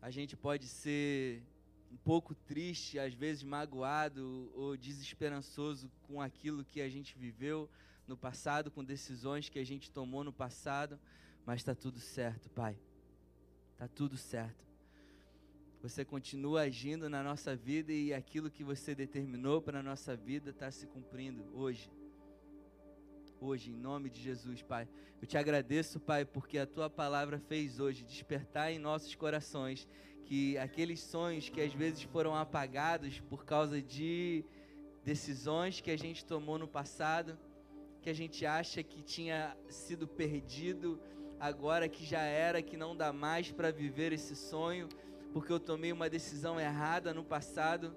a 0.00 0.12
gente 0.12 0.36
pode 0.36 0.68
ser 0.68 1.42
um 1.90 1.96
pouco 1.96 2.36
triste, 2.36 3.00
às 3.00 3.12
vezes 3.12 3.42
magoado 3.42 4.48
ou 4.54 4.76
desesperançoso 4.76 5.90
com 6.06 6.22
aquilo 6.22 6.64
que 6.64 6.80
a 6.80 6.88
gente 6.88 7.18
viveu 7.18 7.68
no 8.06 8.16
passado, 8.16 8.70
com 8.70 8.84
decisões 8.84 9.48
que 9.48 9.58
a 9.58 9.66
gente 9.66 9.90
tomou 9.90 10.22
no 10.22 10.32
passado, 10.32 11.00
mas 11.44 11.62
está 11.62 11.74
tudo 11.74 11.98
certo, 11.98 12.48
Pai. 12.50 12.78
Está 13.72 13.88
tudo 13.88 14.16
certo. 14.16 14.69
Você 15.82 16.04
continua 16.04 16.60
agindo 16.60 17.08
na 17.08 17.22
nossa 17.22 17.56
vida 17.56 17.90
e 17.90 18.12
aquilo 18.12 18.50
que 18.50 18.62
você 18.62 18.94
determinou 18.94 19.62
para 19.62 19.80
a 19.80 19.82
nossa 19.82 20.14
vida 20.14 20.50
está 20.50 20.70
se 20.70 20.86
cumprindo 20.86 21.42
hoje. 21.54 21.90
Hoje, 23.40 23.70
em 23.70 23.78
nome 23.78 24.10
de 24.10 24.20
Jesus, 24.20 24.60
Pai. 24.60 24.86
Eu 25.22 25.26
te 25.26 25.38
agradeço, 25.38 25.98
Pai, 25.98 26.26
porque 26.26 26.58
a 26.58 26.66
tua 26.66 26.90
palavra 26.90 27.38
fez 27.38 27.80
hoje 27.80 28.04
despertar 28.04 28.70
em 28.70 28.78
nossos 28.78 29.14
corações 29.14 29.88
que 30.26 30.58
aqueles 30.58 31.00
sonhos 31.00 31.48
que 31.48 31.62
às 31.62 31.72
vezes 31.72 32.02
foram 32.02 32.34
apagados 32.34 33.18
por 33.20 33.46
causa 33.46 33.80
de 33.80 34.44
decisões 35.02 35.80
que 35.80 35.90
a 35.90 35.96
gente 35.96 36.26
tomou 36.26 36.58
no 36.58 36.68
passado, 36.68 37.38
que 38.02 38.10
a 38.10 38.14
gente 38.14 38.44
acha 38.44 38.82
que 38.82 39.02
tinha 39.02 39.56
sido 39.70 40.06
perdido, 40.06 41.00
agora 41.38 41.88
que 41.88 42.04
já 42.04 42.20
era, 42.20 42.60
que 42.60 42.76
não 42.76 42.94
dá 42.94 43.14
mais 43.14 43.50
para 43.50 43.72
viver 43.72 44.12
esse 44.12 44.36
sonho 44.36 44.86
porque 45.32 45.52
eu 45.52 45.60
tomei 45.60 45.92
uma 45.92 46.10
decisão 46.10 46.58
errada 46.58 47.14
no 47.14 47.24
passado, 47.24 47.94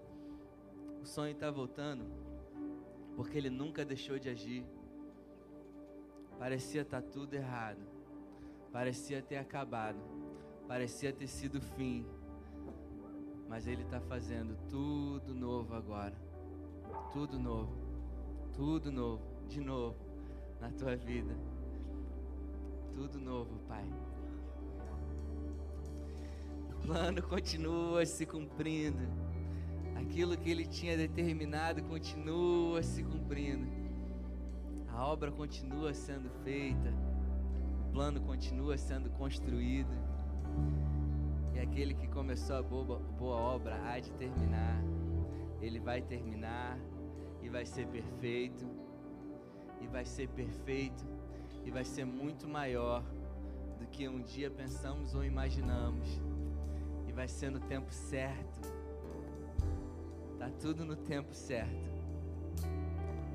o 1.01 1.05
sonho 1.05 1.31
está 1.31 1.49
voltando, 1.49 2.05
porque 3.15 3.37
ele 3.37 3.49
nunca 3.49 3.83
deixou 3.83 4.19
de 4.19 4.29
agir. 4.29 4.65
Parecia 6.37 6.81
estar 6.81 7.01
tá 7.01 7.07
tudo 7.07 7.33
errado, 7.33 7.81
parecia 8.71 9.21
ter 9.21 9.37
acabado, 9.37 9.99
parecia 10.67 11.11
ter 11.11 11.27
sido 11.27 11.57
o 11.57 11.61
fim, 11.61 12.05
mas 13.47 13.67
ele 13.67 13.83
está 13.83 13.99
fazendo 13.99 14.57
tudo 14.69 15.33
novo 15.33 15.73
agora, 15.73 16.15
tudo 17.11 17.39
novo, 17.39 17.75
tudo 18.53 18.91
novo, 18.91 19.23
de 19.47 19.59
novo, 19.59 19.97
na 20.59 20.71
tua 20.71 20.95
vida. 20.95 21.35
Tudo 22.95 23.19
novo, 23.19 23.57
Pai. 23.67 23.89
Plano 26.85 27.23
continua 27.23 28.05
se 28.05 28.25
cumprindo. 28.25 29.07
Aquilo 29.95 30.37
que 30.37 30.51
ele 30.51 30.65
tinha 30.65 30.97
determinado 30.97 31.81
continua 31.83 32.83
se 32.83 33.01
cumprindo. 33.01 33.65
A 34.89 35.05
obra 35.05 35.31
continua 35.31 35.93
sendo 35.93 36.29
feita. 36.43 36.93
O 37.87 37.93
plano 37.93 38.19
continua 38.19 38.77
sendo 38.77 39.09
construído. 39.11 39.93
E 41.55 41.59
aquele 41.59 41.93
que 41.93 42.07
começou 42.09 42.57
a 42.57 42.61
boa, 42.61 42.99
boa 43.17 43.37
obra 43.37 43.79
há 43.85 43.99
de 43.99 44.11
terminar. 44.13 44.83
Ele 45.61 45.79
vai 45.79 46.01
terminar 46.01 46.77
e 47.41 47.47
vai 47.47 47.65
ser 47.65 47.87
perfeito. 47.87 48.67
E 49.79 49.87
vai 49.87 50.03
ser 50.03 50.27
perfeito 50.27 51.07
e 51.63 51.71
vai 51.71 51.85
ser 51.85 52.03
muito 52.03 52.45
maior 52.45 53.01
do 53.79 53.87
que 53.87 54.05
um 54.07 54.21
dia 54.21 54.51
pensamos 54.51 55.15
ou 55.15 55.23
imaginamos. 55.23 56.32
Vai 57.13 57.27
ser 57.27 57.51
no 57.51 57.59
tempo 57.59 57.91
certo. 57.91 58.73
Tá 60.39 60.49
tudo 60.59 60.83
no 60.83 60.95
tempo 60.95 61.33
certo. 61.33 61.89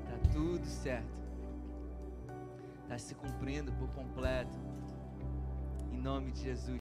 Tá 0.05 0.29
tudo 0.33 0.65
certo. 0.65 1.19
Tá 2.87 2.97
se 2.97 3.15
cumprindo 3.15 3.71
por 3.73 3.87
completo. 3.89 4.57
Em 5.91 5.97
nome 5.97 6.31
de 6.31 6.41
Jesus. 6.41 6.77